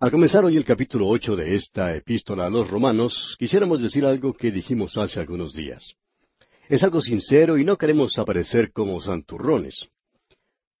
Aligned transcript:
Al 0.00 0.10
comenzar 0.10 0.46
hoy 0.46 0.56
el 0.56 0.64
capítulo 0.64 1.08
ocho 1.08 1.36
de 1.36 1.54
esta 1.54 1.94
epístola 1.94 2.46
a 2.46 2.50
los 2.50 2.70
romanos, 2.70 3.36
quisiéramos 3.38 3.82
decir 3.82 4.06
algo 4.06 4.32
que 4.32 4.50
dijimos 4.50 4.96
hace 4.96 5.20
algunos 5.20 5.52
días. 5.52 5.94
Es 6.70 6.82
algo 6.82 7.02
sincero 7.02 7.58
y 7.58 7.66
no 7.66 7.76
queremos 7.76 8.18
aparecer 8.18 8.72
como 8.72 8.98
santurrones. 9.02 9.90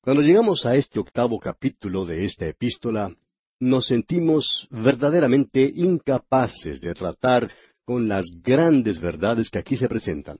Cuando 0.00 0.22
llegamos 0.22 0.64
a 0.64 0.74
este 0.74 1.00
octavo 1.00 1.38
capítulo 1.38 2.06
de 2.06 2.24
esta 2.24 2.46
epístola, 2.46 3.14
nos 3.58 3.88
sentimos 3.88 4.66
verdaderamente 4.70 5.70
incapaces 5.70 6.80
de 6.80 6.94
tratar 6.94 7.52
con 7.84 8.08
las 8.08 8.24
grandes 8.42 8.98
verdades 9.02 9.50
que 9.50 9.58
aquí 9.58 9.76
se 9.76 9.86
presentan. 9.86 10.38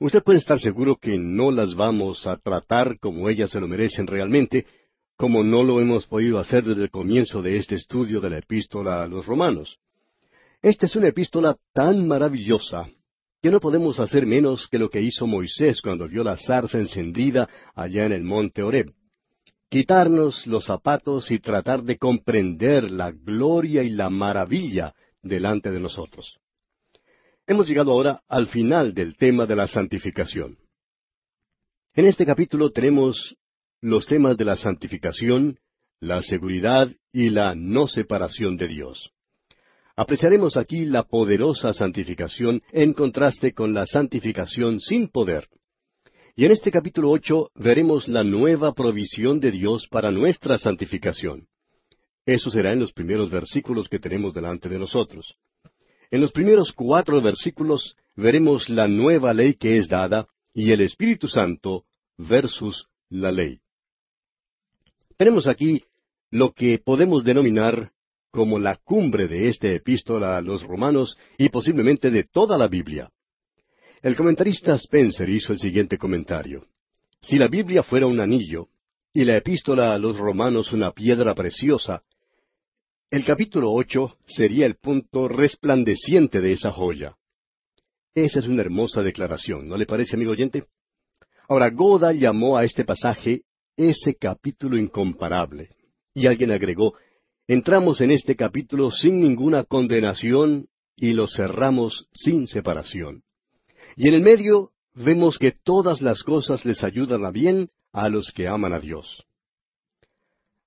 Usted 0.00 0.24
puede 0.24 0.40
estar 0.40 0.58
seguro 0.58 0.96
que 0.96 1.16
no 1.16 1.52
las 1.52 1.76
vamos 1.76 2.26
a 2.26 2.36
tratar 2.36 2.98
como 2.98 3.28
ellas 3.28 3.50
se 3.50 3.60
lo 3.60 3.68
merecen 3.68 4.08
realmente, 4.08 4.66
como 5.16 5.42
no 5.42 5.62
lo 5.62 5.80
hemos 5.80 6.06
podido 6.06 6.38
hacer 6.38 6.64
desde 6.64 6.84
el 6.84 6.90
comienzo 6.90 7.42
de 7.42 7.56
este 7.56 7.74
estudio 7.74 8.20
de 8.20 8.30
la 8.30 8.38
epístola 8.38 9.02
a 9.02 9.08
los 9.08 9.26
romanos. 9.26 9.78
Esta 10.62 10.86
es 10.86 10.96
una 10.96 11.08
epístola 11.08 11.56
tan 11.72 12.06
maravillosa 12.06 12.88
que 13.42 13.50
no 13.50 13.60
podemos 13.60 14.00
hacer 14.00 14.26
menos 14.26 14.68
que 14.68 14.78
lo 14.78 14.90
que 14.90 15.00
hizo 15.00 15.26
Moisés 15.26 15.80
cuando 15.80 16.08
vio 16.08 16.24
la 16.24 16.36
zarza 16.36 16.78
encendida 16.78 17.48
allá 17.74 18.06
en 18.06 18.12
el 18.12 18.24
monte 18.24 18.62
Horeb 18.62 18.92
quitarnos 19.68 20.46
los 20.46 20.64
zapatos 20.64 21.30
y 21.30 21.38
tratar 21.38 21.82
de 21.82 21.98
comprender 21.98 22.90
la 22.90 23.10
gloria 23.10 23.82
y 23.82 23.90
la 23.90 24.10
maravilla 24.10 24.94
delante 25.22 25.70
de 25.70 25.80
nosotros. 25.80 26.38
Hemos 27.46 27.68
llegado 27.68 27.92
ahora 27.92 28.22
al 28.28 28.46
final 28.46 28.94
del 28.94 29.16
tema 29.16 29.46
de 29.46 29.56
la 29.56 29.66
santificación. 29.66 30.58
En 31.94 32.06
este 32.06 32.26
capítulo 32.26 32.70
tenemos 32.70 33.36
los 33.80 34.06
temas 34.06 34.36
de 34.36 34.44
la 34.44 34.56
santificación, 34.56 35.58
la 36.00 36.22
seguridad 36.22 36.90
y 37.12 37.30
la 37.30 37.54
no 37.54 37.88
separación 37.88 38.56
de 38.56 38.68
Dios. 38.68 39.12
Apreciaremos 39.96 40.56
aquí 40.56 40.84
la 40.84 41.04
poderosa 41.04 41.72
santificación 41.72 42.62
en 42.72 42.92
contraste 42.92 43.52
con 43.52 43.72
la 43.72 43.86
santificación 43.86 44.80
sin 44.80 45.08
poder. 45.08 45.48
Y 46.34 46.44
en 46.44 46.52
este 46.52 46.70
capítulo 46.70 47.10
ocho 47.10 47.50
veremos 47.54 48.06
la 48.08 48.22
nueva 48.22 48.74
provisión 48.74 49.40
de 49.40 49.50
Dios 49.50 49.88
para 49.88 50.10
nuestra 50.10 50.58
santificación. 50.58 51.48
Eso 52.26 52.50
será 52.50 52.72
en 52.72 52.80
los 52.80 52.92
primeros 52.92 53.30
versículos 53.30 53.88
que 53.88 53.98
tenemos 53.98 54.34
delante 54.34 54.68
de 54.68 54.78
nosotros. 54.78 55.36
En 56.10 56.20
los 56.20 56.32
primeros 56.32 56.72
cuatro 56.72 57.22
versículos 57.22 57.96
veremos 58.14 58.68
la 58.68 58.88
nueva 58.88 59.32
ley 59.32 59.54
que 59.54 59.78
es 59.78 59.88
dada 59.88 60.26
y 60.52 60.72
el 60.72 60.82
Espíritu 60.82 61.26
Santo 61.26 61.84
versus 62.18 62.86
la 63.08 63.32
ley. 63.32 63.60
Tenemos 65.16 65.46
aquí 65.46 65.82
lo 66.30 66.52
que 66.52 66.78
podemos 66.78 67.24
denominar 67.24 67.92
como 68.30 68.58
la 68.58 68.76
cumbre 68.76 69.28
de 69.28 69.48
esta 69.48 69.68
epístola 69.68 70.36
a 70.36 70.42
los 70.42 70.62
romanos 70.62 71.16
y 71.38 71.48
posiblemente 71.48 72.10
de 72.10 72.24
toda 72.24 72.58
la 72.58 72.68
Biblia. 72.68 73.10
El 74.02 74.14
comentarista 74.14 74.74
Spencer 74.74 75.28
hizo 75.30 75.54
el 75.54 75.58
siguiente 75.58 75.96
comentario. 75.96 76.66
Si 77.20 77.38
la 77.38 77.48
Biblia 77.48 77.82
fuera 77.82 78.06
un 78.06 78.20
anillo 78.20 78.68
y 79.14 79.24
la 79.24 79.38
epístola 79.38 79.94
a 79.94 79.98
los 79.98 80.18
romanos 80.18 80.72
una 80.72 80.92
piedra 80.92 81.34
preciosa, 81.34 82.02
el 83.10 83.24
capítulo 83.24 83.72
ocho 83.72 84.18
sería 84.26 84.66
el 84.66 84.76
punto 84.76 85.28
resplandeciente 85.28 86.42
de 86.42 86.52
esa 86.52 86.72
joya. 86.72 87.16
Esa 88.14 88.40
es 88.40 88.46
una 88.46 88.60
hermosa 88.60 89.02
declaración, 89.02 89.66
¿no 89.66 89.78
le 89.78 89.86
parece, 89.86 90.16
amigo 90.16 90.32
oyente? 90.32 90.66
Ahora, 91.48 91.70
Goda 91.70 92.12
llamó 92.12 92.58
a 92.58 92.64
este 92.64 92.84
pasaje 92.84 93.45
ese 93.76 94.16
capítulo 94.16 94.78
incomparable. 94.78 95.70
Y 96.14 96.26
alguien 96.26 96.50
agregó, 96.50 96.94
entramos 97.46 98.00
en 98.00 98.10
este 98.10 98.36
capítulo 98.36 98.90
sin 98.90 99.20
ninguna 99.20 99.64
condenación 99.64 100.68
y 100.96 101.12
lo 101.12 101.28
cerramos 101.28 102.08
sin 102.14 102.46
separación. 102.46 103.22
Y 103.96 104.08
en 104.08 104.14
el 104.14 104.22
medio 104.22 104.72
vemos 104.94 105.38
que 105.38 105.52
todas 105.52 106.00
las 106.00 106.22
cosas 106.22 106.64
les 106.64 106.82
ayudan 106.82 107.24
a 107.24 107.30
bien 107.30 107.68
a 107.92 108.08
los 108.08 108.32
que 108.32 108.48
aman 108.48 108.72
a 108.72 108.80
Dios. 108.80 109.24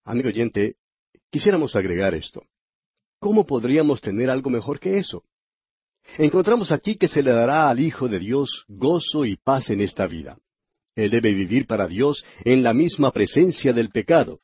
Amigo 0.03 0.30
oyente, 0.30 0.76
quisiéramos 1.30 1.76
agregar 1.76 2.14
esto. 2.14 2.44
¿Cómo 3.20 3.46
podríamos 3.46 4.02
tener 4.02 4.30
algo 4.30 4.50
mejor 4.50 4.80
que 4.80 4.97
eso? 4.97 5.24
Encontramos 6.18 6.72
aquí 6.72 6.96
que 6.96 7.08
se 7.08 7.22
le 7.22 7.31
dará 7.31 7.70
al 7.70 7.80
Hijo 7.80 8.08
de 8.08 8.20
Dios 8.20 8.66
gozo 8.68 9.26
y 9.26 9.36
paz 9.36 9.70
en 9.70 9.81
esta 9.81 10.08
vida. 10.08 10.40
Él 11.00 11.10
debe 11.10 11.34
vivir 11.34 11.66
para 11.66 11.88
Dios 11.88 12.24
en 12.44 12.64
la 12.64 12.74
misma 12.74 13.12
presencia 13.12 13.74
del 13.74 13.90
pecado. 13.90 14.40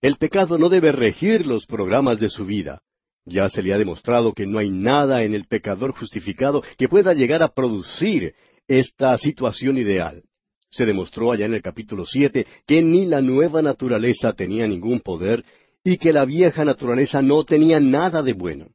El 0.00 0.16
pecado 0.16 0.58
no 0.58 0.68
debe 0.68 0.92
regir 0.92 1.46
los 1.46 1.66
programas 1.66 2.20
de 2.20 2.30
su 2.30 2.46
vida. 2.46 2.80
Ya 3.26 3.48
se 3.48 3.62
le 3.62 3.74
ha 3.74 3.78
demostrado 3.78 4.32
que 4.32 4.46
no 4.46 4.58
hay 4.58 4.70
nada 4.70 5.22
en 5.24 5.34
el 5.34 5.46
pecador 5.46 5.92
justificado 5.92 6.62
que 6.78 6.88
pueda 6.88 7.12
llegar 7.12 7.42
a 7.42 7.52
producir 7.52 8.34
esta 8.66 9.16
situación 9.18 9.76
ideal. 9.78 10.22
Se 10.70 10.86
demostró 10.86 11.32
allá 11.32 11.46
en 11.46 11.54
el 11.54 11.62
capítulo 11.62 12.06
siete 12.06 12.46
que 12.66 12.80
ni 12.80 13.04
la 13.04 13.20
nueva 13.20 13.60
naturaleza 13.60 14.32
tenía 14.32 14.66
ningún 14.66 15.00
poder 15.00 15.44
y 15.82 15.96
que 15.96 16.12
la 16.12 16.24
vieja 16.24 16.64
naturaleza 16.64 17.20
no 17.20 17.44
tenía 17.44 17.80
nada 17.80 18.22
de 18.22 18.32
bueno. 18.32 18.68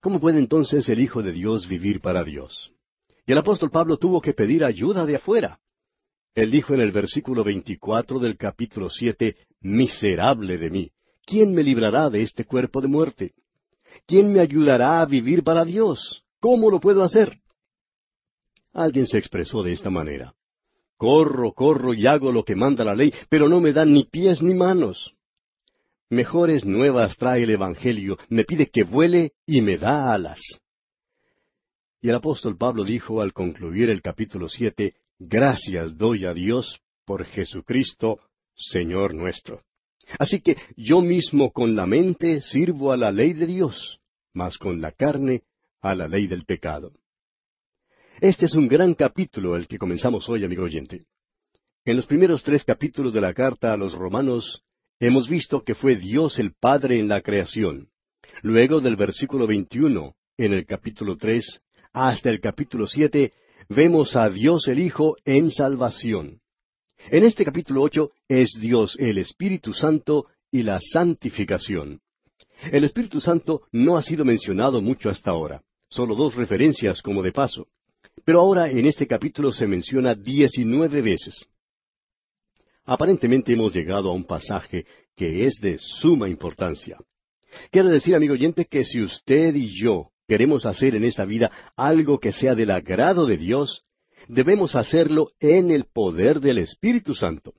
¿Cómo 0.00 0.20
puede 0.20 0.38
entonces 0.38 0.88
el 0.88 1.00
Hijo 1.00 1.22
de 1.22 1.32
Dios 1.32 1.68
vivir 1.68 2.00
para 2.00 2.24
Dios? 2.24 2.72
Y 3.26 3.32
el 3.32 3.38
apóstol 3.38 3.70
Pablo 3.70 3.96
tuvo 3.96 4.20
que 4.20 4.32
pedir 4.32 4.64
ayuda 4.64 5.06
de 5.06 5.16
afuera. 5.16 5.58
Él 6.38 6.52
dijo 6.52 6.72
en 6.72 6.80
el 6.80 6.92
versículo 6.92 7.42
veinticuatro 7.42 8.20
del 8.20 8.36
capítulo 8.36 8.90
siete, 8.90 9.34
Miserable 9.60 10.56
de 10.56 10.70
mí, 10.70 10.92
¿quién 11.26 11.52
me 11.52 11.64
librará 11.64 12.10
de 12.10 12.22
este 12.22 12.44
cuerpo 12.44 12.80
de 12.80 12.86
muerte? 12.86 13.34
¿Quién 14.06 14.32
me 14.32 14.38
ayudará 14.38 15.00
a 15.00 15.06
vivir 15.06 15.42
para 15.42 15.64
Dios? 15.64 16.22
¿Cómo 16.38 16.70
lo 16.70 16.78
puedo 16.78 17.02
hacer? 17.02 17.40
Alguien 18.72 19.08
se 19.08 19.18
expresó 19.18 19.64
de 19.64 19.72
esta 19.72 19.90
manera. 19.90 20.32
Corro, 20.96 21.50
corro 21.54 21.92
y 21.92 22.06
hago 22.06 22.30
lo 22.30 22.44
que 22.44 22.54
manda 22.54 22.84
la 22.84 22.94
ley, 22.94 23.12
pero 23.28 23.48
no 23.48 23.60
me 23.60 23.72
dan 23.72 23.92
ni 23.92 24.04
pies 24.04 24.40
ni 24.40 24.54
manos. 24.54 25.16
Mejores 26.08 26.64
nuevas 26.64 27.16
trae 27.16 27.42
el 27.42 27.50
Evangelio, 27.50 28.16
me 28.28 28.44
pide 28.44 28.70
que 28.70 28.84
vuele 28.84 29.32
y 29.44 29.60
me 29.60 29.76
da 29.76 30.12
alas. 30.12 30.38
Y 32.00 32.10
el 32.10 32.14
apóstol 32.14 32.56
Pablo 32.56 32.84
dijo 32.84 33.22
al 33.22 33.32
concluir 33.32 33.90
el 33.90 34.02
capítulo 34.02 34.48
siete, 34.48 34.94
Gracias 35.18 35.96
doy 35.96 36.26
a 36.26 36.32
Dios 36.32 36.80
por 37.04 37.24
Jesucristo, 37.24 38.20
Señor 38.54 39.14
nuestro. 39.14 39.64
Así 40.18 40.40
que 40.40 40.56
yo 40.76 41.00
mismo 41.00 41.50
con 41.50 41.74
la 41.74 41.86
mente 41.86 42.40
sirvo 42.40 42.92
a 42.92 42.96
la 42.96 43.10
ley 43.10 43.32
de 43.32 43.46
Dios, 43.46 44.00
mas 44.32 44.58
con 44.58 44.80
la 44.80 44.92
carne 44.92 45.42
a 45.80 45.94
la 45.94 46.06
ley 46.06 46.28
del 46.28 46.44
pecado. 46.44 46.92
Este 48.20 48.46
es 48.46 48.54
un 48.54 48.68
gran 48.68 48.94
capítulo 48.94 49.56
el 49.56 49.66
que 49.66 49.78
comenzamos 49.78 50.28
hoy, 50.28 50.44
amigo 50.44 50.64
oyente. 50.64 51.04
En 51.84 51.96
los 51.96 52.06
primeros 52.06 52.42
tres 52.42 52.64
capítulos 52.64 53.12
de 53.12 53.20
la 53.20 53.34
carta 53.34 53.72
a 53.72 53.76
los 53.76 53.94
romanos 53.94 54.62
hemos 55.00 55.28
visto 55.28 55.62
que 55.62 55.74
fue 55.74 55.96
Dios 55.96 56.38
el 56.38 56.52
Padre 56.52 56.98
en 56.98 57.08
la 57.08 57.22
creación. 57.22 57.90
Luego 58.42 58.80
del 58.80 58.96
versículo 58.96 59.46
21, 59.46 60.14
en 60.36 60.52
el 60.52 60.64
capítulo 60.66 61.16
tres, 61.16 61.60
hasta 61.92 62.30
el 62.30 62.40
capítulo 62.40 62.86
siete, 62.86 63.32
vemos 63.68 64.16
a 64.16 64.30
Dios 64.30 64.66
el 64.68 64.78
Hijo 64.78 65.16
en 65.24 65.50
salvación. 65.50 66.40
En 67.10 67.24
este 67.24 67.44
capítulo 67.44 67.82
ocho 67.82 68.12
es 68.26 68.50
Dios 68.60 68.96
el 68.98 69.18
Espíritu 69.18 69.72
Santo 69.72 70.26
y 70.50 70.62
la 70.62 70.80
santificación. 70.80 72.00
El 72.72 72.84
Espíritu 72.84 73.20
Santo 73.20 73.62
no 73.72 73.96
ha 73.96 74.02
sido 74.02 74.24
mencionado 74.24 74.80
mucho 74.80 75.10
hasta 75.10 75.30
ahora, 75.30 75.62
solo 75.88 76.16
dos 76.16 76.34
referencias 76.34 77.02
como 77.02 77.22
de 77.22 77.32
paso. 77.32 77.68
Pero 78.24 78.40
ahora 78.40 78.70
en 78.70 78.86
este 78.86 79.06
capítulo 79.06 79.52
se 79.52 79.66
menciona 79.66 80.14
diecinueve 80.14 81.02
veces. 81.02 81.46
Aparentemente 82.84 83.52
hemos 83.52 83.72
llegado 83.72 84.10
a 84.10 84.14
un 84.14 84.24
pasaje 84.24 84.86
que 85.14 85.46
es 85.46 85.54
de 85.60 85.78
suma 85.78 86.28
importancia. 86.28 86.98
Quiero 87.70 87.90
decir, 87.90 88.14
amigo 88.14 88.32
oyente, 88.32 88.64
que 88.64 88.84
si 88.84 89.02
usted 89.02 89.54
y 89.54 89.70
yo 89.80 90.10
queremos 90.28 90.66
hacer 90.66 90.94
en 90.94 91.04
esta 91.04 91.24
vida 91.24 91.50
algo 91.74 92.20
que 92.20 92.32
sea 92.32 92.54
del 92.54 92.70
agrado 92.70 93.26
de 93.26 93.38
Dios, 93.38 93.82
debemos 94.28 94.76
hacerlo 94.76 95.30
en 95.40 95.70
el 95.70 95.86
poder 95.86 96.40
del 96.40 96.58
Espíritu 96.58 97.14
Santo. 97.14 97.54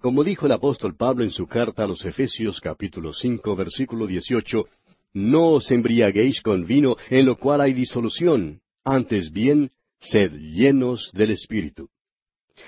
Como 0.00 0.24
dijo 0.24 0.46
el 0.46 0.52
apóstol 0.52 0.96
Pablo 0.96 1.22
en 1.22 1.30
su 1.30 1.46
carta 1.46 1.84
a 1.84 1.86
los 1.86 2.04
Efesios 2.04 2.60
capítulo 2.60 3.12
cinco 3.12 3.54
versículo 3.54 4.06
dieciocho, 4.06 4.64
no 5.12 5.50
os 5.50 5.70
embriaguéis 5.70 6.40
con 6.40 6.64
vino 6.64 6.96
en 7.10 7.26
lo 7.26 7.36
cual 7.36 7.60
hay 7.60 7.74
disolución, 7.74 8.60
antes 8.84 9.30
bien, 9.30 9.70
sed 10.00 10.32
llenos 10.32 11.10
del 11.12 11.32
Espíritu. 11.32 11.90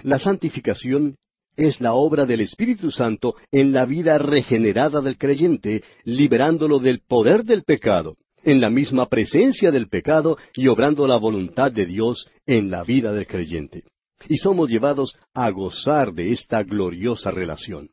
La 0.03 0.19
santificación 0.19 1.17
es 1.57 1.81
la 1.81 1.95
obra 1.95 2.27
del 2.27 2.41
Espíritu 2.41 2.91
Santo 2.91 3.37
en 3.51 3.73
la 3.73 3.87
vida 3.87 4.19
regenerada 4.19 5.01
del 5.01 5.17
creyente, 5.17 5.83
liberándolo 6.05 6.79
del 6.79 7.01
poder 7.01 7.45
del 7.45 7.63
pecado 7.63 8.17
en 8.45 8.61
la 8.61 8.71
misma 8.71 9.09
presencia 9.09 9.71
del 9.71 9.89
pecado 9.89 10.37
y 10.55 10.69
obrando 10.69 11.07
la 11.07 11.17
voluntad 11.17 11.71
de 11.73 11.87
Dios 11.87 12.29
en 12.47 12.71
la 12.71 12.85
vida 12.85 13.13
del 13.13 13.27
creyente. 13.27 13.85
Y 14.29 14.37
somos 14.37 14.69
llevados 14.69 15.17
a 15.33 15.51
gozar 15.51 16.13
de 16.13 16.33
esta 16.33 16.63
gloriosa 16.63 17.31
relación. 17.31 17.91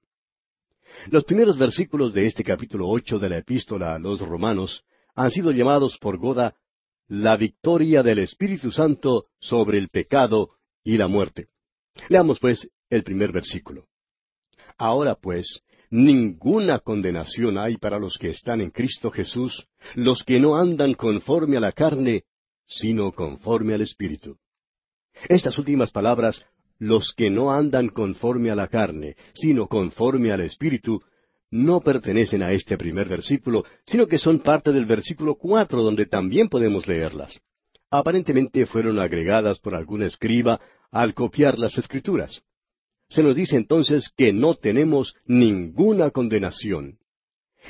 Los 1.09 1.23
primeros 1.23 1.57
versículos 1.57 2.13
de 2.13 2.25
este 2.25 2.43
capítulo 2.43 2.87
ocho 2.87 3.19
de 3.19 3.29
la 3.29 3.37
epístola 3.37 3.95
a 3.95 3.99
los 3.99 4.19
romanos 4.19 4.83
han 5.15 5.31
sido 5.31 5.51
llamados 5.51 5.97
por 5.97 6.17
Goda 6.17 6.55
la 7.07 7.37
victoria 7.37 8.03
del 8.03 8.19
Espíritu 8.19 8.71
Santo 8.71 9.25
sobre 9.39 9.77
el 9.77 9.89
pecado 9.89 10.51
y 10.83 10.97
la 10.97 11.07
muerte. 11.07 11.47
Leamos 12.09 12.39
pues 12.39 12.69
el 12.89 13.03
primer 13.03 13.31
versículo. 13.31 13.87
Ahora 14.77 15.15
pues, 15.15 15.61
ninguna 15.89 16.79
condenación 16.79 17.57
hay 17.57 17.77
para 17.77 17.99
los 17.99 18.17
que 18.17 18.29
están 18.29 18.61
en 18.61 18.71
Cristo 18.71 19.11
Jesús, 19.11 19.67
los 19.95 20.23
que 20.23 20.39
no 20.39 20.57
andan 20.57 20.93
conforme 20.93 21.57
a 21.57 21.59
la 21.61 21.71
carne, 21.71 22.23
sino 22.65 23.11
conforme 23.11 23.73
al 23.73 23.81
Espíritu. 23.81 24.37
Estas 25.29 25.57
últimas 25.57 25.91
palabras, 25.91 26.45
los 26.79 27.13
que 27.15 27.29
no 27.29 27.51
andan 27.51 27.89
conforme 27.89 28.51
a 28.51 28.55
la 28.55 28.67
carne, 28.67 29.15
sino 29.33 29.67
conforme 29.67 30.31
al 30.31 30.41
Espíritu, 30.41 31.01
no 31.49 31.79
pertenecen 31.81 32.43
a 32.43 32.51
este 32.51 32.77
primer 32.77 33.07
versículo, 33.07 33.63
sino 33.85 34.07
que 34.07 34.19
son 34.19 34.39
parte 34.39 34.71
del 34.71 34.85
versículo 34.85 35.35
cuatro, 35.35 35.81
donde 35.81 36.05
también 36.05 36.49
podemos 36.49 36.87
leerlas. 36.87 37.39
Aparentemente 37.89 38.65
fueron 38.65 38.99
agregadas 38.99 39.59
por 39.59 39.73
algún 39.73 40.03
escriba 40.03 40.59
al 40.91 41.13
copiar 41.13 41.57
las 41.57 41.77
escrituras. 41.77 42.43
Se 43.09 43.23
nos 43.23 43.35
dice 43.35 43.55
entonces 43.55 44.11
que 44.15 44.33
no 44.33 44.55
tenemos 44.55 45.15
ninguna 45.25 46.11
condenación. 46.11 46.99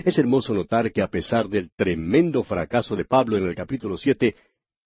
Es 0.03 0.17
hermoso 0.17 0.53
notar 0.53 0.91
que 0.91 1.01
a 1.01 1.07
pesar 1.07 1.47
del 1.47 1.71
tremendo 1.75 2.43
fracaso 2.43 2.95
de 2.95 3.05
Pablo 3.05 3.37
en 3.37 3.47
el 3.47 3.55
capítulo 3.55 3.97
siete, 3.97 4.35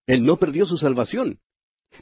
él 0.08 0.24
no 0.24 0.38
perdió 0.38 0.66
su 0.66 0.78
salvación. 0.78 1.40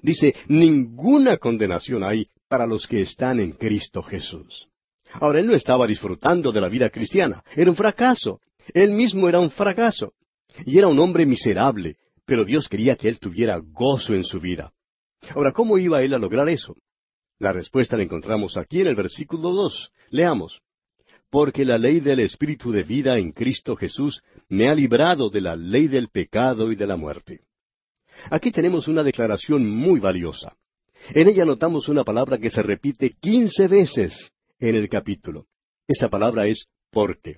Dice, 0.01 0.35
ninguna 0.47 1.37
condenación 1.37 2.03
hay 2.03 2.27
para 2.47 2.67
los 2.67 2.87
que 2.87 3.01
están 3.01 3.39
en 3.39 3.51
Cristo 3.53 4.03
Jesús. 4.03 4.67
Ahora, 5.13 5.39
él 5.39 5.47
no 5.47 5.55
estaba 5.55 5.87
disfrutando 5.87 6.51
de 6.51 6.61
la 6.61 6.69
vida 6.69 6.89
cristiana. 6.89 7.43
Era 7.55 7.71
un 7.71 7.75
fracaso. 7.75 8.39
Él 8.73 8.91
mismo 8.91 9.27
era 9.27 9.39
un 9.39 9.49
fracaso. 9.49 10.13
Y 10.65 10.77
era 10.77 10.87
un 10.87 10.99
hombre 10.99 11.25
miserable, 11.25 11.97
pero 12.25 12.45
Dios 12.45 12.67
quería 12.67 12.95
que 12.95 13.09
él 13.09 13.19
tuviera 13.19 13.57
gozo 13.57 14.13
en 14.13 14.23
su 14.23 14.39
vida. 14.39 14.71
Ahora, 15.33 15.51
¿cómo 15.51 15.77
iba 15.77 16.01
él 16.03 16.13
a 16.13 16.19
lograr 16.19 16.47
eso? 16.49 16.75
La 17.39 17.53
respuesta 17.53 17.95
la 17.95 18.03
encontramos 18.03 18.57
aquí 18.57 18.81
en 18.81 18.87
el 18.87 18.95
versículo 18.95 19.51
dos. 19.51 19.93
Leamos. 20.09 20.61
Porque 21.29 21.63
la 21.63 21.77
ley 21.77 22.01
del 22.01 22.19
Espíritu 22.19 22.71
de 22.71 22.83
vida 22.83 23.17
en 23.17 23.31
Cristo 23.31 23.77
Jesús 23.77 24.21
me 24.49 24.67
ha 24.67 24.73
librado 24.73 25.29
de 25.29 25.39
la 25.39 25.55
ley 25.55 25.87
del 25.87 26.09
pecado 26.09 26.71
y 26.71 26.75
de 26.75 26.85
la 26.85 26.97
muerte. 26.97 27.41
Aquí 28.29 28.51
tenemos 28.51 28.89
una 28.89 29.03
declaración 29.03 29.69
muy 29.69 29.99
valiosa. 30.01 30.57
En 31.13 31.29
ella 31.29 31.45
notamos 31.45 31.87
una 31.87 32.03
palabra 32.03 32.37
que 32.37 32.49
se 32.49 32.61
repite 32.61 33.15
quince 33.21 33.69
veces 33.69 34.31
en 34.59 34.75
el 34.75 34.89
capítulo. 34.89 35.45
Esa 35.87 36.09
palabra 36.09 36.45
es 36.45 36.65
porque. 36.91 37.37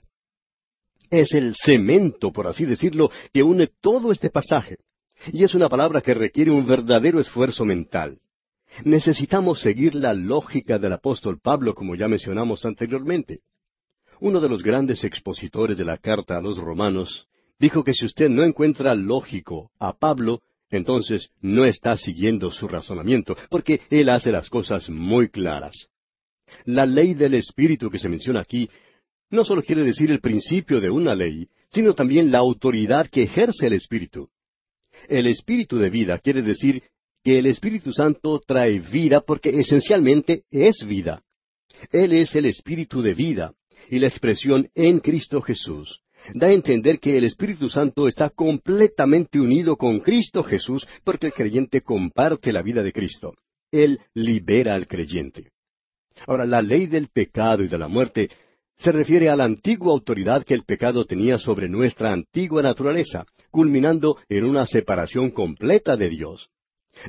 Es 1.12 1.34
el 1.34 1.54
cemento, 1.56 2.32
por 2.32 2.48
así 2.48 2.66
decirlo, 2.66 3.12
que 3.32 3.44
une 3.44 3.68
todo 3.82 4.12
este 4.12 4.32
pasaje. 4.32 4.78
Y 5.32 5.44
es 5.44 5.54
una 5.54 5.70
palabra 5.70 6.02
que 6.02 6.16
requiere 6.16 6.50
un 6.50 6.66
verdadero 6.66 7.20
esfuerzo 7.20 7.66
mental. 7.66 8.21
Necesitamos 8.84 9.62
seguir 9.62 9.96
la 9.96 10.14
lógica 10.14 10.80
del 10.80 10.94
apóstol 10.94 11.40
Pablo, 11.40 11.76
como 11.76 11.96
ya 11.96 12.08
mencionamos 12.08 12.66
anteriormente. 12.66 13.42
Uno 14.20 14.40
de 14.40 14.50
los 14.50 14.64
grandes 14.64 15.04
expositores 15.04 15.78
de 15.78 15.86
la 15.86 15.98
carta 15.98 16.38
a 16.38 16.42
los 16.42 16.58
romanos 16.58 17.28
dijo 17.60 17.84
que 17.84 17.94
si 17.94 18.06
usted 18.06 18.30
no 18.30 18.44
encuentra 18.44 18.96
lógico 18.96 19.72
a 19.80 19.94
Pablo, 19.94 20.42
entonces 20.70 21.30
no 21.42 21.66
está 21.66 21.98
siguiendo 21.98 22.50
su 22.50 22.68
razonamiento, 22.68 23.36
porque 23.50 23.82
él 23.90 24.10
hace 24.10 24.32
las 24.32 24.50
cosas 24.50 24.90
muy 24.90 25.30
claras. 25.30 25.90
La 26.66 26.86
ley 26.86 27.14
del 27.14 27.36
Espíritu 27.36 27.90
que 27.90 28.00
se 28.00 28.10
menciona 28.10 28.42
aquí 28.42 28.70
no 29.30 29.46
solo 29.46 29.62
quiere 29.62 29.84
decir 29.84 30.12
el 30.12 30.20
principio 30.20 30.80
de 30.82 30.90
una 30.90 31.14
ley, 31.14 31.48
sino 31.72 31.94
también 31.94 32.32
la 32.32 32.40
autoridad 32.40 33.08
que 33.08 33.24
ejerce 33.24 33.68
el 33.68 33.74
Espíritu. 33.74 34.30
El 35.08 35.28
Espíritu 35.28 35.78
de 35.78 35.90
vida 35.90 36.20
quiere 36.20 36.42
decir 36.42 36.84
que 37.24 37.40
el 37.40 37.46
Espíritu 37.46 37.92
Santo 37.92 38.42
trae 38.46 38.80
vida 38.80 39.22
porque 39.22 39.50
esencialmente 39.50 40.44
es 40.50 40.86
vida. 40.88 41.22
Él 41.92 42.14
es 42.14 42.36
el 42.36 42.46
Espíritu 42.46 43.02
de 43.02 43.14
vida 43.14 43.54
y 43.90 44.00
la 44.00 44.08
expresión 44.08 44.70
en 44.76 45.00
Cristo 45.00 45.42
Jesús. 45.42 46.02
Da 46.34 46.48
a 46.48 46.54
entender 46.54 47.00
que 47.00 47.18
el 47.18 47.24
Espíritu 47.24 47.70
Santo 47.70 48.08
está 48.08 48.30
completamente 48.30 49.40
unido 49.40 49.76
con 49.76 50.00
Cristo 50.00 50.44
Jesús 50.44 50.88
porque 51.04 51.28
el 51.28 51.34
creyente 51.34 51.82
comparte 51.82 52.54
la 52.54 52.62
vida 52.62 52.84
de 52.84 52.94
Cristo. 52.94 53.34
Él 53.72 54.00
libera 54.14 54.76
al 54.76 54.88
creyente. 54.88 55.52
Ahora, 56.28 56.46
la 56.46 56.62
ley 56.62 56.86
del 56.86 57.08
pecado 57.08 57.64
y 57.64 57.68
de 57.68 57.78
la 57.78 57.88
muerte 57.88 58.30
se 58.78 58.92
refiere 58.92 59.30
a 59.30 59.36
la 59.36 59.46
antigua 59.46 59.94
autoridad 59.94 60.44
que 60.44 60.54
el 60.54 60.64
pecado 60.64 61.06
tenía 61.06 61.38
sobre 61.38 61.70
nuestra 61.70 62.12
antigua 62.12 62.62
naturaleza, 62.62 63.26
culminando 63.50 64.18
en 64.30 64.44
una 64.44 64.66
separación 64.66 65.32
completa 65.32 65.98
de 65.98 66.10
Dios. 66.10 66.50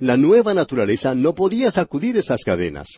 La 0.00 0.16
nueva 0.16 0.54
naturaleza 0.54 1.14
no 1.14 1.34
podía 1.34 1.70
sacudir 1.70 2.16
esas 2.16 2.42
cadenas. 2.44 2.88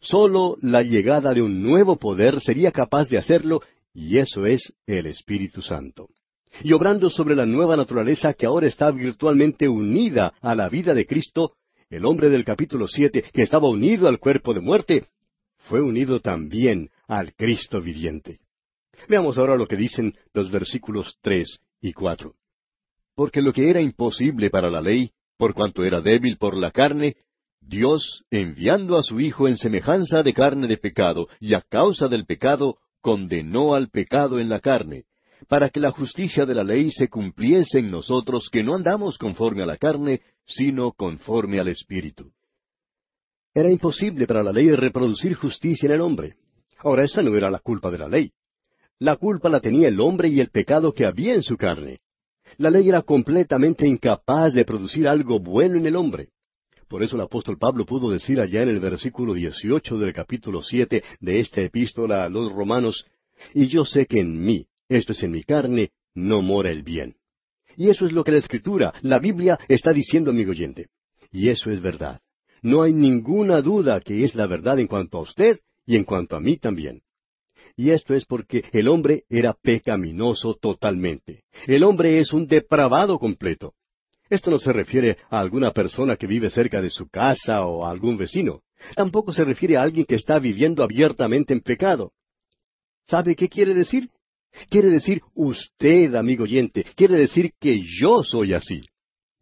Solo 0.00 0.56
la 0.60 0.82
llegada 0.82 1.32
de 1.32 1.42
un 1.42 1.62
nuevo 1.62 1.96
poder 1.96 2.40
sería 2.40 2.72
capaz 2.72 3.08
de 3.08 3.18
hacerlo, 3.18 3.62
y 3.94 4.18
eso 4.18 4.46
es 4.46 4.72
el 4.86 5.06
Espíritu 5.06 5.62
Santo. 5.62 6.08
Y 6.62 6.72
obrando 6.72 7.08
sobre 7.08 7.34
la 7.34 7.46
nueva 7.46 7.76
naturaleza 7.76 8.34
que 8.34 8.46
ahora 8.46 8.66
está 8.66 8.90
virtualmente 8.90 9.68
unida 9.68 10.34
a 10.40 10.54
la 10.54 10.68
vida 10.68 10.94
de 10.94 11.06
Cristo, 11.06 11.52
el 11.88 12.04
hombre 12.04 12.30
del 12.30 12.44
capítulo 12.44 12.88
siete, 12.88 13.24
que 13.32 13.42
estaba 13.42 13.68
unido 13.68 14.08
al 14.08 14.18
cuerpo 14.18 14.54
de 14.54 14.60
muerte, 14.60 15.06
fue 15.58 15.80
unido 15.80 16.20
también 16.20 16.90
al 17.06 17.34
Cristo 17.34 17.80
viviente. 17.80 18.40
Veamos 19.08 19.38
ahora 19.38 19.56
lo 19.56 19.66
que 19.66 19.76
dicen 19.76 20.14
los 20.34 20.50
versículos 20.50 21.16
tres 21.20 21.60
y 21.80 21.92
cuatro. 21.92 22.34
Porque 23.14 23.40
lo 23.40 23.52
que 23.52 23.70
era 23.70 23.80
imposible 23.80 24.50
para 24.50 24.70
la 24.70 24.80
ley, 24.80 25.12
por 25.42 25.54
cuanto 25.54 25.82
era 25.82 26.00
débil 26.00 26.36
por 26.36 26.56
la 26.56 26.70
carne, 26.70 27.16
Dios, 27.60 28.22
enviando 28.30 28.96
a 28.96 29.02
su 29.02 29.18
Hijo 29.18 29.48
en 29.48 29.56
semejanza 29.56 30.22
de 30.22 30.32
carne 30.32 30.68
de 30.68 30.76
pecado, 30.76 31.26
y 31.40 31.54
a 31.54 31.62
causa 31.62 32.06
del 32.06 32.26
pecado, 32.26 32.76
condenó 33.00 33.74
al 33.74 33.90
pecado 33.90 34.38
en 34.38 34.48
la 34.48 34.60
carne, 34.60 35.02
para 35.48 35.68
que 35.68 35.80
la 35.80 35.90
justicia 35.90 36.46
de 36.46 36.54
la 36.54 36.62
ley 36.62 36.92
se 36.92 37.08
cumpliese 37.08 37.80
en 37.80 37.90
nosotros 37.90 38.50
que 38.52 38.62
no 38.62 38.76
andamos 38.76 39.18
conforme 39.18 39.64
a 39.64 39.66
la 39.66 39.78
carne, 39.78 40.20
sino 40.46 40.92
conforme 40.92 41.58
al 41.58 41.66
Espíritu. 41.66 42.30
Era 43.52 43.68
imposible 43.68 44.28
para 44.28 44.44
la 44.44 44.52
ley 44.52 44.70
reproducir 44.70 45.34
justicia 45.34 45.88
en 45.88 45.94
el 45.94 46.02
hombre. 46.02 46.36
Ahora, 46.78 47.02
esa 47.02 47.20
no 47.20 47.34
era 47.34 47.50
la 47.50 47.58
culpa 47.58 47.90
de 47.90 47.98
la 47.98 48.06
ley. 48.06 48.30
La 49.00 49.16
culpa 49.16 49.48
la 49.48 49.58
tenía 49.58 49.88
el 49.88 49.98
hombre 49.98 50.28
y 50.28 50.38
el 50.38 50.50
pecado 50.50 50.92
que 50.92 51.04
había 51.04 51.34
en 51.34 51.42
su 51.42 51.56
carne. 51.56 51.98
La 52.58 52.70
ley 52.70 52.88
era 52.88 53.02
completamente 53.02 53.86
incapaz 53.86 54.52
de 54.52 54.64
producir 54.64 55.08
algo 55.08 55.40
bueno 55.40 55.76
en 55.76 55.86
el 55.86 55.96
hombre. 55.96 56.28
Por 56.88 57.02
eso 57.02 57.16
el 57.16 57.22
apóstol 57.22 57.58
Pablo 57.58 57.86
pudo 57.86 58.10
decir 58.10 58.38
allá 58.40 58.62
en 58.62 58.68
el 58.68 58.80
versículo 58.80 59.34
18 59.34 59.98
del 59.98 60.12
capítulo 60.12 60.62
siete 60.62 61.02
de 61.20 61.40
esta 61.40 61.62
epístola 61.62 62.24
a 62.24 62.28
los 62.28 62.52
romanos, 62.52 63.06
y 63.54 63.66
yo 63.66 63.84
sé 63.84 64.06
que 64.06 64.20
en 64.20 64.44
mí, 64.44 64.66
esto 64.88 65.12
es 65.12 65.22
en 65.22 65.32
mi 65.32 65.42
carne, 65.42 65.90
no 66.14 66.42
mora 66.42 66.70
el 66.70 66.82
bien. 66.82 67.16
Y 67.76 67.88
eso 67.88 68.04
es 68.04 68.12
lo 68.12 68.24
que 68.24 68.32
la 68.32 68.38
Escritura, 68.38 68.92
la 69.02 69.18
Biblia, 69.18 69.58
está 69.68 69.92
diciendo, 69.92 70.30
amigo 70.30 70.50
oyente. 70.50 70.88
Y 71.30 71.48
eso 71.48 71.70
es 71.70 71.80
verdad. 71.80 72.20
No 72.60 72.82
hay 72.82 72.92
ninguna 72.92 73.62
duda 73.62 74.00
que 74.00 74.22
es 74.22 74.34
la 74.34 74.46
verdad 74.46 74.78
en 74.78 74.86
cuanto 74.86 75.18
a 75.18 75.22
usted 75.22 75.60
y 75.86 75.96
en 75.96 76.04
cuanto 76.04 76.36
a 76.36 76.40
mí 76.40 76.58
también. 76.58 77.02
Y 77.76 77.90
esto 77.90 78.14
es 78.14 78.24
porque 78.24 78.64
el 78.72 78.88
hombre 78.88 79.24
era 79.28 79.54
pecaminoso 79.54 80.54
totalmente. 80.54 81.44
El 81.66 81.84
hombre 81.84 82.20
es 82.20 82.32
un 82.32 82.46
depravado 82.46 83.18
completo. 83.18 83.74
Esto 84.28 84.50
no 84.50 84.58
se 84.58 84.72
refiere 84.72 85.18
a 85.30 85.38
alguna 85.38 85.72
persona 85.72 86.16
que 86.16 86.26
vive 86.26 86.50
cerca 86.50 86.80
de 86.80 86.90
su 86.90 87.08
casa 87.08 87.66
o 87.66 87.84
a 87.84 87.90
algún 87.90 88.16
vecino. 88.16 88.62
Tampoco 88.96 89.32
se 89.32 89.44
refiere 89.44 89.76
a 89.76 89.82
alguien 89.82 90.06
que 90.06 90.14
está 90.14 90.38
viviendo 90.38 90.82
abiertamente 90.82 91.52
en 91.52 91.60
pecado. 91.60 92.12
¿Sabe 93.06 93.36
qué 93.36 93.48
quiere 93.48 93.74
decir? 93.74 94.08
Quiere 94.68 94.88
decir 94.88 95.22
usted, 95.34 96.14
amigo 96.14 96.44
oyente, 96.44 96.84
quiere 96.94 97.16
decir 97.16 97.52
que 97.58 97.80
yo 97.82 98.22
soy 98.22 98.54
así. 98.54 98.82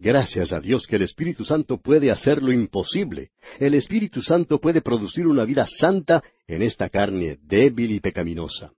Gracias 0.03 0.51
a 0.51 0.61
Dios 0.61 0.87
que 0.87 0.97
el 0.97 1.03
Espíritu 1.03 1.45
Santo 1.45 1.77
puede 1.77 2.11
hacer 2.11 2.43
lo 2.43 2.55
imposible. 2.55 3.33
El 3.59 3.75
Espíritu 3.75 4.23
Santo 4.23 4.59
puede 4.59 4.81
producir 4.81 5.27
una 5.27 5.45
vida 5.45 5.67
santa 5.69 6.23
en 6.47 6.63
esta 6.63 6.89
carne 6.89 7.37
débil 7.43 7.91
y 7.91 8.01
pecaminosa. 8.01 8.73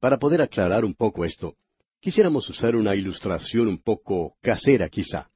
Para 0.00 0.18
poder 0.18 0.40
aclarar 0.40 0.86
un 0.86 0.94
poco 0.94 1.26
esto, 1.26 1.56
quisiéramos 2.00 2.48
usar 2.48 2.76
una 2.76 2.94
ilustración 2.94 3.68
un 3.68 3.76
poco 3.76 4.36
casera 4.40 4.88
quizá. 4.88 5.28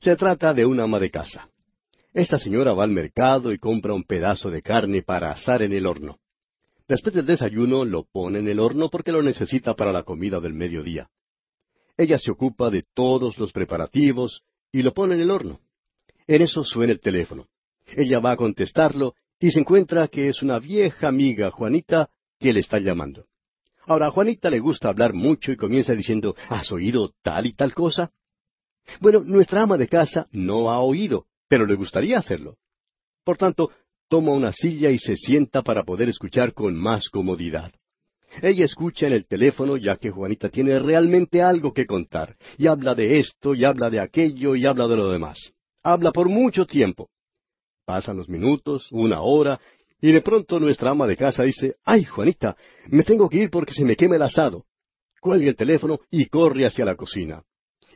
Se 0.00 0.16
trata 0.16 0.54
de 0.54 0.64
una 0.64 0.84
ama 0.84 1.00
de 1.00 1.10
casa. 1.10 1.50
Esta 2.14 2.38
señora 2.38 2.72
va 2.72 2.84
al 2.84 2.92
mercado 2.92 3.52
y 3.52 3.58
compra 3.58 3.92
un 3.92 4.04
pedazo 4.04 4.50
de 4.50 4.62
carne 4.62 5.02
para 5.02 5.32
asar 5.32 5.60
en 5.60 5.74
el 5.74 5.84
horno. 5.84 6.16
Después 6.88 7.14
del 7.14 7.26
desayuno 7.26 7.84
lo 7.84 8.04
pone 8.04 8.38
en 8.38 8.48
el 8.48 8.58
horno 8.58 8.88
porque 8.88 9.12
lo 9.12 9.22
necesita 9.22 9.74
para 9.74 9.92
la 9.92 10.04
comida 10.04 10.40
del 10.40 10.54
mediodía. 10.54 11.10
Ella 11.96 12.18
se 12.18 12.30
ocupa 12.30 12.70
de 12.70 12.84
todos 12.94 13.38
los 13.38 13.52
preparativos 13.52 14.42
y 14.70 14.82
lo 14.82 14.92
pone 14.92 15.14
en 15.14 15.22
el 15.22 15.30
horno. 15.30 15.60
En 16.26 16.42
eso 16.42 16.64
suena 16.64 16.92
el 16.92 17.00
teléfono. 17.00 17.44
Ella 17.86 18.20
va 18.20 18.32
a 18.32 18.36
contestarlo 18.36 19.14
y 19.38 19.50
se 19.50 19.60
encuentra 19.60 20.08
que 20.08 20.28
es 20.28 20.42
una 20.42 20.58
vieja 20.58 21.08
amiga, 21.08 21.50
Juanita, 21.50 22.10
que 22.38 22.52
le 22.52 22.60
está 22.60 22.78
llamando. 22.78 23.26
Ahora, 23.86 24.08
a 24.08 24.10
Juanita 24.10 24.50
le 24.50 24.58
gusta 24.58 24.88
hablar 24.88 25.12
mucho 25.12 25.52
y 25.52 25.56
comienza 25.56 25.94
diciendo, 25.94 26.34
¿has 26.48 26.72
oído 26.72 27.12
tal 27.22 27.46
y 27.46 27.52
tal 27.52 27.72
cosa? 27.72 28.10
Bueno, 29.00 29.22
nuestra 29.24 29.62
ama 29.62 29.76
de 29.76 29.88
casa 29.88 30.26
no 30.32 30.70
ha 30.70 30.80
oído, 30.80 31.26
pero 31.48 31.66
le 31.66 31.74
gustaría 31.74 32.18
hacerlo. 32.18 32.56
Por 33.24 33.36
tanto, 33.36 33.70
toma 34.08 34.32
una 34.32 34.52
silla 34.52 34.90
y 34.90 34.98
se 34.98 35.16
sienta 35.16 35.62
para 35.62 35.84
poder 35.84 36.08
escuchar 36.08 36.52
con 36.52 36.76
más 36.76 37.08
comodidad. 37.08 37.72
Ella 38.42 38.64
escucha 38.64 39.06
en 39.06 39.14
el 39.14 39.26
teléfono 39.26 39.76
ya 39.76 39.96
que 39.96 40.10
Juanita 40.10 40.48
tiene 40.48 40.78
realmente 40.78 41.42
algo 41.42 41.72
que 41.72 41.86
contar, 41.86 42.36
y 42.58 42.66
habla 42.66 42.94
de 42.94 43.18
esto, 43.18 43.54
y 43.54 43.64
habla 43.64 43.88
de 43.88 44.00
aquello, 44.00 44.54
y 44.54 44.66
habla 44.66 44.88
de 44.88 44.96
lo 44.96 45.10
demás. 45.10 45.52
Habla 45.82 46.12
por 46.12 46.28
mucho 46.28 46.66
tiempo. 46.66 47.08
Pasan 47.84 48.16
los 48.16 48.28
minutos, 48.28 48.88
una 48.90 49.22
hora, 49.22 49.60
y 50.00 50.12
de 50.12 50.20
pronto 50.20 50.60
nuestra 50.60 50.90
ama 50.90 51.06
de 51.06 51.16
casa 51.16 51.44
dice, 51.44 51.76
¡Ay, 51.84 52.04
Juanita, 52.04 52.56
me 52.88 53.02
tengo 53.02 53.28
que 53.28 53.38
ir 53.38 53.50
porque 53.50 53.72
se 53.72 53.84
me 53.84 53.96
quema 53.96 54.16
el 54.16 54.22
asado! 54.22 54.64
Cuelga 55.20 55.48
el 55.48 55.56
teléfono 55.56 56.00
y 56.10 56.26
corre 56.26 56.66
hacia 56.66 56.84
la 56.84 56.94
cocina. 56.94 57.42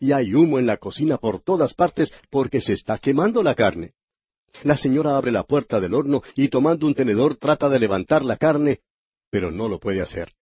Y 0.01 0.13
hay 0.13 0.35
humo 0.35 0.59
en 0.59 0.67
la 0.67 0.79
cocina 0.79 1.19
por 1.19 1.41
todas 1.41 1.75
partes 1.75 2.11
porque 2.31 2.61
se 2.61 2.73
está 2.73 2.99
quemando 2.99 3.43
la 3.43 3.55
carne. 3.55 3.93
La 4.65 4.77
señora 4.77 5.17
abre 5.17 5.31
la 5.31 5.45
puerta 5.45 5.79
del 5.79 5.95
horno 5.95 6.23
y 6.35 6.49
tomando 6.49 6.87
un 6.87 6.95
tenedor 6.95 7.37
trata 7.37 7.69
de 7.69 7.79
levantar 7.79 8.25
la 8.25 8.37
carne, 8.37 8.81
pero 9.31 9.51
no 9.51 9.69
lo 9.69 9.79
puede 9.79 10.01
hacer. 10.01 10.33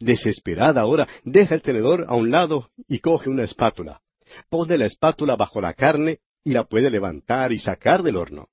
Desesperada 0.00 0.80
ahora, 0.80 1.08
deja 1.24 1.54
el 1.54 1.62
tenedor 1.62 2.06
a 2.08 2.14
un 2.14 2.30
lado 2.30 2.70
y 2.88 3.00
coge 3.00 3.30
una 3.30 3.44
espátula. 3.44 4.00
Pone 4.48 4.78
la 4.78 4.86
espátula 4.86 5.36
bajo 5.36 5.60
la 5.60 5.74
carne 5.74 6.20
y 6.44 6.52
la 6.52 6.64
puede 6.64 6.90
levantar 6.90 7.52
y 7.52 7.58
sacar 7.58 8.02
del 8.02 8.16
horno. 8.16 8.48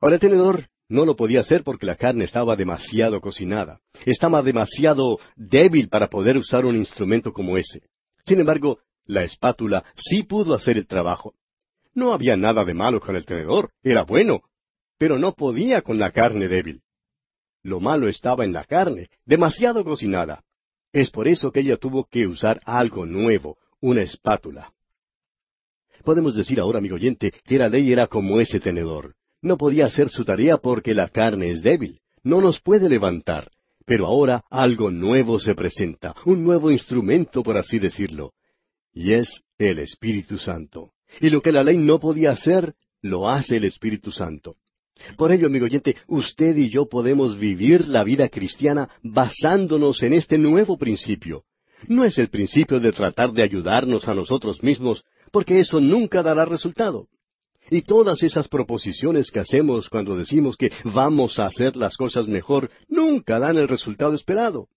Ahora 0.00 0.16
el 0.16 0.20
tenedor 0.20 0.68
no 0.88 1.04
lo 1.04 1.16
podía 1.16 1.40
hacer 1.40 1.64
porque 1.64 1.86
la 1.86 1.96
carne 1.96 2.24
estaba 2.24 2.56
demasiado 2.56 3.20
cocinada. 3.20 3.80
Estaba 4.04 4.42
demasiado 4.42 5.18
débil 5.34 5.88
para 5.88 6.08
poder 6.08 6.36
usar 6.36 6.64
un 6.64 6.76
instrumento 6.76 7.32
como 7.32 7.56
ese. 7.56 7.82
Sin 8.24 8.40
embargo, 8.40 8.80
la 9.04 9.22
espátula 9.22 9.84
sí 9.96 10.22
pudo 10.22 10.54
hacer 10.54 10.76
el 10.76 10.86
trabajo. 10.86 11.34
No 11.94 12.12
había 12.12 12.36
nada 12.36 12.64
de 12.64 12.74
malo 12.74 13.00
con 13.00 13.16
el 13.16 13.24
tenedor, 13.24 13.70
era 13.82 14.02
bueno, 14.02 14.42
pero 14.98 15.18
no 15.18 15.32
podía 15.32 15.82
con 15.82 15.98
la 15.98 16.10
carne 16.10 16.48
débil. 16.48 16.82
Lo 17.66 17.80
malo 17.80 18.06
estaba 18.06 18.44
en 18.44 18.52
la 18.52 18.62
carne, 18.62 19.08
demasiado 19.24 19.82
cocinada. 19.82 20.44
Es 20.92 21.10
por 21.10 21.26
eso 21.26 21.50
que 21.50 21.58
ella 21.58 21.76
tuvo 21.76 22.04
que 22.04 22.28
usar 22.28 22.60
algo 22.64 23.06
nuevo, 23.06 23.58
una 23.80 24.02
espátula. 24.02 24.72
Podemos 26.04 26.36
decir 26.36 26.60
ahora, 26.60 26.78
amigo 26.78 26.94
oyente, 26.94 27.32
que 27.44 27.58
la 27.58 27.68
ley 27.68 27.90
era 27.90 28.06
como 28.06 28.38
ese 28.38 28.60
tenedor. 28.60 29.16
No 29.42 29.56
podía 29.56 29.86
hacer 29.86 30.10
su 30.10 30.24
tarea 30.24 30.58
porque 30.58 30.94
la 30.94 31.08
carne 31.08 31.50
es 31.50 31.60
débil, 31.60 31.98
no 32.22 32.40
nos 32.40 32.60
puede 32.60 32.88
levantar. 32.88 33.50
Pero 33.84 34.06
ahora 34.06 34.44
algo 34.48 34.92
nuevo 34.92 35.40
se 35.40 35.56
presenta, 35.56 36.14
un 36.24 36.44
nuevo 36.44 36.70
instrumento, 36.70 37.42
por 37.42 37.56
así 37.56 37.80
decirlo, 37.80 38.32
y 38.92 39.14
es 39.14 39.42
el 39.58 39.80
Espíritu 39.80 40.38
Santo. 40.38 40.92
Y 41.20 41.30
lo 41.30 41.42
que 41.42 41.50
la 41.50 41.64
ley 41.64 41.78
no 41.78 41.98
podía 41.98 42.30
hacer, 42.30 42.74
lo 43.02 43.28
hace 43.28 43.56
el 43.56 43.64
Espíritu 43.64 44.12
Santo. 44.12 44.54
Por 45.16 45.32
ello, 45.32 45.46
amigo 45.46 45.66
oyente, 45.66 45.96
usted 46.06 46.56
y 46.56 46.68
yo 46.68 46.88
podemos 46.88 47.38
vivir 47.38 47.86
la 47.86 48.04
vida 48.04 48.28
cristiana 48.28 48.88
basándonos 49.02 50.02
en 50.02 50.14
este 50.14 50.38
nuevo 50.38 50.78
principio. 50.78 51.44
No 51.88 52.04
es 52.04 52.18
el 52.18 52.28
principio 52.28 52.80
de 52.80 52.92
tratar 52.92 53.32
de 53.32 53.42
ayudarnos 53.42 54.08
a 54.08 54.14
nosotros 54.14 54.62
mismos, 54.62 55.04
porque 55.30 55.60
eso 55.60 55.80
nunca 55.80 56.22
dará 56.22 56.44
resultado. 56.44 57.08
Y 57.70 57.82
todas 57.82 58.22
esas 58.22 58.48
proposiciones 58.48 59.30
que 59.30 59.40
hacemos 59.40 59.88
cuando 59.88 60.16
decimos 60.16 60.56
que 60.56 60.70
vamos 60.84 61.38
a 61.38 61.46
hacer 61.46 61.76
las 61.76 61.96
cosas 61.96 62.28
mejor, 62.28 62.70
nunca 62.88 63.38
dan 63.38 63.58
el 63.58 63.68
resultado 63.68 64.14
esperado. 64.14 64.68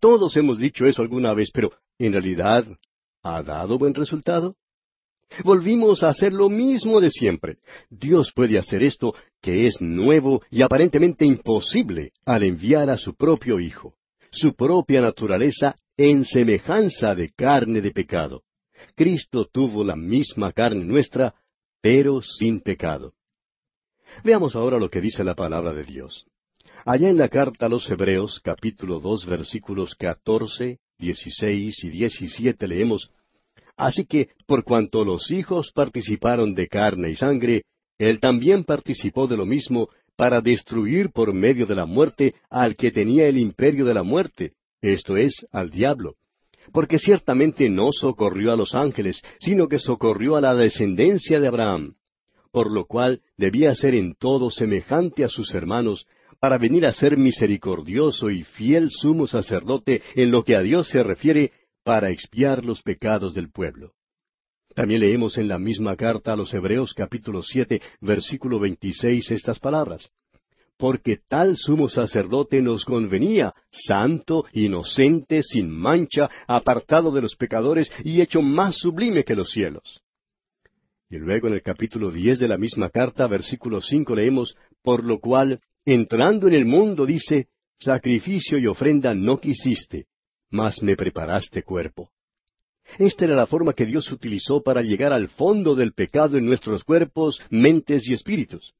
Todos 0.00 0.36
hemos 0.36 0.58
dicho 0.58 0.86
eso 0.86 1.02
alguna 1.02 1.34
vez, 1.34 1.50
pero 1.52 1.72
¿en 1.98 2.12
realidad 2.12 2.66
ha 3.22 3.42
dado 3.42 3.78
buen 3.78 3.94
resultado? 3.94 4.56
Volvimos 5.44 6.02
a 6.02 6.10
hacer 6.10 6.32
lo 6.32 6.48
mismo 6.48 7.00
de 7.00 7.10
siempre. 7.10 7.58
Dios 7.90 8.32
puede 8.34 8.58
hacer 8.58 8.82
esto 8.82 9.14
que 9.40 9.66
es 9.66 9.80
nuevo 9.80 10.42
y 10.50 10.62
aparentemente 10.62 11.24
imposible 11.24 12.12
al 12.24 12.42
enviar 12.42 12.90
a 12.90 12.98
su 12.98 13.14
propio 13.14 13.58
Hijo, 13.60 13.94
su 14.30 14.54
propia 14.54 15.00
naturaleza 15.00 15.74
en 15.96 16.24
semejanza 16.24 17.14
de 17.14 17.30
carne 17.30 17.80
de 17.80 17.90
pecado. 17.90 18.42
Cristo 18.94 19.46
tuvo 19.50 19.84
la 19.84 19.96
misma 19.96 20.52
carne 20.52 20.84
nuestra, 20.84 21.34
pero 21.80 22.20
sin 22.22 22.60
pecado. 22.60 23.14
Veamos 24.24 24.56
ahora 24.56 24.78
lo 24.78 24.88
que 24.88 25.00
dice 25.00 25.24
la 25.24 25.34
palabra 25.34 25.72
de 25.72 25.84
Dios. 25.84 26.26
Allá 26.84 27.10
en 27.10 27.16
la 27.16 27.28
carta 27.28 27.66
a 27.66 27.68
los 27.68 27.88
Hebreos, 27.88 28.40
capítulo 28.42 28.98
dos, 28.98 29.24
versículos 29.26 29.94
catorce, 29.94 30.80
dieciséis 30.98 31.82
y 31.84 31.90
diecisiete 31.90 32.66
leemos 32.66 33.10
Así 33.82 34.04
que, 34.04 34.28
por 34.46 34.62
cuanto 34.62 35.04
los 35.04 35.32
hijos 35.32 35.72
participaron 35.74 36.54
de 36.54 36.68
carne 36.68 37.10
y 37.10 37.16
sangre, 37.16 37.64
él 37.98 38.20
también 38.20 38.62
participó 38.62 39.26
de 39.26 39.36
lo 39.36 39.44
mismo 39.44 39.88
para 40.14 40.40
destruir 40.40 41.10
por 41.10 41.34
medio 41.34 41.66
de 41.66 41.74
la 41.74 41.84
muerte 41.84 42.36
al 42.48 42.76
que 42.76 42.92
tenía 42.92 43.26
el 43.26 43.38
imperio 43.38 43.84
de 43.84 43.94
la 43.94 44.04
muerte, 44.04 44.52
esto 44.80 45.16
es, 45.16 45.44
al 45.50 45.70
diablo. 45.70 46.14
Porque 46.70 47.00
ciertamente 47.00 47.68
no 47.68 47.90
socorrió 47.90 48.52
a 48.52 48.56
los 48.56 48.76
ángeles, 48.76 49.20
sino 49.40 49.66
que 49.66 49.80
socorrió 49.80 50.36
a 50.36 50.40
la 50.40 50.54
descendencia 50.54 51.40
de 51.40 51.48
Abraham, 51.48 51.94
por 52.52 52.70
lo 52.70 52.84
cual 52.84 53.20
debía 53.36 53.74
ser 53.74 53.96
en 53.96 54.14
todo 54.14 54.52
semejante 54.52 55.24
a 55.24 55.28
sus 55.28 55.52
hermanos, 55.54 56.06
para 56.38 56.56
venir 56.56 56.86
a 56.86 56.92
ser 56.92 57.16
misericordioso 57.16 58.30
y 58.30 58.44
fiel 58.44 58.90
sumo 58.90 59.26
sacerdote 59.26 60.02
en 60.14 60.30
lo 60.30 60.44
que 60.44 60.54
a 60.54 60.60
Dios 60.60 60.88
se 60.88 61.02
refiere 61.02 61.50
para 61.84 62.10
expiar 62.10 62.64
los 62.64 62.82
pecados 62.82 63.34
del 63.34 63.50
pueblo. 63.50 63.92
También 64.74 65.00
leemos 65.00 65.36
en 65.36 65.48
la 65.48 65.58
misma 65.58 65.96
carta 65.96 66.32
a 66.32 66.36
los 66.36 66.54
Hebreos 66.54 66.94
capítulo 66.94 67.42
siete, 67.42 67.82
versículo 68.00 68.58
veintiséis 68.58 69.30
estas 69.30 69.58
palabras. 69.58 70.10
Porque 70.78 71.18
tal 71.28 71.56
sumo 71.56 71.88
sacerdote 71.88 72.62
nos 72.62 72.84
convenía, 72.84 73.52
santo, 73.70 74.46
inocente, 74.52 75.42
sin 75.42 75.70
mancha, 75.70 76.30
apartado 76.46 77.12
de 77.12 77.20
los 77.20 77.36
pecadores 77.36 77.92
y 78.02 78.20
hecho 78.20 78.40
más 78.40 78.78
sublime 78.78 79.22
que 79.24 79.36
los 79.36 79.50
cielos. 79.50 80.00
Y 81.10 81.18
luego 81.18 81.48
en 81.48 81.54
el 81.54 81.62
capítulo 81.62 82.10
diez 82.10 82.38
de 82.38 82.48
la 82.48 82.56
misma 82.56 82.88
carta, 82.88 83.26
versículo 83.26 83.82
cinco 83.82 84.16
leemos, 84.16 84.56
por 84.82 85.04
lo 85.04 85.20
cual, 85.20 85.60
entrando 85.84 86.48
en 86.48 86.54
el 86.54 86.64
mundo, 86.64 87.04
dice, 87.04 87.48
sacrificio 87.78 88.56
y 88.56 88.66
ofrenda 88.66 89.12
no 89.12 89.38
quisiste, 89.38 90.06
mas 90.52 90.82
me 90.82 90.94
preparaste 90.94 91.64
cuerpo. 91.64 92.10
Esta 92.98 93.24
era 93.24 93.34
la 93.34 93.46
forma 93.46 93.72
que 93.72 93.86
Dios 93.86 94.12
utilizó 94.12 94.62
para 94.62 94.82
llegar 94.82 95.12
al 95.12 95.28
fondo 95.28 95.74
del 95.74 95.92
pecado 95.92 96.36
en 96.36 96.44
nuestros 96.44 96.84
cuerpos, 96.84 97.40
mentes 97.50 98.08
y 98.08 98.12
espíritus. 98.12 98.74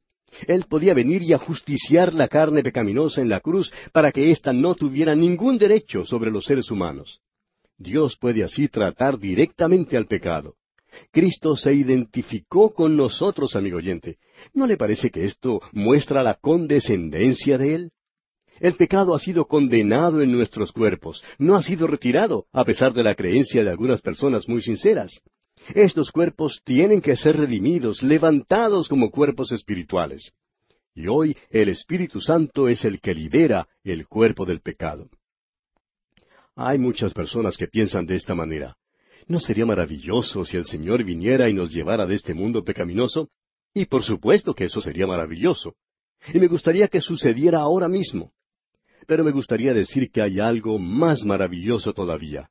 Él 0.46 0.64
podía 0.68 0.94
venir 0.94 1.22
y 1.22 1.32
ajusticiar 1.32 2.14
la 2.14 2.28
carne 2.28 2.62
pecaminosa 2.62 3.20
en 3.20 3.28
la 3.28 3.40
cruz 3.40 3.72
para 3.92 4.12
que 4.12 4.30
ésta 4.30 4.52
no 4.52 4.74
tuviera 4.74 5.14
ningún 5.14 5.58
derecho 5.58 6.04
sobre 6.04 6.30
los 6.30 6.44
seres 6.44 6.70
humanos. 6.70 7.20
Dios 7.78 8.16
puede 8.16 8.42
así 8.42 8.68
tratar 8.68 9.18
directamente 9.18 9.96
al 9.96 10.06
pecado. 10.06 10.54
Cristo 11.10 11.56
se 11.56 11.72
identificó 11.72 12.72
con 12.74 12.96
nosotros, 12.96 13.56
amigo 13.56 13.78
oyente. 13.78 14.18
¿No 14.52 14.66
le 14.66 14.76
parece 14.76 15.10
que 15.10 15.24
esto 15.24 15.60
muestra 15.72 16.22
la 16.22 16.34
condescendencia 16.34 17.56
de 17.56 17.74
Él? 17.74 17.90
El 18.62 18.76
pecado 18.76 19.12
ha 19.16 19.18
sido 19.18 19.46
condenado 19.46 20.22
en 20.22 20.30
nuestros 20.30 20.70
cuerpos, 20.70 21.20
no 21.36 21.56
ha 21.56 21.64
sido 21.64 21.88
retirado, 21.88 22.46
a 22.52 22.64
pesar 22.64 22.92
de 22.92 23.02
la 23.02 23.16
creencia 23.16 23.64
de 23.64 23.70
algunas 23.70 24.00
personas 24.00 24.48
muy 24.48 24.62
sinceras. 24.62 25.20
Estos 25.74 26.12
cuerpos 26.12 26.62
tienen 26.64 27.00
que 27.00 27.16
ser 27.16 27.36
redimidos, 27.36 28.04
levantados 28.04 28.88
como 28.88 29.10
cuerpos 29.10 29.50
espirituales. 29.50 30.34
Y 30.94 31.08
hoy 31.08 31.36
el 31.50 31.70
Espíritu 31.70 32.20
Santo 32.20 32.68
es 32.68 32.84
el 32.84 33.00
que 33.00 33.16
libera 33.16 33.66
el 33.82 34.06
cuerpo 34.06 34.46
del 34.46 34.60
pecado. 34.60 35.10
Hay 36.54 36.78
muchas 36.78 37.12
personas 37.12 37.56
que 37.56 37.66
piensan 37.66 38.06
de 38.06 38.14
esta 38.14 38.36
manera. 38.36 38.76
¿No 39.26 39.40
sería 39.40 39.66
maravilloso 39.66 40.44
si 40.44 40.56
el 40.56 40.66
Señor 40.66 41.02
viniera 41.02 41.48
y 41.48 41.52
nos 41.52 41.72
llevara 41.72 42.06
de 42.06 42.14
este 42.14 42.32
mundo 42.32 42.62
pecaminoso? 42.62 43.28
Y 43.74 43.86
por 43.86 44.04
supuesto 44.04 44.54
que 44.54 44.66
eso 44.66 44.80
sería 44.80 45.08
maravilloso. 45.08 45.74
Y 46.32 46.38
me 46.38 46.46
gustaría 46.46 46.86
que 46.86 47.00
sucediera 47.00 47.58
ahora 47.58 47.88
mismo. 47.88 48.30
Pero 49.06 49.24
me 49.24 49.30
gustaría 49.30 49.72
decir 49.74 50.10
que 50.10 50.22
hay 50.22 50.38
algo 50.40 50.78
más 50.78 51.24
maravilloso 51.24 51.92
todavía. 51.92 52.48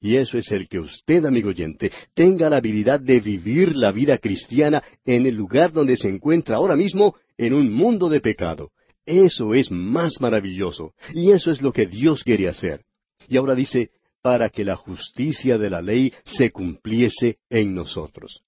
Y 0.00 0.16
eso 0.16 0.38
es 0.38 0.50
el 0.52 0.68
que 0.68 0.78
usted, 0.78 1.24
amigo 1.24 1.48
oyente, 1.48 1.90
tenga 2.14 2.50
la 2.50 2.58
habilidad 2.58 3.00
de 3.00 3.20
vivir 3.20 3.74
la 3.74 3.92
vida 3.92 4.18
cristiana 4.18 4.82
en 5.04 5.26
el 5.26 5.34
lugar 5.34 5.72
donde 5.72 5.96
se 5.96 6.08
encuentra 6.08 6.56
ahora 6.56 6.76
mismo, 6.76 7.16
en 7.38 7.54
un 7.54 7.72
mundo 7.72 8.08
de 8.08 8.20
pecado. 8.20 8.70
Eso 9.04 9.54
es 9.54 9.70
más 9.70 10.20
maravilloso. 10.20 10.92
Y 11.14 11.30
eso 11.30 11.50
es 11.50 11.62
lo 11.62 11.72
que 11.72 11.86
Dios 11.86 12.24
quiere 12.24 12.48
hacer. 12.48 12.84
Y 13.28 13.36
ahora 13.36 13.54
dice, 13.54 13.90
para 14.20 14.50
que 14.50 14.64
la 14.64 14.76
justicia 14.76 15.56
de 15.56 15.70
la 15.70 15.80
ley 15.80 16.12
se 16.24 16.50
cumpliese 16.50 17.38
en 17.48 17.74
nosotros. 17.74 18.42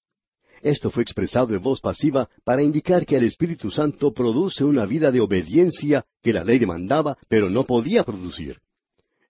Esto 0.61 0.91
fue 0.91 1.03
expresado 1.03 1.55
en 1.55 1.61
voz 1.61 1.79
pasiva 1.79 2.29
para 2.43 2.61
indicar 2.63 3.05
que 3.05 3.15
el 3.15 3.25
Espíritu 3.25 3.71
Santo 3.71 4.13
produce 4.13 4.63
una 4.63 4.85
vida 4.85 5.11
de 5.11 5.21
obediencia 5.21 6.05
que 6.21 6.33
la 6.33 6.43
ley 6.43 6.59
demandaba, 6.59 7.17
pero 7.27 7.49
no 7.49 7.63
podía 7.63 8.03
producir. 8.03 8.57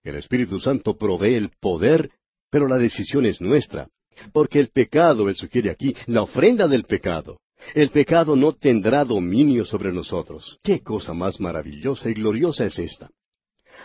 El 0.02 0.16
Espíritu 0.16 0.58
Santo 0.58 0.96
provee 0.96 1.34
el 1.34 1.50
poder, 1.60 2.10
pero 2.50 2.66
la 2.66 2.78
decisión 2.78 3.26
es 3.26 3.40
nuestra. 3.40 3.88
Porque 4.32 4.58
el 4.58 4.68
pecado, 4.68 5.28
él 5.28 5.36
sugiere 5.36 5.70
aquí, 5.70 5.94
la 6.06 6.22
ofrenda 6.22 6.66
del 6.66 6.84
pecado. 6.84 7.38
El 7.74 7.90
pecado 7.90 8.36
no 8.36 8.52
tendrá 8.52 9.04
dominio 9.04 9.64
sobre 9.64 9.92
nosotros. 9.92 10.58
¿Qué 10.62 10.80
cosa 10.80 11.12
más 11.12 11.38
maravillosa 11.40 12.10
y 12.10 12.14
gloriosa 12.14 12.64
es 12.64 12.78
esta? 12.78 13.10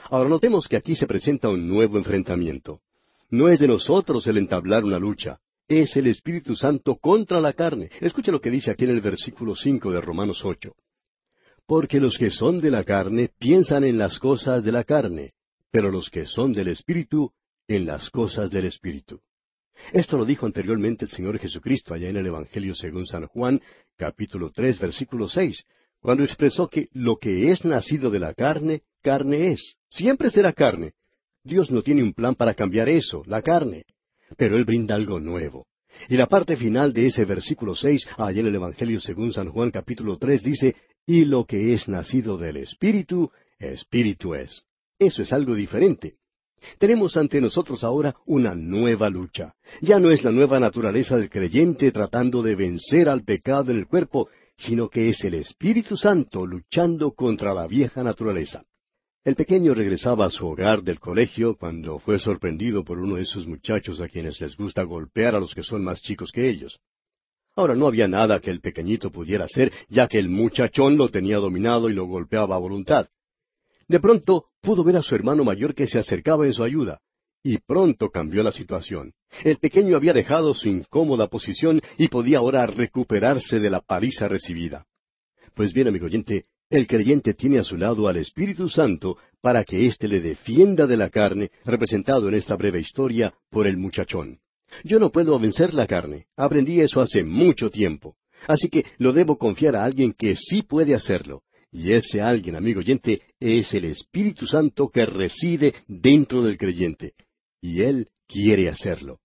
Ahora 0.09 0.29
notemos 0.29 0.67
que 0.67 0.77
aquí 0.77 0.95
se 0.95 1.07
presenta 1.07 1.49
un 1.49 1.67
nuevo 1.67 1.97
enfrentamiento. 1.97 2.79
No 3.29 3.49
es 3.49 3.59
de 3.59 3.67
nosotros 3.67 4.25
el 4.27 4.37
entablar 4.37 4.83
una 4.83 4.99
lucha, 4.99 5.39
es 5.67 5.95
el 5.95 6.07
Espíritu 6.07 6.55
Santo 6.55 6.95
contra 6.97 7.41
la 7.41 7.53
carne. 7.53 7.89
Escuche 7.99 8.31
lo 8.31 8.39
que 8.39 8.51
dice 8.51 8.71
aquí 8.71 8.83
en 8.83 8.91
el 8.91 9.01
versículo 9.01 9.55
cinco 9.55 9.91
de 9.91 10.01
Romanos 10.01 10.43
ocho. 10.45 10.75
Porque 11.65 11.99
los 11.99 12.17
que 12.17 12.29
son 12.29 12.61
de 12.61 12.69
la 12.69 12.83
carne 12.83 13.31
piensan 13.39 13.83
en 13.83 13.97
las 13.97 14.19
cosas 14.19 14.63
de 14.63 14.71
la 14.71 14.83
carne, 14.83 15.31
pero 15.71 15.89
los 15.89 16.09
que 16.09 16.25
son 16.25 16.53
del 16.53 16.67
Espíritu 16.67 17.31
en 17.67 17.85
las 17.85 18.09
cosas 18.11 18.51
del 18.51 18.65
Espíritu. 18.65 19.19
Esto 19.91 20.17
lo 20.17 20.25
dijo 20.25 20.45
anteriormente 20.45 21.05
el 21.05 21.11
Señor 21.11 21.39
Jesucristo 21.39 21.93
allá 21.93 22.09
en 22.09 22.17
el 22.17 22.27
Evangelio 22.27 22.75
según 22.75 23.05
San 23.07 23.25
Juan, 23.27 23.59
capítulo 23.97 24.51
tres, 24.51 24.79
versículo 24.79 25.27
seis, 25.27 25.63
cuando 25.99 26.23
expresó 26.23 26.67
que 26.67 26.87
lo 26.93 27.17
que 27.17 27.49
es 27.51 27.65
nacido 27.65 28.11
de 28.11 28.19
la 28.19 28.35
carne, 28.35 28.83
carne 29.01 29.51
es. 29.51 29.75
Siempre 29.89 30.29
será 30.29 30.53
carne. 30.53 30.93
Dios 31.43 31.71
no 31.71 31.81
tiene 31.81 32.03
un 32.03 32.13
plan 32.13 32.35
para 32.35 32.53
cambiar 32.53 32.87
eso, 32.89 33.23
la 33.25 33.41
carne. 33.41 33.85
Pero 34.37 34.57
Él 34.57 34.65
brinda 34.65 34.95
algo 34.95 35.19
nuevo. 35.19 35.67
Y 36.09 36.17
la 36.17 36.27
parte 36.27 36.57
final 36.57 36.93
de 36.93 37.07
ese 37.07 37.25
versículo 37.25 37.75
seis, 37.75 38.05
allá 38.17 38.41
en 38.41 38.47
el 38.47 38.55
Evangelio 38.55 38.99
según 38.99 39.31
San 39.31 39.49
Juan 39.49 39.71
capítulo 39.71 40.17
tres, 40.17 40.43
dice, 40.43 40.75
y 41.05 41.25
lo 41.25 41.45
que 41.45 41.73
es 41.73 41.87
nacido 41.87 42.37
del 42.37 42.57
Espíritu, 42.57 43.31
Espíritu 43.59 44.35
es. 44.35 44.65
Eso 44.99 45.21
es 45.21 45.31
algo 45.31 45.55
diferente. 45.55 46.15
Tenemos 46.77 47.15
ante 47.17 47.39
nosotros 47.41 47.83
ahora 47.83 48.15
una 48.25 48.55
nueva 48.55 49.09
lucha. 49.09 49.53
Ya 49.81 49.99
no 49.99 50.11
es 50.11 50.23
la 50.23 50.31
nueva 50.31 50.59
naturaleza 50.59 51.17
del 51.17 51.29
creyente 51.29 51.91
tratando 51.91 52.41
de 52.41 52.55
vencer 52.55 53.07
al 53.07 53.23
pecado 53.23 53.71
en 53.71 53.79
el 53.79 53.87
cuerpo, 53.87 54.29
sino 54.57 54.89
que 54.89 55.09
es 55.09 55.23
el 55.23 55.35
Espíritu 55.35 55.97
Santo 55.97 56.45
luchando 56.45 57.11
contra 57.11 57.53
la 57.53 57.67
vieja 57.67 58.03
naturaleza. 58.03 58.63
El 59.25 59.35
pequeño 59.35 59.73
regresaba 59.73 60.27
a 60.27 60.29
su 60.29 60.45
hogar 60.45 60.83
del 60.83 60.99
colegio 60.99 61.57
cuando 61.57 61.97
fue 61.97 62.19
sorprendido 62.19 62.83
por 62.83 62.99
uno 62.99 63.15
de 63.15 63.23
esos 63.23 63.47
muchachos 63.47 63.99
a 63.99 64.07
quienes 64.07 64.39
les 64.39 64.55
gusta 64.55 64.83
golpear 64.83 65.33
a 65.35 65.39
los 65.39 65.55
que 65.55 65.63
son 65.63 65.83
más 65.83 65.99
chicos 66.03 66.31
que 66.31 66.47
ellos. 66.47 66.79
Ahora 67.55 67.73
no 67.73 67.87
había 67.87 68.07
nada 68.07 68.39
que 68.39 68.51
el 68.51 68.61
pequeñito 68.61 69.11
pudiera 69.11 69.45
hacer, 69.45 69.73
ya 69.89 70.07
que 70.07 70.19
el 70.19 70.29
muchachón 70.29 70.95
lo 70.95 71.09
tenía 71.09 71.37
dominado 71.37 71.89
y 71.89 71.93
lo 71.93 72.05
golpeaba 72.05 72.55
a 72.55 72.59
voluntad. 72.59 73.07
De 73.87 73.99
pronto 73.99 74.45
pudo 74.61 74.83
ver 74.83 74.97
a 74.97 75.01
su 75.01 75.15
hermano 75.15 75.43
mayor 75.43 75.73
que 75.73 75.87
se 75.87 75.97
acercaba 75.97 76.45
en 76.45 76.53
su 76.53 76.63
ayuda, 76.63 77.01
y 77.41 77.57
pronto 77.57 78.11
cambió 78.11 78.43
la 78.43 78.51
situación. 78.51 79.13
El 79.43 79.57
pequeño 79.57 79.95
había 79.97 80.13
dejado 80.13 80.53
su 80.53 80.69
incómoda 80.69 81.29
posición 81.29 81.81
y 81.97 82.09
podía 82.09 82.37
ahora 82.37 82.67
recuperarse 82.67 83.59
de 83.59 83.71
la 83.71 83.81
paliza 83.81 84.27
recibida. 84.27 84.85
Pues 85.55 85.73
bien, 85.73 85.87
amigo 85.87 86.05
oyente, 86.05 86.45
el 86.69 86.87
creyente 86.87 87.33
tiene 87.33 87.59
a 87.59 87.63
su 87.63 87.77
lado 87.77 88.07
al 88.07 88.17
Espíritu 88.17 88.69
Santo 88.69 89.17
para 89.41 89.63
que 89.63 89.85
éste 89.85 90.07
le 90.07 90.19
defienda 90.19 90.87
de 90.87 90.97
la 90.97 91.09
carne, 91.09 91.51
representado 91.63 92.27
en 92.27 92.35
esta 92.35 92.55
breve 92.55 92.79
historia 92.79 93.33
por 93.49 93.67
el 93.67 93.77
muchachón. 93.77 94.39
Yo 94.83 94.99
no 94.99 95.11
puedo 95.11 95.37
vencer 95.39 95.73
la 95.73 95.87
carne. 95.87 96.25
Aprendí 96.35 96.81
eso 96.81 97.01
hace 97.01 97.23
mucho 97.23 97.69
tiempo. 97.69 98.15
Así 98.47 98.69
que 98.69 98.85
lo 98.97 99.13
debo 99.13 99.37
confiar 99.37 99.75
a 99.75 99.83
alguien 99.83 100.13
que 100.13 100.35
sí 100.35 100.63
puede 100.63 100.95
hacerlo. 100.95 101.43
Y 101.71 101.91
ese 101.91 102.21
alguien, 102.21 102.55
amigo 102.55 102.79
oyente, 102.79 103.21
es 103.39 103.73
el 103.73 103.85
Espíritu 103.85 104.47
Santo 104.47 104.89
que 104.89 105.05
reside 105.05 105.73
dentro 105.87 106.41
del 106.41 106.57
creyente. 106.57 107.13
Y 107.61 107.81
Él 107.81 108.09
quiere 108.27 108.69
hacerlo. 108.69 109.19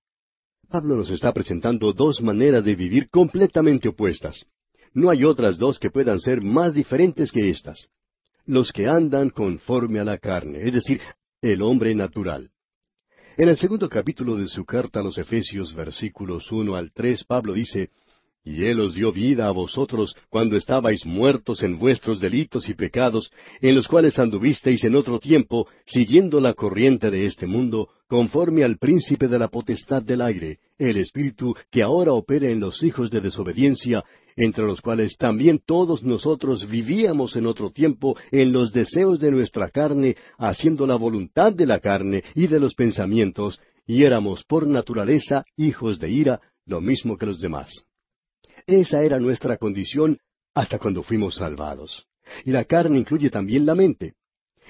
Pablo 0.69 0.97
nos 0.97 1.11
está 1.11 1.33
presentando 1.33 1.93
dos 1.93 2.21
maneras 2.21 2.65
de 2.65 2.75
vivir 2.77 3.09
completamente 3.09 3.89
opuestas. 3.89 4.47
No 4.93 5.11
hay 5.11 5.25
otras 5.25 5.59
dos 5.59 5.79
que 5.79 5.91
puedan 5.91 6.19
ser 6.19 6.41
más 6.41 6.75
diferentes 6.75 7.31
que 7.31 7.49
estas. 7.49 7.89
Los 8.47 8.73
que 8.73 8.87
andan 8.87 9.31
conforme 9.31 10.01
a 10.01 10.05
la 10.05 10.19
carne, 10.19 10.67
es 10.67 10.75
decir, 10.75 11.01
el 11.41 11.63
hombre 11.63 11.95
natural. 11.95 12.51
En 13.37 13.49
el 13.49 13.57
segundo 13.57 13.89
capítulo 13.89 14.37
de 14.37 14.49
su 14.49 14.65
carta 14.65 15.01
a 15.01 15.03
los 15.03 15.17
Efesios, 15.17 15.75
versículos 15.75 16.51
uno 16.51 16.75
al 16.75 16.93
tres, 16.93 17.25
Pablo 17.25 17.53
dice, 17.53 17.91
y 18.45 18.65
Él 18.65 18.81
os 18.81 18.95
dio 18.95 19.13
vida 19.13 19.47
a 19.47 19.53
vosotros 19.53 20.15
cuando 20.29 20.57
estabais 20.57 21.07
muertos 21.07 21.63
en 21.63 21.79
vuestros 21.79 22.21
delitos 22.21 22.69
y 22.69 22.75
pecados, 22.75 23.31
en 23.61 23.75
los 23.75 23.87
cuales 23.87 24.19
anduvisteis 24.19 24.83
en 24.85 24.97
otro 24.97 25.21
tiempo, 25.21 25.69
siguiendo 25.87 26.41
la 26.41 26.55
corriente 26.55 27.11
de 27.11 27.27
este 27.27 27.47
mundo, 27.47 27.91
conforme 28.11 28.65
al 28.65 28.77
príncipe 28.77 29.29
de 29.29 29.39
la 29.39 29.47
potestad 29.47 30.03
del 30.03 30.21
aire, 30.21 30.59
el 30.77 30.97
espíritu 30.97 31.55
que 31.71 31.81
ahora 31.81 32.13
opera 32.13 32.51
en 32.51 32.59
los 32.59 32.83
hijos 32.83 33.09
de 33.09 33.21
desobediencia, 33.21 34.03
entre 34.35 34.65
los 34.65 34.81
cuales 34.81 35.17
también 35.17 35.61
todos 35.65 36.03
nosotros 36.03 36.69
vivíamos 36.69 37.37
en 37.37 37.47
otro 37.47 37.71
tiempo 37.71 38.17
en 38.33 38.51
los 38.51 38.73
deseos 38.73 39.21
de 39.21 39.31
nuestra 39.31 39.71
carne, 39.71 40.17
haciendo 40.39 40.89
la 40.89 40.97
voluntad 40.97 41.53
de 41.53 41.67
la 41.67 41.79
carne 41.79 42.25
y 42.35 42.49
de 42.49 42.59
los 42.59 42.75
pensamientos, 42.75 43.61
y 43.87 44.03
éramos 44.03 44.43
por 44.43 44.67
naturaleza 44.67 45.45
hijos 45.57 46.01
de 46.01 46.11
ira, 46.11 46.41
lo 46.67 46.81
mismo 46.81 47.17
que 47.17 47.27
los 47.27 47.41
demás. 47.41 47.85
Esa 48.67 49.05
era 49.05 49.21
nuestra 49.21 49.57
condición 49.57 50.19
hasta 50.53 50.81
cuando 50.81 51.05
fuimos 51.05 51.37
salvados. 51.37 52.09
Y 52.45 52.51
la 52.51 52.65
carne 52.65 52.99
incluye 52.99 53.31
también 53.31 53.65
la 53.65 53.77
mente. 53.77 54.15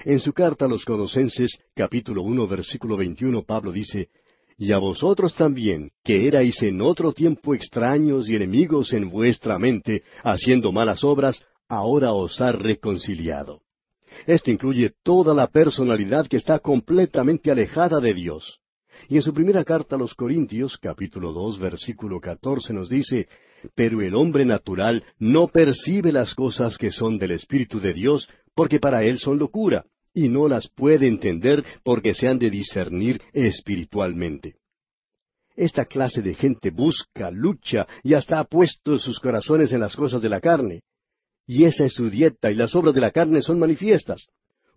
En 0.03 0.19
su 0.19 0.33
carta 0.33 0.65
a 0.65 0.67
los 0.67 0.83
Colosenses, 0.83 1.59
capítulo 1.75 2.23
uno, 2.23 2.47
versículo 2.47 2.97
veintiuno, 2.97 3.43
Pablo 3.43 3.71
dice, 3.71 4.09
Y 4.57 4.71
a 4.71 4.79
vosotros 4.79 5.35
también, 5.35 5.91
que 6.03 6.27
erais 6.27 6.63
en 6.63 6.81
otro 6.81 7.13
tiempo 7.13 7.53
extraños 7.53 8.27
y 8.27 8.35
enemigos 8.35 8.93
en 8.93 9.09
vuestra 9.09 9.59
mente, 9.59 10.03
haciendo 10.23 10.71
malas 10.71 11.03
obras, 11.03 11.43
ahora 11.67 12.13
os 12.13 12.41
ha 12.41 12.51
reconciliado. 12.51 13.61
Esto 14.25 14.49
incluye 14.49 14.91
toda 15.03 15.35
la 15.35 15.47
personalidad 15.47 16.27
que 16.27 16.37
está 16.37 16.57
completamente 16.59 17.51
alejada 17.51 17.99
de 17.99 18.13
Dios. 18.13 18.59
Y 19.07 19.17
en 19.17 19.21
su 19.21 19.33
primera 19.33 19.63
carta 19.63 19.95
a 19.95 19.99
los 19.99 20.15
Corintios, 20.15 20.77
capítulo 20.77 21.31
dos, 21.31 21.59
versículo 21.59 22.19
catorce, 22.19 22.73
nos 22.73 22.89
dice, 22.89 23.27
pero 23.75 24.01
el 24.01 24.15
hombre 24.15 24.45
natural 24.45 25.03
no 25.19 25.47
percibe 25.47 26.11
las 26.11 26.33
cosas 26.33 26.77
que 26.77 26.91
son 26.91 27.17
del 27.17 27.31
Espíritu 27.31 27.79
de 27.79 27.93
Dios, 27.93 28.27
porque 28.55 28.79
para 28.79 29.03
él 29.03 29.19
son 29.19 29.37
locura, 29.37 29.85
y 30.13 30.27
no 30.27 30.47
las 30.47 30.67
puede 30.67 31.07
entender 31.07 31.63
porque 31.83 32.13
se 32.13 32.27
han 32.27 32.39
de 32.39 32.49
discernir 32.49 33.21
espiritualmente. 33.33 34.55
Esta 35.55 35.85
clase 35.85 36.21
de 36.21 36.33
gente 36.33 36.69
busca, 36.69 37.29
lucha 37.31 37.87
y 38.03 38.13
hasta 38.13 38.39
ha 38.39 38.45
puesto 38.45 38.97
sus 38.97 39.19
corazones 39.19 39.73
en 39.73 39.81
las 39.81 39.95
cosas 39.95 40.21
de 40.21 40.29
la 40.29 40.39
carne. 40.39 40.81
Y 41.45 41.65
esa 41.65 41.85
es 41.85 41.93
su 41.93 42.09
dieta 42.09 42.51
y 42.51 42.55
las 42.55 42.75
obras 42.75 42.93
de 42.93 43.01
la 43.01 43.11
carne 43.11 43.41
son 43.41 43.59
manifiestas. 43.59 44.27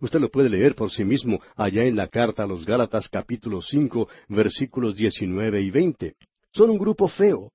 Usted 0.01 0.19
lo 0.19 0.29
puede 0.29 0.49
leer 0.49 0.75
por 0.75 0.91
sí 0.91 1.05
mismo 1.05 1.39
allá 1.55 1.83
en 1.83 1.95
la 1.95 2.09
carta 2.09 2.43
a 2.43 2.47
los 2.47 2.65
Gálatas 2.65 3.07
capítulo 3.07 3.61
cinco 3.61 4.09
versículos 4.27 4.95
diecinueve 4.95 5.61
y 5.61 5.71
veinte. 5.71 6.15
Son 6.51 6.69
un 6.69 6.77
grupo 6.77 7.07
feo, 7.07 7.51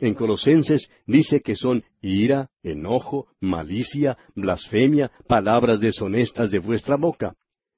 en 0.00 0.14
Colosenses 0.14 0.88
dice 1.06 1.40
que 1.40 1.56
son 1.56 1.84
ira, 2.00 2.50
enojo, 2.62 3.28
malicia, 3.40 4.18
blasfemia, 4.34 5.10
palabras 5.28 5.80
deshonestas 5.80 6.50
de 6.50 6.58
vuestra 6.58 6.96
boca. 6.96 7.34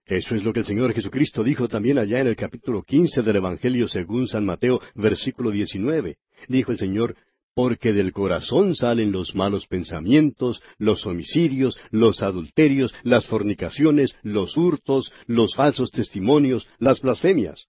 Eso 0.07 0.35
es 0.35 0.45
lo 0.45 0.53
que 0.53 0.61
el 0.61 0.67
Señor 0.67 0.93
Jesucristo 0.93 1.43
dijo 1.43 1.69
también 1.69 1.99
allá 1.99 2.21
en 2.21 2.29
el 2.29 2.37
capítulo 2.37 2.83
quince 2.83 3.23
del 3.23 3.37
Evangelio 3.37 3.89
según 3.89 4.29
San 4.29 4.45
Mateo, 4.45 4.81
versículo 4.95 5.51
diecinueve. 5.51 6.19
Dijo 6.49 6.71
el 6.71 6.79
Señor, 6.79 7.17
porque 7.57 7.93
del 7.93 8.13
corazón 8.13 8.77
salen 8.77 9.11
los 9.11 9.35
malos 9.35 9.67
pensamientos, 9.67 10.63
los 10.79 11.07
homicidios, 11.07 11.77
los 11.91 12.23
adulterios, 12.23 12.95
las 13.03 13.27
fornicaciones, 13.27 14.15
los 14.23 14.57
hurtos, 14.57 15.11
los 15.27 15.55
falsos 15.55 15.91
testimonios, 15.91 16.69
las 16.79 17.01
blasfemias. 17.01 17.67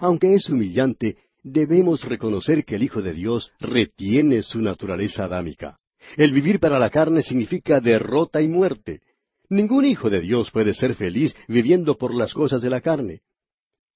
Aunque 0.00 0.34
es 0.34 0.48
humillante, 0.48 1.18
debemos 1.46 2.02
reconocer 2.02 2.64
que 2.64 2.74
el 2.74 2.82
Hijo 2.82 3.02
de 3.02 3.14
Dios 3.14 3.52
retiene 3.60 4.42
su 4.42 4.60
naturaleza 4.60 5.24
adámica. 5.24 5.78
El 6.16 6.32
vivir 6.32 6.58
para 6.58 6.78
la 6.78 6.90
carne 6.90 7.22
significa 7.22 7.80
derrota 7.80 8.42
y 8.42 8.48
muerte. 8.48 9.00
Ningún 9.48 9.84
hijo 9.84 10.10
de 10.10 10.20
Dios 10.20 10.50
puede 10.50 10.74
ser 10.74 10.96
feliz 10.96 11.36
viviendo 11.46 11.96
por 11.96 12.12
las 12.12 12.34
cosas 12.34 12.62
de 12.62 12.70
la 12.70 12.80
carne. 12.80 13.20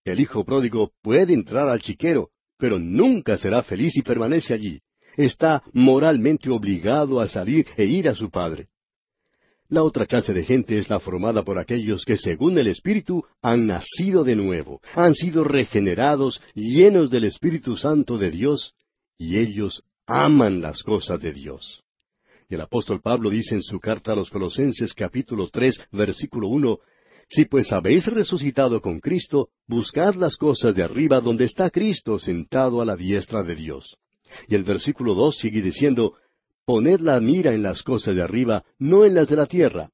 El 0.04 0.20
hijo 0.20 0.44
pródigo 0.44 0.92
puede 1.02 1.34
entrar 1.34 1.68
al 1.68 1.80
chiquero, 1.80 2.30
pero 2.56 2.78
nunca 2.78 3.36
será 3.36 3.64
feliz 3.64 3.96
y 3.96 4.02
permanece 4.02 4.54
allí. 4.54 4.80
Está 5.16 5.64
moralmente 5.72 6.50
obligado 6.50 7.20
a 7.20 7.26
salir 7.26 7.66
e 7.76 7.84
ir 7.84 8.08
a 8.08 8.14
su 8.14 8.30
padre. 8.30 8.68
La 9.70 9.84
otra 9.84 10.04
clase 10.04 10.32
de 10.34 10.42
gente 10.42 10.76
es 10.78 10.90
la 10.90 10.98
formada 10.98 11.44
por 11.44 11.56
aquellos 11.56 12.04
que, 12.04 12.16
según 12.16 12.58
el 12.58 12.66
Espíritu, 12.66 13.24
han 13.40 13.68
nacido 13.68 14.24
de 14.24 14.34
nuevo, 14.34 14.80
han 14.96 15.14
sido 15.14 15.44
regenerados, 15.44 16.42
llenos 16.54 17.08
del 17.08 17.22
Espíritu 17.22 17.76
Santo 17.76 18.18
de 18.18 18.32
Dios, 18.32 18.74
y 19.16 19.38
ellos 19.38 19.84
aman 20.06 20.60
las 20.60 20.82
cosas 20.82 21.20
de 21.20 21.32
Dios. 21.32 21.84
Y 22.48 22.56
el 22.56 22.62
apóstol 22.62 23.00
Pablo 23.00 23.30
dice 23.30 23.54
en 23.54 23.62
su 23.62 23.78
carta 23.78 24.12
a 24.12 24.16
los 24.16 24.28
Colosenses 24.28 24.92
capítulo 24.92 25.48
tres, 25.52 25.80
versículo 25.92 26.48
uno, 26.48 26.80
Si 27.28 27.44
pues 27.44 27.70
habéis 27.70 28.06
resucitado 28.06 28.80
con 28.80 28.98
Cristo, 28.98 29.50
buscad 29.68 30.16
las 30.16 30.36
cosas 30.36 30.74
de 30.74 30.82
arriba 30.82 31.20
donde 31.20 31.44
está 31.44 31.70
Cristo 31.70 32.18
sentado 32.18 32.80
a 32.80 32.84
la 32.84 32.96
diestra 32.96 33.44
de 33.44 33.54
Dios. 33.54 33.96
Y 34.48 34.56
el 34.56 34.64
versículo 34.64 35.14
dos 35.14 35.36
sigue 35.36 35.62
diciendo, 35.62 36.14
Poned 36.70 37.00
la 37.00 37.18
mira 37.18 37.52
en 37.52 37.64
las 37.64 37.82
cosas 37.82 38.14
de 38.14 38.22
arriba, 38.22 38.62
no 38.78 39.04
en 39.04 39.16
las 39.16 39.28
de 39.28 39.34
la 39.34 39.46
tierra. 39.46 39.90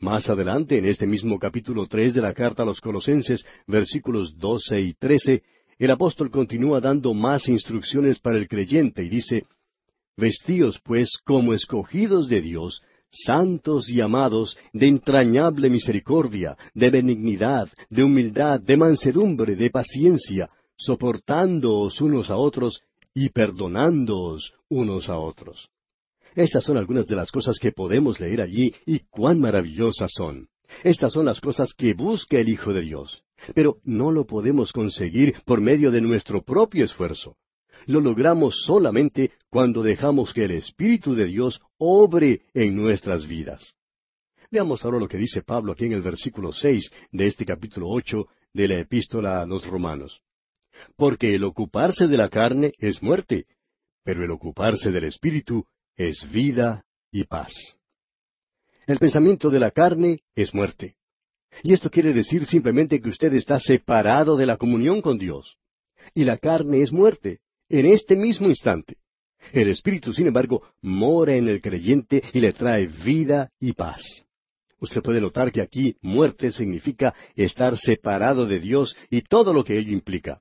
Más 0.00 0.30
adelante, 0.30 0.78
en 0.78 0.86
este 0.86 1.06
mismo 1.06 1.38
capítulo 1.38 1.86
tres 1.86 2.14
de 2.14 2.22
la 2.22 2.32
carta 2.32 2.62
a 2.62 2.64
los 2.64 2.80
Colosenses, 2.80 3.44
versículos 3.66 4.38
doce 4.38 4.80
y 4.80 4.94
trece, 4.94 5.42
el 5.78 5.90
apóstol 5.90 6.30
continúa 6.30 6.80
dando 6.80 7.12
más 7.12 7.46
instrucciones 7.50 8.20
para 8.20 8.38
el 8.38 8.48
creyente 8.48 9.04
y 9.04 9.10
dice, 9.10 9.44
Vestíos 10.16 10.80
pues 10.82 11.10
como 11.26 11.52
escogidos 11.52 12.26
de 12.30 12.40
Dios, 12.40 12.80
santos 13.10 13.90
y 13.90 14.00
amados, 14.00 14.56
de 14.72 14.86
entrañable 14.86 15.68
misericordia, 15.68 16.56
de 16.72 16.88
benignidad, 16.88 17.68
de 17.90 18.02
humildad, 18.02 18.60
de 18.62 18.78
mansedumbre, 18.78 19.56
de 19.56 19.68
paciencia, 19.68 20.48
soportándoos 20.74 22.00
unos 22.00 22.30
a 22.30 22.36
otros 22.36 22.80
y 23.12 23.28
perdonándoos 23.28 24.54
unos 24.70 25.10
a 25.10 25.18
otros. 25.18 25.68
Estas 26.38 26.64
son 26.64 26.76
algunas 26.76 27.06
de 27.06 27.16
las 27.16 27.30
cosas 27.30 27.58
que 27.58 27.72
podemos 27.72 28.20
leer 28.20 28.40
allí 28.40 28.72
y 28.86 29.00
cuán 29.10 29.40
maravillosas 29.40 30.10
son. 30.16 30.48
Estas 30.84 31.12
son 31.12 31.26
las 31.26 31.40
cosas 31.40 31.72
que 31.76 31.94
busca 31.94 32.38
el 32.38 32.48
Hijo 32.48 32.72
de 32.72 32.82
Dios. 32.82 33.24
Pero 33.54 33.78
no 33.84 34.12
lo 34.12 34.26
podemos 34.26 34.72
conseguir 34.72 35.34
por 35.44 35.60
medio 35.60 35.90
de 35.90 36.00
nuestro 36.00 36.42
propio 36.42 36.84
esfuerzo 36.84 37.36
lo 37.86 38.00
logramos 38.00 38.64
solamente 38.66 39.32
cuando 39.50 39.82
dejamos 39.82 40.34
que 40.34 40.44
el 40.44 40.52
Espíritu 40.52 41.14
de 41.14 41.26
Dios 41.26 41.60
obre 41.78 42.42
en 42.52 42.76
nuestras 42.76 43.26
vidas. 43.26 43.74
Veamos 44.50 44.84
ahora 44.84 44.98
lo 44.98 45.08
que 45.08 45.16
dice 45.16 45.42
Pablo 45.42 45.72
aquí 45.72 45.86
en 45.86 45.92
el 45.92 46.02
versículo 46.02 46.52
seis 46.52 46.90
de 47.12 47.26
este 47.26 47.46
capítulo 47.46 47.88
ocho 47.88 48.28
de 48.52 48.68
la 48.68 48.78
epístola 48.78 49.40
a 49.40 49.46
los 49.46 49.66
romanos. 49.66 50.20
Porque 50.96 51.34
el 51.34 51.44
ocuparse 51.44 52.08
de 52.08 52.16
la 52.16 52.28
carne 52.28 52.72
es 52.78 53.02
muerte, 53.02 53.46
pero 54.04 54.22
el 54.22 54.30
ocuparse 54.30 54.90
del 54.90 55.04
Espíritu 55.04 55.64
es 55.98 56.30
vida 56.30 56.84
y 57.10 57.24
paz. 57.24 57.52
El 58.86 58.98
pensamiento 58.98 59.50
de 59.50 59.58
la 59.58 59.72
carne 59.72 60.20
es 60.34 60.54
muerte. 60.54 60.94
Y 61.62 61.74
esto 61.74 61.90
quiere 61.90 62.14
decir 62.14 62.46
simplemente 62.46 63.00
que 63.00 63.08
usted 63.08 63.34
está 63.34 63.58
separado 63.58 64.36
de 64.36 64.46
la 64.46 64.56
comunión 64.56 65.02
con 65.02 65.18
Dios. 65.18 65.58
Y 66.14 66.24
la 66.24 66.38
carne 66.38 66.82
es 66.82 66.92
muerte, 66.92 67.40
en 67.68 67.86
este 67.86 68.16
mismo 68.16 68.48
instante. 68.48 68.96
El 69.52 69.68
Espíritu, 69.68 70.12
sin 70.12 70.28
embargo, 70.28 70.62
mora 70.80 71.34
en 71.34 71.48
el 71.48 71.60
creyente 71.60 72.22
y 72.32 72.40
le 72.40 72.52
trae 72.52 72.86
vida 72.86 73.50
y 73.60 73.72
paz. 73.72 74.00
Usted 74.80 75.02
puede 75.02 75.20
notar 75.20 75.50
que 75.50 75.60
aquí 75.60 75.96
muerte 76.00 76.52
significa 76.52 77.14
estar 77.34 77.76
separado 77.76 78.46
de 78.46 78.60
Dios 78.60 78.96
y 79.10 79.22
todo 79.22 79.52
lo 79.52 79.64
que 79.64 79.76
ello 79.76 79.92
implica. 79.92 80.40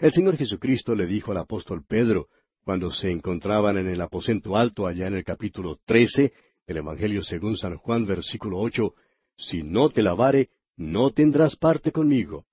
El 0.00 0.12
Señor 0.12 0.36
Jesucristo 0.36 0.94
le 0.94 1.06
dijo 1.06 1.32
al 1.32 1.38
apóstol 1.38 1.84
Pedro, 1.86 2.28
cuando 2.68 2.90
se 2.90 3.10
encontraban 3.10 3.78
en 3.78 3.88
el 3.88 3.98
aposento 4.02 4.54
alto 4.54 4.86
allá 4.86 5.06
en 5.06 5.14
el 5.14 5.24
capítulo 5.24 5.78
trece 5.86 6.34
del 6.66 6.76
Evangelio 6.76 7.22
según 7.22 7.56
San 7.56 7.78
Juan, 7.78 8.04
versículo 8.04 8.58
ocho, 8.58 8.92
Si 9.38 9.62
no 9.62 9.88
te 9.88 10.02
lavare, 10.02 10.50
no 10.76 11.08
tendrás 11.08 11.56
parte 11.56 11.92
conmigo. 11.92 12.44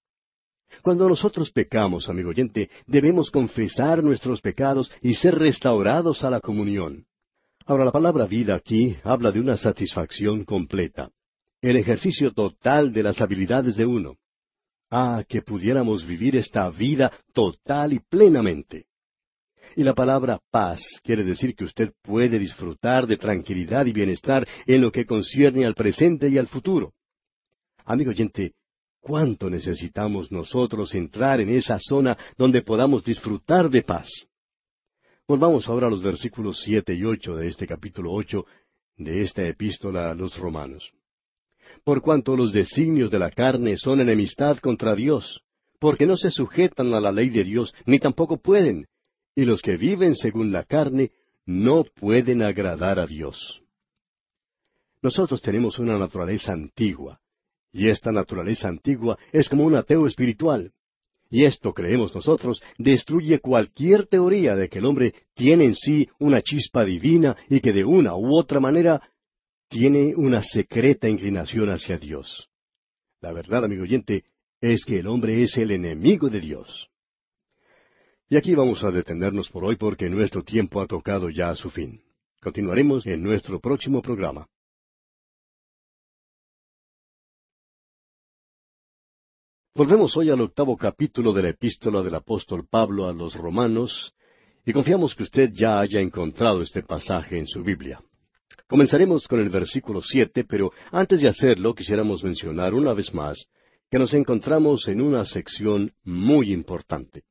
Cuando 0.82 1.10
nosotros 1.10 1.51
pecamos, 1.51 2.08
amigo 2.08 2.30
oyente, 2.30 2.69
debemos 2.88 3.30
confesar 3.30 4.01
nuestros 4.01 4.39
pecados 4.39 4.89
y 5.01 5.15
ser 5.15 5.36
restaurados 5.36 6.23
a 6.23 6.30
la 6.30 6.39
comunión. 6.39 7.06
Ahora, 7.65 7.84
la 7.84 7.91
palabra 7.91 8.25
vida 8.25 8.56
aquí 8.56 8.95
habla 9.04 9.34
de 9.34 9.41
una 9.41 9.58
satisfacción 9.58 10.45
completa, 10.45 11.12
el 11.60 11.75
ejercicio 11.75 12.32
total 12.32 12.93
de 12.93 13.04
las 13.04 13.19
habilidades 13.19 13.75
de 13.75 13.86
uno. 13.86 14.15
Ah, 14.89 15.25
que 15.28 15.41
pudiéramos 15.41 16.08
vivir 16.08 16.38
esta 16.38 16.69
vida 16.69 17.12
total 17.34 17.91
y 17.91 17.99
plenamente. 17.99 18.86
Y 19.75 19.84
la 19.84 19.93
palabra 19.93 20.39
paz 20.51 20.82
quiere 21.04 21.23
decir 21.23 21.56
que 21.56 21.65
usted 21.65 21.91
puede 22.01 22.39
disfrutar 22.39 23.08
de 23.08 23.17
tranquilidad 23.17 23.86
y 23.86 23.93
bienestar 23.93 24.47
en 24.65 24.82
lo 24.82 24.91
que 24.91 25.06
concierne 25.06 25.65
al 25.65 25.75
presente 25.75 26.30
y 26.30 26.38
al 26.38 26.47
futuro. 26.47 26.93
Amigo 27.86 28.12
oyente, 28.12 28.54
¿Cuánto 29.06 29.51
necesitamos 29.51 30.32
nosotros 30.32 30.95
entrar 30.95 31.39
en 31.39 31.49
esa 31.49 31.78
zona 31.80 32.17
donde 32.39 32.63
podamos 32.63 33.04
disfrutar 33.04 33.69
de 33.69 33.84
paz? 33.84 34.10
Volvamos 35.28 35.69
ahora 35.69 35.86
a 35.86 35.89
los 35.91 36.01
versículos 36.01 36.60
siete 36.63 36.95
y 36.95 37.04
ocho 37.04 37.36
de 37.36 37.47
este 37.47 37.67
capítulo 37.67 38.12
ocho 38.12 38.47
de 38.97 39.21
esta 39.21 39.47
epístola 39.47 40.10
a 40.10 40.15
los 40.15 40.36
romanos. 40.39 40.91
Por 41.84 42.01
cuanto 42.01 42.36
los 42.36 42.51
designios 42.51 43.12
de 43.12 43.19
la 43.19 43.30
carne 43.30 43.78
son 43.78 44.01
enemistad 44.01 44.58
contra 44.58 44.95
Dios, 44.95 45.43
porque 45.80 46.08
no 46.08 46.17
se 46.17 46.32
sujetan 46.32 46.91
a 46.95 46.99
la 46.99 47.12
ley 47.12 47.30
de 47.30 47.43
Dios, 47.43 47.75
ni 47.86 47.99
tampoco 47.99 48.38
pueden, 48.38 48.88
y 49.36 49.45
los 49.45 49.62
que 49.62 49.78
viven 49.78 50.15
según 50.15 50.52
la 50.52 50.63
carne 50.63 51.12
no 51.45 51.84
pueden 51.84 52.41
agradar 52.41 52.98
a 52.98 53.06
Dios. 53.06 53.62
Nosotros 55.02 55.41
tenemos 55.41 55.78
una 55.78 56.00
naturaleza 56.00 56.54
antigua, 56.54 57.19
y 57.71 57.89
esta 57.89 58.12
naturaleza 58.12 58.69
antigua 58.69 59.19
es 59.32 59.50
como 59.50 59.65
un 59.65 59.76
ateo 59.76 60.08
espiritual. 60.08 60.71
Y 61.30 61.43
esto, 61.43 61.74
creemos 61.74 62.15
nosotros, 62.15 62.62
destruye 62.78 63.39
cualquier 63.39 64.08
teoría 64.08 64.56
de 64.56 64.69
que 64.69 64.80
el 64.80 64.86
hombre 64.86 65.13
tiene 65.34 65.65
en 65.65 65.76
sí 65.76 66.08
una 66.19 66.41
chispa 66.41 66.86
divina 66.86 67.36
y 67.50 67.60
que 67.60 67.74
de 67.74 67.84
una 67.84 68.15
u 68.15 68.38
otra 68.38 68.60
manera 68.60 69.02
tiene 69.67 70.13
una 70.15 70.41
secreta 70.43 71.10
inclinación 71.10 71.69
hacia 71.69 71.98
Dios. 71.98 72.50
La 73.21 73.34
verdad, 73.34 73.65
amigo 73.65 73.84
oyente, 73.84 74.24
es 74.62 74.86
que 74.86 75.00
el 75.00 75.08
hombre 75.08 75.43
es 75.43 75.58
el 75.58 75.71
enemigo 75.71 76.30
de 76.30 76.39
Dios. 76.39 76.89
Y 78.28 78.38
aquí 78.38 78.56
vamos 78.56 78.84
a 78.84 78.90
detenernos 78.90 79.50
por 79.50 79.64
hoy 79.66 79.76
porque 79.76 80.10
nuestro 80.10 80.44
tiempo 80.44 80.82
ha 80.82 80.88
tocado 80.88 81.30
ya 81.30 81.50
a 81.50 81.56
su 81.56 81.70
fin. 81.70 82.02
Continuaremos 82.42 83.06
en 83.06 83.22
nuestro 83.22 83.60
próximo 83.60 84.02
programa. 84.02 84.48
Volvemos 89.76 90.18
hoy 90.18 90.32
al 90.32 90.42
octavo 90.42 90.76
capítulo 90.76 91.34
de 91.34 91.44
la 91.44 91.50
epístola 91.50 92.02
del 92.02 92.16
apóstol 92.16 92.66
Pablo 92.68 93.08
a 93.08 93.14
los 93.14 93.36
romanos, 93.36 94.16
y 94.66 94.74
confiamos 94.74 95.14
que 95.14 95.24
usted 95.24 95.52
ya 95.54 95.80
haya 95.80 96.00
encontrado 96.00 96.64
este 96.64 96.82
pasaje 96.82 97.38
en 97.38 97.46
su 97.46 97.62
Biblia. 97.62 98.02
Comenzaremos 98.68 99.28
con 99.28 99.40
el 99.40 99.50
versículo 99.50 100.02
siete, 100.02 100.46
pero 100.46 100.72
antes 100.92 101.22
de 101.22 101.28
hacerlo 101.28 101.76
quisiéramos 101.76 102.24
mencionar 102.24 102.74
una 102.74 102.94
vez 102.94 103.14
más 103.14 103.46
que 103.92 104.00
nos 104.00 104.14
encontramos 104.16 104.88
en 104.88 105.02
una 105.02 105.26
sección 105.26 105.94
muy 106.04 106.52
importante. 106.52 107.24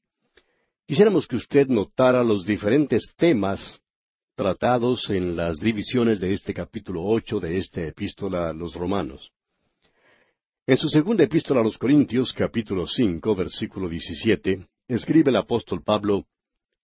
Quisiéramos 0.87 1.27
que 1.27 1.37
usted 1.37 1.69
notara 1.69 2.23
los 2.23 2.45
diferentes 2.45 3.15
temas 3.17 3.81
tratados 4.35 5.09
en 5.09 5.35
las 5.35 5.57
divisiones 5.57 6.21
de 6.21 6.33
este 6.33 6.53
capítulo 6.53 7.03
ocho 7.05 7.41
de 7.41 7.57
esta 7.57 7.81
epístola 7.83 8.51
a 8.51 8.53
los 8.53 8.75
romanos. 8.75 9.31
En 10.67 10.77
su 10.77 10.91
segunda 10.91 11.25
epístola 11.25 11.63
a 11.63 11.65
los 11.65 11.79
Corintios, 11.79 12.35
capítulo 12.35 12.87
cinco, 12.87 13.35
versículo 13.35 13.89
diecisiete, 13.89 14.67
escribe 14.87 15.31
el 15.31 15.37
apóstol 15.37 15.83
Pablo, 15.83 16.27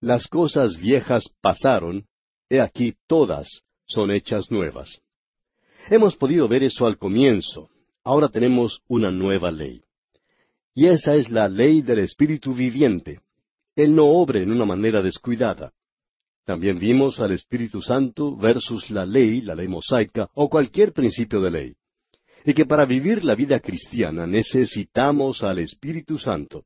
Las 0.00 0.26
cosas 0.28 0.78
viejas 0.78 1.24
pasaron, 1.42 2.06
he 2.48 2.58
aquí 2.58 2.94
todas 3.06 3.48
son 3.86 4.12
hechas 4.12 4.50
nuevas. 4.50 4.98
Hemos 5.90 6.16
podido 6.16 6.48
ver 6.48 6.62
eso 6.62 6.86
al 6.86 6.96
comienzo. 6.96 7.68
Ahora 8.02 8.28
tenemos 8.28 8.80
una 8.88 9.10
nueva 9.10 9.50
ley. 9.50 9.82
Y 10.74 10.86
esa 10.86 11.16
es 11.16 11.28
la 11.28 11.48
ley 11.48 11.82
del 11.82 11.98
Espíritu 11.98 12.54
viviente. 12.54 13.20
Él 13.76 13.94
no 13.94 14.06
obre 14.06 14.42
en 14.42 14.50
una 14.50 14.64
manera 14.64 15.02
descuidada. 15.02 15.72
También 16.44 16.78
vimos 16.78 17.20
al 17.20 17.32
Espíritu 17.32 17.80
Santo 17.80 18.36
versus 18.36 18.90
la 18.90 19.06
ley, 19.06 19.40
la 19.40 19.54
ley 19.54 19.68
mosaica, 19.68 20.28
o 20.34 20.48
cualquier 20.48 20.92
principio 20.92 21.40
de 21.40 21.50
ley 21.50 21.76
y 22.44 22.54
que 22.54 22.66
para 22.66 22.84
vivir 22.84 23.24
la 23.24 23.34
vida 23.34 23.60
cristiana 23.60 24.26
necesitamos 24.26 25.42
al 25.42 25.58
Espíritu 25.58 26.18
Santo. 26.18 26.64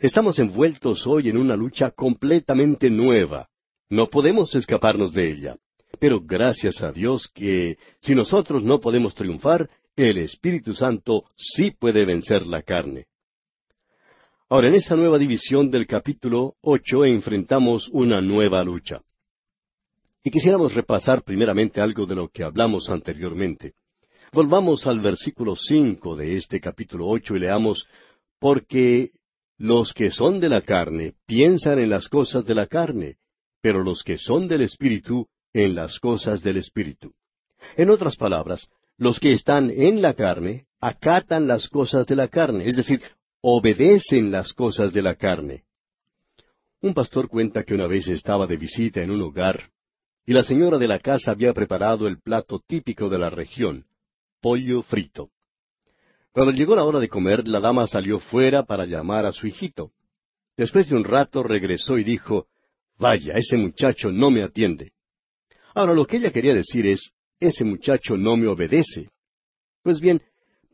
Estamos 0.00 0.38
envueltos 0.38 1.06
hoy 1.06 1.28
en 1.28 1.36
una 1.36 1.56
lucha 1.56 1.90
completamente 1.90 2.88
nueva. 2.90 3.48
No 3.88 4.08
podemos 4.08 4.54
escaparnos 4.54 5.12
de 5.12 5.30
ella. 5.30 5.56
Pero 5.98 6.20
gracias 6.20 6.80
a 6.82 6.92
Dios 6.92 7.28
que, 7.34 7.76
si 8.00 8.14
nosotros 8.14 8.62
no 8.62 8.80
podemos 8.80 9.14
triunfar, 9.14 9.68
el 9.96 10.18
Espíritu 10.18 10.74
Santo 10.74 11.24
sí 11.36 11.72
puede 11.72 12.06
vencer 12.06 12.46
la 12.46 12.62
carne. 12.62 13.06
Ahora, 14.52 14.66
en 14.66 14.74
esta 14.74 14.96
nueva 14.96 15.16
división 15.16 15.70
del 15.70 15.86
capítulo 15.86 16.56
ocho 16.62 17.04
enfrentamos 17.04 17.88
una 17.92 18.20
nueva 18.20 18.64
lucha. 18.64 19.00
Y 20.24 20.32
quisiéramos 20.32 20.74
repasar 20.74 21.22
primeramente 21.22 21.80
algo 21.80 22.04
de 22.04 22.16
lo 22.16 22.30
que 22.30 22.42
hablamos 22.42 22.90
anteriormente. 22.90 23.74
Volvamos 24.32 24.88
al 24.88 24.98
versículo 24.98 25.54
cinco 25.54 26.16
de 26.16 26.36
este 26.36 26.58
capítulo 26.58 27.06
ocho 27.06 27.36
y 27.36 27.38
leamos 27.38 27.86
Porque 28.40 29.10
los 29.56 29.94
que 29.94 30.10
son 30.10 30.40
de 30.40 30.48
la 30.48 30.62
carne 30.62 31.14
piensan 31.26 31.78
en 31.78 31.90
las 31.90 32.08
cosas 32.08 32.44
de 32.44 32.56
la 32.56 32.66
carne, 32.66 33.18
pero 33.62 33.84
los 33.84 34.02
que 34.02 34.18
son 34.18 34.48
del 34.48 34.62
Espíritu 34.62 35.28
en 35.52 35.76
las 35.76 36.00
cosas 36.00 36.42
del 36.42 36.56
Espíritu. 36.56 37.12
En 37.76 37.88
otras 37.88 38.16
palabras, 38.16 38.68
los 38.96 39.20
que 39.20 39.30
están 39.30 39.70
en 39.70 40.02
la 40.02 40.14
carne 40.14 40.66
acatan 40.80 41.46
las 41.46 41.68
cosas 41.68 42.04
de 42.06 42.16
la 42.16 42.26
carne, 42.26 42.68
es 42.68 42.74
decir, 42.74 43.00
obedecen 43.42 44.30
las 44.30 44.52
cosas 44.52 44.92
de 44.92 45.02
la 45.02 45.14
carne. 45.14 45.64
Un 46.82 46.94
pastor 46.94 47.28
cuenta 47.28 47.64
que 47.64 47.74
una 47.74 47.86
vez 47.86 48.08
estaba 48.08 48.46
de 48.46 48.56
visita 48.56 49.02
en 49.02 49.10
un 49.10 49.22
hogar 49.22 49.70
y 50.26 50.32
la 50.32 50.42
señora 50.42 50.78
de 50.78 50.88
la 50.88 50.98
casa 50.98 51.32
había 51.32 51.52
preparado 51.52 52.06
el 52.06 52.20
plato 52.20 52.60
típico 52.66 53.08
de 53.08 53.18
la 53.18 53.30
región, 53.30 53.86
pollo 54.40 54.82
frito. 54.82 55.30
Cuando 56.32 56.52
llegó 56.52 56.76
la 56.76 56.84
hora 56.84 57.00
de 57.00 57.08
comer, 57.08 57.48
la 57.48 57.60
dama 57.60 57.86
salió 57.86 58.20
fuera 58.20 58.62
para 58.64 58.86
llamar 58.86 59.26
a 59.26 59.32
su 59.32 59.46
hijito. 59.46 59.92
Después 60.56 60.88
de 60.88 60.94
un 60.94 61.04
rato 61.04 61.42
regresó 61.42 61.98
y 61.98 62.04
dijo, 62.04 62.46
Vaya, 62.98 63.32
ese 63.34 63.56
muchacho 63.56 64.12
no 64.12 64.30
me 64.30 64.42
atiende. 64.42 64.92
Ahora 65.74 65.94
lo 65.94 66.06
que 66.06 66.18
ella 66.18 66.30
quería 66.30 66.54
decir 66.54 66.86
es, 66.86 67.12
ese 67.40 67.64
muchacho 67.64 68.16
no 68.16 68.36
me 68.36 68.46
obedece. 68.46 69.10
Pues 69.82 70.00
bien, 70.00 70.22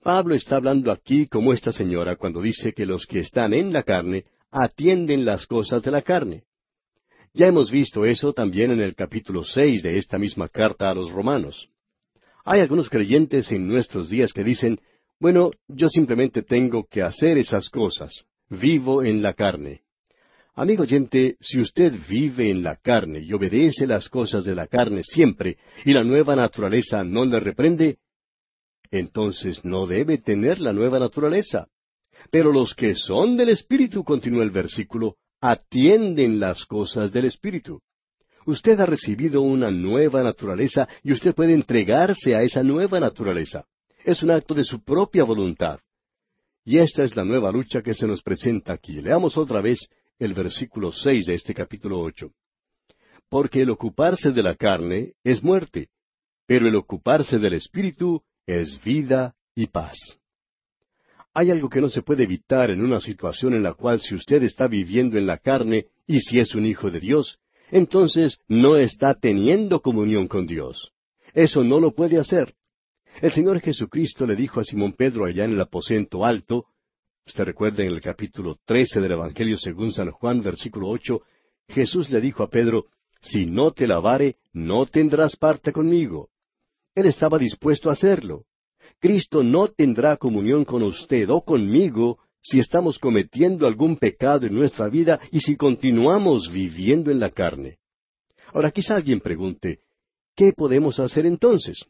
Pablo 0.06 0.36
está 0.36 0.54
hablando 0.54 0.92
aquí 0.92 1.26
como 1.26 1.52
esta 1.52 1.72
señora 1.72 2.14
cuando 2.14 2.40
dice 2.40 2.72
que 2.72 2.86
los 2.86 3.06
que 3.06 3.18
están 3.18 3.52
en 3.52 3.72
la 3.72 3.82
carne 3.82 4.24
atienden 4.52 5.24
las 5.24 5.48
cosas 5.48 5.82
de 5.82 5.90
la 5.90 6.00
carne. 6.00 6.44
Ya 7.34 7.48
hemos 7.48 7.72
visto 7.72 8.06
eso 8.06 8.32
también 8.32 8.70
en 8.70 8.80
el 8.80 8.94
capítulo 8.94 9.42
seis 9.42 9.82
de 9.82 9.98
esta 9.98 10.16
misma 10.16 10.48
carta 10.48 10.88
a 10.88 10.94
los 10.94 11.10
romanos. 11.10 11.68
Hay 12.44 12.60
algunos 12.60 12.88
creyentes 12.88 13.50
en 13.50 13.66
nuestros 13.66 14.08
días 14.08 14.32
que 14.32 14.44
dicen, 14.44 14.78
bueno, 15.18 15.50
yo 15.66 15.88
simplemente 15.88 16.42
tengo 16.42 16.86
que 16.88 17.02
hacer 17.02 17.36
esas 17.36 17.68
cosas. 17.68 18.12
Vivo 18.48 19.02
en 19.02 19.22
la 19.22 19.34
carne. 19.34 19.80
Amigo 20.54 20.84
oyente, 20.84 21.36
si 21.40 21.58
usted 21.58 21.92
vive 22.08 22.48
en 22.48 22.62
la 22.62 22.76
carne 22.76 23.22
y 23.22 23.32
obedece 23.32 23.88
las 23.88 24.08
cosas 24.08 24.44
de 24.44 24.54
la 24.54 24.68
carne 24.68 25.02
siempre, 25.02 25.56
y 25.84 25.92
la 25.92 26.04
nueva 26.04 26.36
naturaleza 26.36 27.02
no 27.02 27.24
le 27.24 27.40
reprende, 27.40 27.98
entonces 28.90 29.64
no 29.64 29.86
debe 29.86 30.18
tener 30.18 30.60
la 30.60 30.72
nueva 30.72 30.98
naturaleza. 30.98 31.68
Pero 32.30 32.52
los 32.52 32.74
que 32.74 32.94
son 32.94 33.36
del 33.36 33.50
Espíritu, 33.50 34.04
continúa 34.04 34.42
el 34.42 34.50
versículo, 34.50 35.16
atienden 35.40 36.40
las 36.40 36.64
cosas 36.64 37.12
del 37.12 37.26
Espíritu. 37.26 37.80
Usted 38.46 38.78
ha 38.80 38.86
recibido 38.86 39.42
una 39.42 39.70
nueva 39.70 40.22
naturaleza 40.22 40.88
y 41.02 41.12
usted 41.12 41.34
puede 41.34 41.52
entregarse 41.52 42.34
a 42.34 42.42
esa 42.42 42.62
nueva 42.62 43.00
naturaleza. 43.00 43.66
Es 44.04 44.22
un 44.22 44.30
acto 44.30 44.54
de 44.54 44.64
su 44.64 44.82
propia 44.84 45.24
voluntad. 45.24 45.80
Y 46.64 46.78
esta 46.78 47.04
es 47.04 47.16
la 47.16 47.24
nueva 47.24 47.50
lucha 47.50 47.82
que 47.82 47.94
se 47.94 48.06
nos 48.06 48.22
presenta 48.22 48.72
aquí. 48.72 49.00
Leamos 49.00 49.36
otra 49.36 49.60
vez 49.60 49.88
el 50.18 50.32
versículo 50.32 50.92
seis 50.92 51.26
de 51.26 51.34
este 51.34 51.54
capítulo 51.54 52.00
ocho. 52.00 52.32
Porque 53.28 53.62
el 53.62 53.70
ocuparse 53.70 54.30
de 54.30 54.42
la 54.42 54.54
carne 54.54 55.14
es 55.24 55.42
muerte, 55.42 55.88
pero 56.46 56.68
el 56.68 56.76
ocuparse 56.76 57.38
del 57.38 57.54
Espíritu 57.54 58.22
es 58.46 58.80
vida 58.82 59.34
y 59.54 59.66
paz. 59.66 59.96
Hay 61.34 61.50
algo 61.50 61.68
que 61.68 61.80
no 61.80 61.88
se 61.88 62.02
puede 62.02 62.24
evitar 62.24 62.70
en 62.70 62.82
una 62.82 63.00
situación 63.00 63.54
en 63.54 63.62
la 63.62 63.74
cual 63.74 64.00
si 64.00 64.14
usted 64.14 64.42
está 64.42 64.68
viviendo 64.68 65.18
en 65.18 65.26
la 65.26 65.38
carne 65.38 65.86
y 66.06 66.20
si 66.20 66.38
es 66.38 66.54
un 66.54 66.64
hijo 66.64 66.90
de 66.90 67.00
Dios, 67.00 67.38
entonces 67.70 68.38
no 68.48 68.76
está 68.76 69.14
teniendo 69.14 69.82
comunión 69.82 70.28
con 70.28 70.46
Dios. 70.46 70.92
Eso 71.34 71.62
no 71.64 71.80
lo 71.80 71.92
puede 71.92 72.18
hacer. 72.18 72.54
El 73.20 73.32
Señor 73.32 73.60
Jesucristo 73.60 74.26
le 74.26 74.36
dijo 74.36 74.60
a 74.60 74.64
Simón 74.64 74.92
Pedro 74.92 75.26
allá 75.26 75.44
en 75.44 75.52
el 75.52 75.60
aposento 75.60 76.24
alto, 76.24 76.66
usted 77.26 77.44
recuerda 77.44 77.82
en 77.82 77.90
el 77.90 78.00
capítulo 78.00 78.56
trece 78.64 79.00
del 79.00 79.12
Evangelio 79.12 79.58
según 79.58 79.92
San 79.92 80.10
Juan, 80.10 80.42
versículo 80.42 80.88
ocho, 80.88 81.22
Jesús 81.68 82.10
le 82.10 82.20
dijo 82.20 82.42
a 82.42 82.50
Pedro, 82.50 82.86
Si 83.20 83.46
no 83.46 83.72
te 83.72 83.86
lavare, 83.86 84.36
no 84.52 84.86
tendrás 84.86 85.36
parte 85.36 85.72
conmigo. 85.72 86.30
Él 86.96 87.06
estaba 87.06 87.38
dispuesto 87.38 87.90
a 87.90 87.92
hacerlo. 87.92 88.46
Cristo 88.98 89.44
no 89.44 89.68
tendrá 89.68 90.16
comunión 90.16 90.64
con 90.64 90.82
usted 90.82 91.28
o 91.28 91.42
conmigo 91.42 92.18
si 92.42 92.58
estamos 92.58 92.98
cometiendo 92.98 93.66
algún 93.66 93.96
pecado 93.96 94.46
en 94.46 94.54
nuestra 94.54 94.88
vida 94.88 95.20
y 95.30 95.40
si 95.40 95.56
continuamos 95.56 96.50
viviendo 96.50 97.10
en 97.10 97.20
la 97.20 97.30
carne. 97.30 97.78
Ahora 98.54 98.70
quizá 98.70 98.96
alguien 98.96 99.20
pregunte, 99.20 99.80
¿qué 100.34 100.52
podemos 100.56 100.98
hacer 100.98 101.26
entonces? 101.26 101.84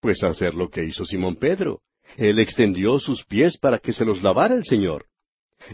Pues 0.00 0.22
hacer 0.22 0.54
lo 0.54 0.70
que 0.70 0.84
hizo 0.84 1.04
Simón 1.04 1.34
Pedro. 1.36 1.82
Él 2.16 2.38
extendió 2.38 3.00
sus 3.00 3.24
pies 3.24 3.58
para 3.58 3.80
que 3.80 3.92
se 3.92 4.04
los 4.04 4.22
lavara 4.22 4.54
el 4.54 4.64
Señor. 4.64 5.06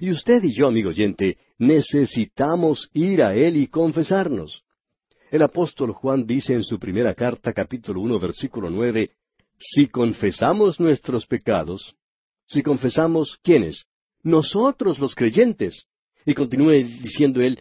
Y 0.01 0.11
usted 0.11 0.43
y 0.43 0.55
yo, 0.55 0.69
amigo 0.69 0.89
oyente, 0.89 1.37
necesitamos 1.59 2.89
ir 2.95 3.23
a 3.23 3.35
Él 3.35 3.59
y 3.59 3.67
confesarnos. 3.67 4.64
El 5.35 5.43
apóstol 5.43 5.91
Juan 5.91 6.29
dice 6.29 6.55
en 6.55 6.63
su 6.63 6.79
primera 6.79 7.13
carta, 7.13 7.53
capítulo 7.53 8.01
uno, 8.01 8.21
versículo 8.21 8.71
nueve, 8.71 9.11
Si 9.59 9.89
confesamos 9.89 10.79
nuestros 10.79 11.27
pecados, 11.27 11.97
si 12.47 12.63
confesamos, 12.63 13.41
¿quiénes? 13.43 13.85
nosotros 14.23 15.01
los 15.01 15.17
creyentes. 15.17 15.89
Y 16.25 16.35
continúe 16.35 16.85
diciendo 17.03 17.41
él, 17.41 17.61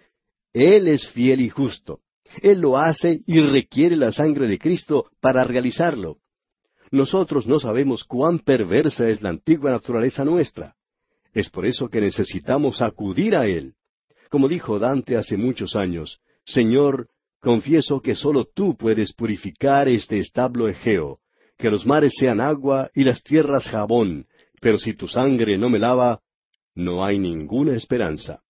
Él 0.54 0.88
es 0.88 1.08
fiel 1.10 1.42
y 1.42 1.50
justo. 1.50 2.02
Él 2.44 2.60
lo 2.60 2.78
hace 2.78 3.24
y 3.26 3.40
requiere 3.40 3.96
la 3.96 4.12
sangre 4.12 4.48
de 4.48 4.60
Cristo 4.60 5.10
para 5.20 5.44
realizarlo. 5.44 6.20
Nosotros 6.92 7.48
no 7.48 7.60
sabemos 7.60 8.04
cuán 8.04 8.38
perversa 8.38 9.10
es 9.10 9.24
la 9.24 9.32
antigua 9.32 9.72
naturaleza 9.72 10.24
nuestra. 10.24 10.76
Es 11.34 11.50
por 11.50 11.66
eso 11.66 11.90
que 11.90 12.02
necesitamos 12.02 12.84
acudir 12.84 13.36
a 13.36 13.48
Él. 13.48 13.74
Como 14.30 14.48
dijo 14.48 14.78
Dante 14.78 15.18
hace 15.18 15.38
muchos 15.38 15.76
años, 15.76 16.20
Señor, 16.46 17.08
confieso 17.44 18.00
que 18.00 18.16
sólo 18.16 18.46
tú 18.46 18.78
puedes 18.78 19.12
purificar 19.12 19.90
este 19.90 20.18
establo 20.18 20.70
Egeo, 20.70 21.20
que 21.58 21.70
los 21.70 21.86
mares 21.86 22.14
sean 22.18 22.40
agua 22.40 22.90
y 22.96 23.04
las 23.04 23.22
tierras 23.22 23.70
jabón, 23.70 24.28
pero 24.62 24.78
si 24.78 24.94
tu 24.94 25.10
sangre 25.10 25.58
no 25.58 25.70
me 25.70 25.78
lava, 25.78 26.22
no 26.74 27.04
hay 27.04 27.20
ninguna 27.20 27.76
esperanza. 27.76 28.42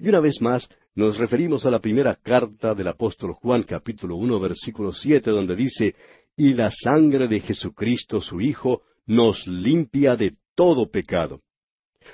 Y 0.00 0.08
una 0.08 0.18
vez 0.18 0.40
más, 0.40 0.68
nos 0.96 1.16
referimos 1.16 1.64
a 1.64 1.70
la 1.70 1.78
primera 1.78 2.16
carta 2.16 2.74
del 2.74 2.88
apóstol 2.88 3.34
Juan 3.34 3.62
capítulo 3.62 4.16
uno 4.16 4.40
versículo 4.40 4.92
siete 4.92 5.30
donde 5.30 5.54
dice, 5.54 5.94
y 6.36 6.54
la 6.54 6.72
sangre 6.72 7.28
de 7.28 7.38
Jesucristo 7.38 8.20
su 8.20 8.40
Hijo 8.40 8.82
nos 9.06 9.46
limpia 9.46 10.16
de 10.16 10.34
todo 10.56 10.90
pecado. 10.90 11.40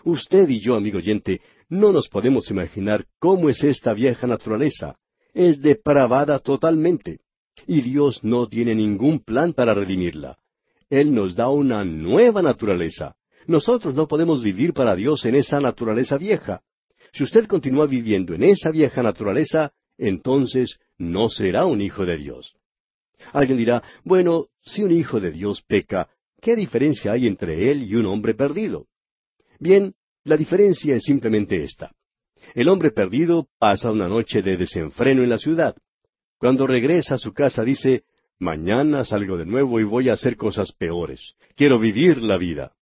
Usted 0.04 0.50
y 0.50 0.60
yo, 0.60 0.74
amigo 0.74 0.98
oyente, 0.98 1.40
no 1.70 1.92
nos 1.92 2.08
podemos 2.08 2.50
imaginar 2.50 3.06
cómo 3.18 3.48
es 3.48 3.64
esta 3.64 3.94
vieja 3.94 4.26
naturaleza. 4.26 4.98
Es 5.38 5.62
depravada 5.62 6.40
totalmente. 6.40 7.20
Y 7.64 7.80
Dios 7.80 8.24
no 8.24 8.48
tiene 8.48 8.74
ningún 8.74 9.20
plan 9.20 9.52
para 9.52 9.72
redimirla. 9.72 10.36
Él 10.90 11.14
nos 11.14 11.36
da 11.36 11.48
una 11.48 11.84
nueva 11.84 12.42
naturaleza. 12.42 13.14
Nosotros 13.46 13.94
no 13.94 14.08
podemos 14.08 14.42
vivir 14.42 14.72
para 14.72 14.96
Dios 14.96 15.24
en 15.26 15.36
esa 15.36 15.60
naturaleza 15.60 16.18
vieja. 16.18 16.62
Si 17.12 17.22
usted 17.22 17.46
continúa 17.46 17.86
viviendo 17.86 18.34
en 18.34 18.42
esa 18.42 18.72
vieja 18.72 19.00
naturaleza, 19.00 19.70
entonces 19.96 20.80
no 20.98 21.28
será 21.30 21.66
un 21.66 21.82
hijo 21.82 22.04
de 22.04 22.16
Dios. 22.16 22.56
Alguien 23.32 23.58
dirá, 23.58 23.84
bueno, 24.02 24.46
si 24.64 24.82
un 24.82 24.90
hijo 24.90 25.20
de 25.20 25.30
Dios 25.30 25.62
peca, 25.62 26.08
¿qué 26.40 26.56
diferencia 26.56 27.12
hay 27.12 27.28
entre 27.28 27.70
él 27.70 27.84
y 27.84 27.94
un 27.94 28.06
hombre 28.06 28.34
perdido? 28.34 28.88
Bien, 29.60 29.94
la 30.24 30.36
diferencia 30.36 30.96
es 30.96 31.04
simplemente 31.04 31.62
esta. 31.62 31.92
El 32.54 32.68
hombre 32.68 32.90
perdido 32.90 33.48
pasa 33.58 33.90
una 33.90 34.08
noche 34.08 34.42
de 34.42 34.56
desenfreno 34.56 35.22
en 35.22 35.30
la 35.30 35.38
ciudad. 35.38 35.76
Cuando 36.38 36.66
regresa 36.66 37.16
a 37.16 37.18
su 37.18 37.32
casa 37.32 37.62
dice, 37.62 38.04
mañana 38.38 39.04
salgo 39.04 39.36
de 39.36 39.46
nuevo 39.46 39.80
y 39.80 39.84
voy 39.84 40.08
a 40.08 40.14
hacer 40.14 40.36
cosas 40.36 40.72
peores. 40.72 41.34
Quiero 41.56 41.78
vivir 41.78 42.22
la 42.22 42.38
vida. 42.38 42.72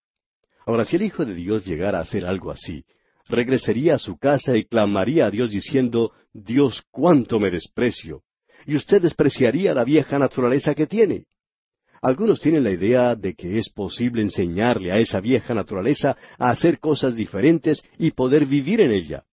Ahora, 0.67 0.85
si 0.85 0.97
el 0.97 1.03
Hijo 1.03 1.25
de 1.25 1.35
Dios 1.35 1.65
llegara 1.65 1.99
a 1.99 2.03
hacer 2.03 2.27
algo 2.27 2.51
así, 2.51 2.85
regresaría 3.29 3.95
a 3.95 3.99
su 3.99 4.19
casa 4.19 4.57
y 4.57 4.65
clamaría 4.65 5.27
a 5.27 5.31
Dios 5.31 5.51
diciendo, 5.51 6.13
Dios, 6.33 6.83
cuánto 6.91 7.41
me 7.41 7.51
desprecio. 7.51 8.23
Y 8.67 8.77
usted 8.77 9.01
despreciaría 9.01 9.75
la 9.75 9.85
vieja 9.85 10.19
naturaleza 10.19 10.75
que 10.75 10.87
tiene. 10.87 11.27
Algunos 12.03 12.41
tienen 12.41 12.65
la 12.65 12.73
idea 12.73 13.15
de 13.15 13.35
que 13.35 13.59
es 13.59 13.71
posible 13.71 14.23
enseñarle 14.23 14.93
a 14.93 14.99
esa 14.99 15.21
vieja 15.21 15.55
naturaleza 15.55 16.17
a 16.39 16.51
hacer 16.51 16.79
cosas 16.79 17.17
diferentes 17.17 17.83
y 17.99 18.11
poder 18.11 18.45
vivir 18.47 18.81
en 18.81 18.93
ella. 18.93 19.25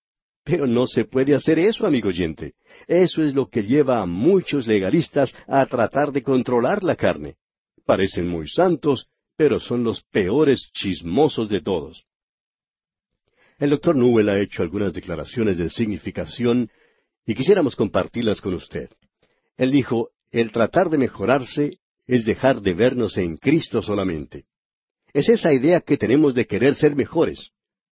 Pero 0.44 0.68
no 0.68 0.88
se 0.88 1.06
puede 1.06 1.34
hacer 1.34 1.58
eso, 1.60 1.86
amigo 1.86 2.10
oyente. 2.10 2.54
Eso 2.88 3.24
es 3.24 3.34
lo 3.34 3.48
que 3.48 3.64
lleva 3.64 4.02
a 4.02 4.06
muchos 4.06 4.68
legalistas 4.68 5.34
a 5.48 5.66
tratar 5.66 6.12
de 6.12 6.22
controlar 6.22 6.84
la 6.84 6.96
carne. 6.96 7.36
Parecen 7.86 8.28
muy 8.28 8.48
santos, 8.50 9.08
pero 9.38 9.60
son 9.60 9.84
los 9.84 10.04
peores 10.04 10.70
chismosos 10.74 11.50
de 11.50 11.62
todos. 11.62 12.06
El 13.58 13.70
doctor 13.70 13.96
Newell 13.96 14.30
ha 14.30 14.40
hecho 14.40 14.62
algunas 14.62 14.94
declaraciones 14.94 15.58
de 15.58 15.70
significación 15.70 16.70
y 17.26 17.36
quisiéramos 17.36 17.76
compartirlas 17.76 18.42
con 18.42 18.54
usted. 18.54 18.90
Él 19.58 19.72
dijo, 19.72 20.10
el 20.32 20.52
tratar 20.52 20.90
de 20.90 20.98
mejorarse 20.98 21.80
es 22.06 22.26
dejar 22.26 22.62
de 22.62 22.74
vernos 22.74 23.18
en 23.18 23.38
Cristo 23.38 23.82
solamente. 23.82 24.46
Es 25.14 25.30
esa 25.30 25.54
idea 25.54 25.80
que 25.80 25.96
tenemos 25.96 26.34
de 26.34 26.46
querer 26.48 26.76
ser 26.76 26.96
mejores. 26.96 27.52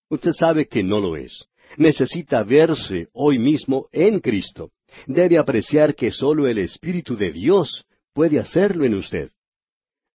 Usted 0.09 0.31
sabe 0.33 0.67
que 0.67 0.83
no 0.83 0.99
lo 0.99 1.15
es. 1.15 1.47
Necesita 1.77 2.43
verse 2.43 3.07
hoy 3.13 3.39
mismo 3.39 3.87
en 3.91 4.19
Cristo. 4.19 4.71
Debe 5.07 5.37
apreciar 5.37 5.95
que 5.95 6.11
sólo 6.11 6.47
el 6.47 6.57
Espíritu 6.57 7.15
de 7.15 7.31
Dios 7.31 7.85
puede 8.13 8.39
hacerlo 8.39 8.85
en 8.85 8.95
usted. 8.95 9.31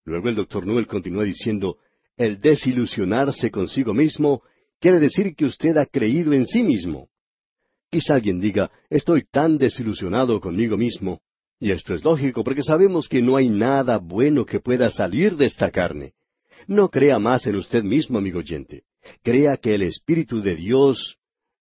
Luego 0.04 0.28
el 0.28 0.34
doctor 0.34 0.66
Newell 0.66 0.86
continúa 0.86 1.24
diciendo, 1.24 1.78
El 2.16 2.40
desilusionarse 2.40 3.50
consigo 3.50 3.94
mismo 3.94 4.42
quiere 4.78 5.00
decir 5.00 5.34
que 5.34 5.46
usted 5.46 5.76
ha 5.78 5.86
creído 5.86 6.32
en 6.32 6.46
sí 6.46 6.62
mismo. 6.62 7.08
Quizá 7.90 8.14
alguien 8.14 8.40
diga, 8.40 8.70
estoy 8.90 9.24
tan 9.24 9.58
desilusionado 9.58 10.40
conmigo 10.40 10.76
mismo. 10.76 11.20
Y 11.58 11.70
esto 11.70 11.94
es 11.94 12.04
lógico 12.04 12.44
porque 12.44 12.62
sabemos 12.62 13.08
que 13.08 13.22
no 13.22 13.36
hay 13.36 13.48
nada 13.48 13.96
bueno 13.96 14.44
que 14.44 14.60
pueda 14.60 14.90
salir 14.90 15.36
de 15.36 15.46
esta 15.46 15.70
carne. 15.70 16.12
No 16.66 16.90
crea 16.90 17.18
más 17.18 17.46
en 17.46 17.56
usted 17.56 17.82
mismo, 17.82 18.18
amigo 18.18 18.40
oyente. 18.40 18.82
Crea 19.22 19.56
que 19.56 19.74
el 19.74 19.82
Espíritu 19.82 20.42
de 20.42 20.56
Dios 20.56 21.16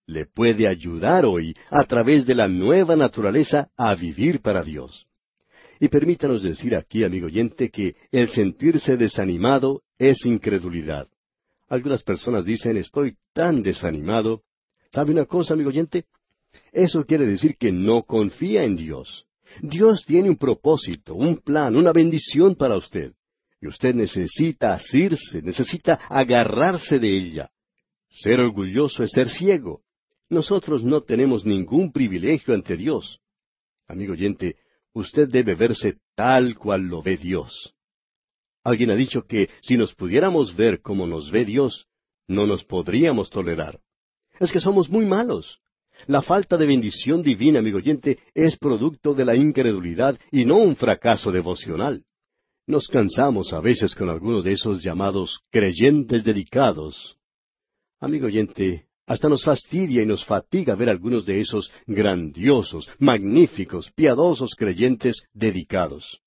le 0.07 0.25
puede 0.25 0.67
ayudar 0.67 1.25
hoy, 1.25 1.55
a 1.69 1.83
través 1.83 2.25
de 2.25 2.35
la 2.35 2.47
nueva 2.47 2.95
naturaleza, 2.95 3.69
a 3.75 3.95
vivir 3.95 4.41
para 4.41 4.63
Dios. 4.63 5.07
Y 5.79 5.87
permítanos 5.89 6.41
decir 6.41 6.75
aquí, 6.75 7.03
amigo 7.03 7.27
oyente, 7.27 7.69
que 7.69 7.95
el 8.11 8.29
sentirse 8.29 8.97
desanimado 8.97 9.81
es 9.97 10.25
incredulidad. 10.25 11.07
Algunas 11.67 12.03
personas 12.03 12.45
dicen, 12.45 12.77
estoy 12.77 13.17
tan 13.33 13.63
desanimado. 13.63 14.43
¿Sabe 14.91 15.11
una 15.11 15.25
cosa, 15.25 15.53
amigo 15.53 15.69
oyente? 15.69 16.05
Eso 16.71 17.03
quiere 17.05 17.25
decir 17.25 17.57
que 17.57 17.71
no 17.71 18.03
confía 18.03 18.63
en 18.63 18.77
Dios. 18.77 19.25
Dios 19.61 20.05
tiene 20.05 20.29
un 20.29 20.37
propósito, 20.37 21.15
un 21.15 21.37
plan, 21.37 21.75
una 21.75 21.91
bendición 21.91 22.55
para 22.55 22.77
usted. 22.77 23.13
Y 23.61 23.67
usted 23.67 23.95
necesita 23.95 24.73
asirse, 24.73 25.41
necesita 25.41 25.95
agarrarse 26.09 26.99
de 26.99 27.17
ella. 27.17 27.49
Ser 28.09 28.39
orgulloso 28.39 29.03
es 29.03 29.11
ser 29.11 29.29
ciego. 29.29 29.84
Nosotros 30.29 30.83
no 30.83 31.01
tenemos 31.01 31.45
ningún 31.45 31.91
privilegio 31.91 32.53
ante 32.53 32.75
Dios. 32.75 33.19
Amigo 33.87 34.13
oyente, 34.13 34.55
usted 34.93 35.29
debe 35.29 35.55
verse 35.55 35.97
tal 36.15 36.57
cual 36.57 36.83
lo 36.87 37.01
ve 37.01 37.17
Dios. 37.17 37.75
Alguien 38.63 38.89
ha 38.89 38.95
dicho 38.95 39.27
que 39.27 39.49
si 39.61 39.77
nos 39.77 39.93
pudiéramos 39.93 40.55
ver 40.55 40.81
como 40.81 41.05
nos 41.05 41.29
ve 41.29 41.45
Dios, 41.45 41.87
no 42.27 42.47
nos 42.47 42.63
podríamos 42.63 43.29
tolerar. 43.29 43.79
Es 44.39 44.51
que 44.51 44.59
somos 44.59 44.89
muy 44.89 45.05
malos. 45.05 45.59
La 46.07 46.21
falta 46.21 46.57
de 46.57 46.65
bendición 46.65 47.21
divina, 47.21 47.59
amigo 47.59 47.77
oyente, 47.77 48.19
es 48.33 48.57
producto 48.57 49.13
de 49.13 49.25
la 49.25 49.35
incredulidad 49.35 50.19
y 50.31 50.43
no 50.43 50.57
un 50.57 50.75
fracaso 50.75 51.31
devocional. 51.31 52.03
Nos 52.67 52.87
cansamos 52.87 53.53
a 53.53 53.61
veces 53.61 53.93
con 53.93 54.09
algunos 54.09 54.43
de 54.43 54.53
esos 54.53 54.83
llamados 54.83 55.39
creyentes 55.51 56.23
dedicados. 56.23 57.17
Amigo 57.99 58.25
oyente, 58.25 58.84
hasta 59.05 59.29
nos 59.29 59.43
fastidia 59.43 60.01
y 60.01 60.05
nos 60.05 60.25
fatiga 60.25 60.75
ver 60.75 60.89
algunos 60.89 61.25
de 61.25 61.39
esos 61.39 61.71
grandiosos, 61.85 62.89
magníficos, 62.99 63.91
piadosos 63.91 64.55
creyentes 64.55 65.23
dedicados. 65.33 66.21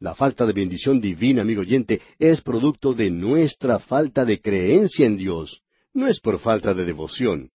La 0.00 0.14
falta 0.14 0.46
de 0.46 0.52
bendición 0.52 1.00
divina, 1.00 1.42
amigo 1.42 1.62
oyente, 1.62 2.00
es 2.18 2.40
producto 2.40 2.92
de 2.92 3.10
nuestra 3.10 3.78
falta 3.78 4.24
de 4.24 4.40
creencia 4.40 5.06
en 5.06 5.16
Dios. 5.16 5.62
No 5.92 6.06
es 6.06 6.20
por 6.20 6.38
falta 6.38 6.72
de 6.72 6.84
devoción. 6.84 7.50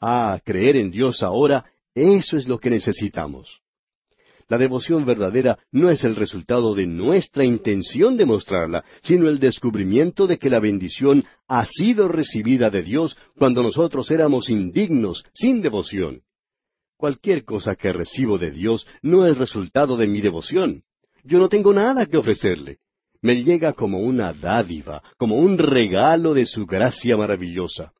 Ah, 0.00 0.40
creer 0.44 0.76
en 0.76 0.90
Dios 0.90 1.22
ahora, 1.22 1.64
eso 1.94 2.36
es 2.36 2.46
lo 2.46 2.58
que 2.58 2.70
necesitamos. 2.70 3.60
La 4.50 4.58
devoción 4.58 5.04
verdadera 5.04 5.60
no 5.70 5.90
es 5.90 6.02
el 6.02 6.16
resultado 6.16 6.74
de 6.74 6.84
nuestra 6.84 7.44
intención 7.44 8.16
de 8.16 8.26
mostrarla, 8.26 8.84
sino 9.00 9.28
el 9.28 9.38
descubrimiento 9.38 10.26
de 10.26 10.38
que 10.38 10.50
la 10.50 10.58
bendición 10.58 11.24
ha 11.46 11.64
sido 11.66 12.08
recibida 12.08 12.68
de 12.68 12.82
Dios 12.82 13.16
cuando 13.38 13.62
nosotros 13.62 14.10
éramos 14.10 14.50
indignos, 14.50 15.24
sin 15.34 15.62
devoción. 15.62 16.22
Cualquier 16.96 17.44
cosa 17.44 17.76
que 17.76 17.92
recibo 17.92 18.38
de 18.38 18.50
Dios 18.50 18.88
no 19.02 19.24
es 19.24 19.38
resultado 19.38 19.96
de 19.96 20.08
mi 20.08 20.20
devoción. 20.20 20.82
Yo 21.22 21.38
no 21.38 21.48
tengo 21.48 21.72
nada 21.72 22.06
que 22.06 22.16
ofrecerle. 22.16 22.78
Me 23.22 23.44
llega 23.44 23.72
como 23.72 24.00
una 24.00 24.32
dádiva, 24.32 25.00
como 25.16 25.36
un 25.36 25.58
regalo 25.58 26.34
de 26.34 26.46
su 26.46 26.66
gracia 26.66 27.16
maravillosa. 27.16 27.92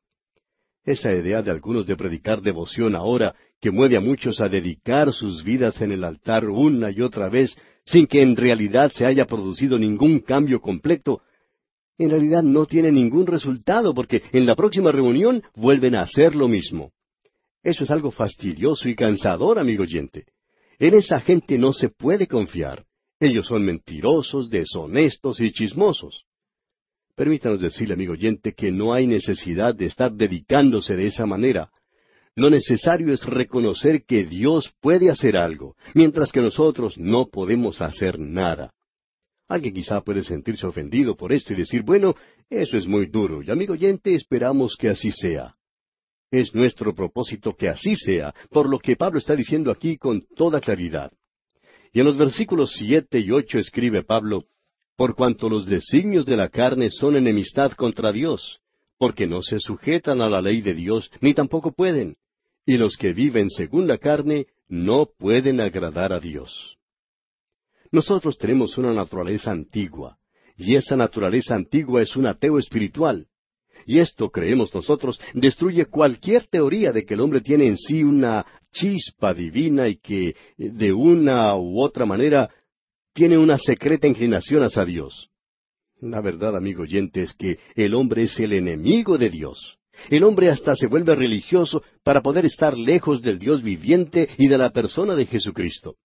Esa 0.83 1.13
idea 1.13 1.41
de 1.41 1.51
algunos 1.51 1.85
de 1.85 1.95
predicar 1.95 2.41
devoción 2.41 2.95
ahora, 2.95 3.35
que 3.59 3.71
mueve 3.71 3.97
a 3.97 4.01
muchos 4.01 4.41
a 4.41 4.49
dedicar 4.49 5.13
sus 5.13 5.43
vidas 5.43 5.79
en 5.81 5.91
el 5.91 6.03
altar 6.03 6.49
una 6.49 6.89
y 6.91 7.01
otra 7.01 7.29
vez, 7.29 7.55
sin 7.85 8.07
que 8.07 8.21
en 8.21 8.35
realidad 8.35 8.91
se 8.91 9.05
haya 9.05 9.25
producido 9.25 9.77
ningún 9.77 10.19
cambio 10.19 10.59
completo, 10.59 11.21
en 12.01 12.09
realidad 12.09 12.41
no 12.41 12.65
tiene 12.65 12.91
ningún 12.91 13.27
resultado, 13.27 13.93
porque 13.93 14.23
en 14.31 14.47
la 14.47 14.55
próxima 14.55 14.91
reunión 14.91 15.43
vuelven 15.55 15.93
a 15.93 16.01
hacer 16.01 16.35
lo 16.35 16.47
mismo. 16.47 16.91
Eso 17.61 17.83
es 17.83 17.91
algo 17.91 18.09
fastidioso 18.09 18.89
y 18.89 18.95
cansador, 18.95 19.59
amigo 19.59 19.83
oyente. 19.83 20.25
En 20.79 20.95
esa 20.95 21.19
gente 21.21 21.59
no 21.59 21.73
se 21.73 21.89
puede 21.89 22.27
confiar. 22.27 22.85
Ellos 23.19 23.45
son 23.45 23.63
mentirosos, 23.63 24.49
deshonestos 24.49 25.39
y 25.41 25.51
chismosos. 25.51 26.23
Permítanos 27.15 27.61
decirle, 27.61 27.93
amigo 27.93 28.13
oyente, 28.13 28.53
que 28.53 28.71
no 28.71 28.93
hay 28.93 29.07
necesidad 29.07 29.75
de 29.75 29.85
estar 29.85 30.11
dedicándose 30.11 30.95
de 30.95 31.07
esa 31.07 31.25
manera. 31.25 31.69
Lo 32.35 32.49
necesario 32.49 33.13
es 33.13 33.25
reconocer 33.25 34.05
que 34.05 34.25
Dios 34.25 34.73
puede 34.79 35.09
hacer 35.09 35.35
algo, 35.35 35.75
mientras 35.93 36.31
que 36.31 36.41
nosotros 36.41 36.97
no 36.97 37.27
podemos 37.27 37.81
hacer 37.81 38.17
nada. 38.17 38.73
Alguien 39.49 39.73
quizá 39.73 39.99
puede 40.01 40.23
sentirse 40.23 40.65
ofendido 40.65 41.17
por 41.17 41.33
esto 41.33 41.51
y 41.51 41.57
decir, 41.57 41.83
bueno, 41.83 42.15
eso 42.49 42.77
es 42.77 42.87
muy 42.87 43.07
duro, 43.07 43.43
y 43.43 43.51
amigo 43.51 43.73
oyente, 43.73 44.15
esperamos 44.15 44.77
que 44.79 44.87
así 44.87 45.11
sea. 45.11 45.53
Es 46.31 46.55
nuestro 46.55 46.95
propósito 46.95 47.53
que 47.57 47.67
así 47.67 47.97
sea, 47.97 48.33
por 48.49 48.69
lo 48.69 48.79
que 48.79 48.95
Pablo 48.95 49.19
está 49.19 49.35
diciendo 49.35 49.69
aquí 49.69 49.97
con 49.97 50.25
toda 50.37 50.61
claridad. 50.61 51.11
Y 51.91 51.99
en 51.99 52.05
los 52.05 52.17
versículos 52.17 52.71
siete 52.73 53.19
y 53.19 53.31
ocho 53.31 53.59
escribe 53.59 54.03
Pablo, 54.03 54.45
por 55.01 55.15
cuanto 55.15 55.49
los 55.49 55.65
designios 55.65 56.27
de 56.27 56.37
la 56.37 56.49
carne 56.49 56.91
son 56.91 57.15
enemistad 57.15 57.71
contra 57.71 58.11
Dios, 58.11 58.59
porque 58.99 59.25
no 59.25 59.41
se 59.41 59.57
sujetan 59.59 60.21
a 60.21 60.29
la 60.29 60.43
ley 60.43 60.61
de 60.61 60.75
Dios, 60.75 61.09
ni 61.21 61.33
tampoco 61.33 61.71
pueden, 61.71 62.17
y 62.67 62.77
los 62.77 62.97
que 62.97 63.11
viven 63.11 63.49
según 63.49 63.87
la 63.87 63.97
carne 63.97 64.45
no 64.67 65.09
pueden 65.17 65.59
agradar 65.59 66.13
a 66.13 66.19
Dios. 66.19 66.77
Nosotros 67.91 68.37
tenemos 68.37 68.77
una 68.77 68.93
naturaleza 68.93 69.49
antigua, 69.49 70.19
y 70.55 70.75
esa 70.75 70.95
naturaleza 70.95 71.55
antigua 71.55 72.03
es 72.03 72.15
un 72.15 72.27
ateo 72.27 72.59
espiritual. 72.59 73.25
Y 73.87 73.97
esto, 73.97 74.29
creemos 74.29 74.71
nosotros, 74.75 75.19
destruye 75.33 75.87
cualquier 75.87 76.45
teoría 76.45 76.91
de 76.91 77.05
que 77.05 77.15
el 77.15 77.21
hombre 77.21 77.41
tiene 77.41 77.65
en 77.65 77.77
sí 77.77 78.03
una 78.03 78.45
chispa 78.71 79.33
divina 79.33 79.87
y 79.87 79.95
que, 79.95 80.35
de 80.57 80.93
una 80.93 81.55
u 81.55 81.81
otra 81.81 82.05
manera, 82.05 82.51
tiene 83.13 83.37
una 83.37 83.57
secreta 83.57 84.07
inclinación 84.07 84.63
hacia 84.63 84.85
Dios. 84.85 85.29
La 85.99 86.21
verdad, 86.21 86.55
amigo 86.55 86.83
oyente, 86.83 87.23
es 87.23 87.33
que 87.33 87.59
el 87.75 87.93
hombre 87.93 88.23
es 88.23 88.39
el 88.39 88.53
enemigo 88.53 89.17
de 89.17 89.29
Dios. 89.29 89.77
El 90.09 90.23
hombre 90.23 90.49
hasta 90.49 90.75
se 90.75 90.87
vuelve 90.87 91.15
religioso 91.15 91.83
para 92.03 92.21
poder 92.21 92.45
estar 92.45 92.75
lejos 92.77 93.21
del 93.21 93.37
Dios 93.37 93.61
viviente 93.61 94.27
y 94.37 94.47
de 94.47 94.57
la 94.57 94.71
persona 94.71 95.15
de 95.15 95.25
Jesucristo. 95.25 95.95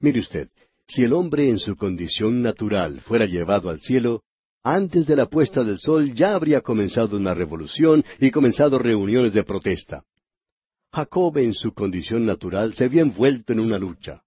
Mire 0.00 0.18
usted, 0.20 0.48
si 0.88 1.04
el 1.04 1.12
hombre 1.12 1.48
en 1.48 1.58
su 1.58 1.76
condición 1.76 2.42
natural 2.42 3.00
fuera 3.00 3.26
llevado 3.26 3.70
al 3.70 3.80
cielo, 3.80 4.22
antes 4.64 5.06
de 5.06 5.14
la 5.14 5.26
puesta 5.26 5.62
del 5.62 5.78
sol 5.78 6.12
ya 6.12 6.34
habría 6.34 6.60
comenzado 6.60 7.16
una 7.16 7.34
revolución 7.34 8.04
y 8.18 8.32
comenzado 8.32 8.78
reuniones 8.78 9.32
de 9.32 9.44
protesta. 9.44 10.02
Jacob 10.92 11.38
en 11.38 11.54
su 11.54 11.72
condición 11.72 12.26
natural 12.26 12.74
se 12.74 12.84
había 12.84 13.02
envuelto 13.02 13.52
en 13.52 13.60
una 13.60 13.78
lucha. 13.78 14.22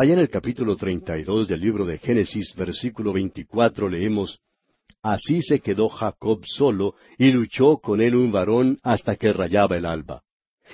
Allá 0.00 0.12
en 0.12 0.20
el 0.20 0.30
capítulo 0.30 0.76
treinta 0.76 1.18
y 1.18 1.24
dos 1.24 1.48
del 1.48 1.60
libro 1.60 1.84
de 1.84 1.98
Génesis, 1.98 2.54
versículo 2.54 3.12
veinticuatro, 3.12 3.88
leemos 3.88 4.38
Así 5.02 5.42
se 5.42 5.58
quedó 5.58 5.88
Jacob 5.88 6.42
solo, 6.44 6.94
y 7.18 7.32
luchó 7.32 7.78
con 7.78 8.00
él 8.00 8.14
un 8.14 8.30
varón 8.30 8.78
hasta 8.84 9.16
que 9.16 9.32
rayaba 9.32 9.76
el 9.76 9.84
alba. 9.84 10.22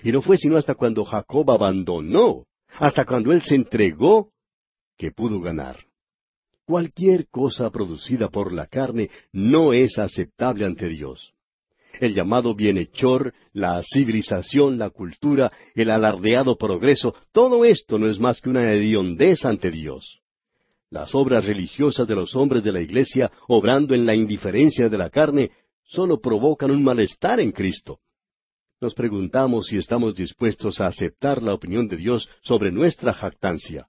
Y 0.02 0.12
no 0.12 0.20
fue 0.20 0.36
sino 0.36 0.58
hasta 0.58 0.74
cuando 0.74 1.06
Jacob 1.06 1.50
abandonó, 1.50 2.44
hasta 2.68 3.06
cuando 3.06 3.32
él 3.32 3.40
se 3.40 3.54
entregó, 3.54 4.30
que 4.98 5.10
pudo 5.10 5.40
ganar. 5.40 5.78
Cualquier 6.66 7.26
cosa 7.28 7.70
producida 7.70 8.28
por 8.28 8.52
la 8.52 8.66
carne 8.66 9.08
no 9.32 9.72
es 9.72 9.98
aceptable 9.98 10.66
ante 10.66 10.86
Dios 10.86 11.33
el 12.00 12.14
llamado 12.14 12.54
bienhechor, 12.54 13.34
la 13.52 13.82
civilización, 13.82 14.78
la 14.78 14.90
cultura, 14.90 15.52
el 15.74 15.90
alardeado 15.90 16.56
progreso, 16.56 17.14
todo 17.32 17.64
esto 17.64 17.98
no 17.98 18.08
es 18.08 18.18
más 18.18 18.40
que 18.40 18.50
una 18.50 18.72
hediondez 18.72 19.44
ante 19.44 19.70
Dios. 19.70 20.20
Las 20.90 21.14
obras 21.14 21.44
religiosas 21.46 22.06
de 22.06 22.14
los 22.14 22.36
hombres 22.36 22.62
de 22.62 22.72
la 22.72 22.80
Iglesia, 22.80 23.30
obrando 23.48 23.94
en 23.94 24.06
la 24.06 24.14
indiferencia 24.14 24.88
de 24.88 24.98
la 24.98 25.10
carne, 25.10 25.50
solo 25.84 26.20
provocan 26.20 26.70
un 26.70 26.82
malestar 26.82 27.40
en 27.40 27.52
Cristo. 27.52 28.00
Nos 28.80 28.94
preguntamos 28.94 29.66
si 29.66 29.76
estamos 29.76 30.14
dispuestos 30.14 30.80
a 30.80 30.86
aceptar 30.86 31.42
la 31.42 31.54
opinión 31.54 31.88
de 31.88 31.96
Dios 31.96 32.28
sobre 32.42 32.70
nuestra 32.70 33.12
jactancia. 33.12 33.88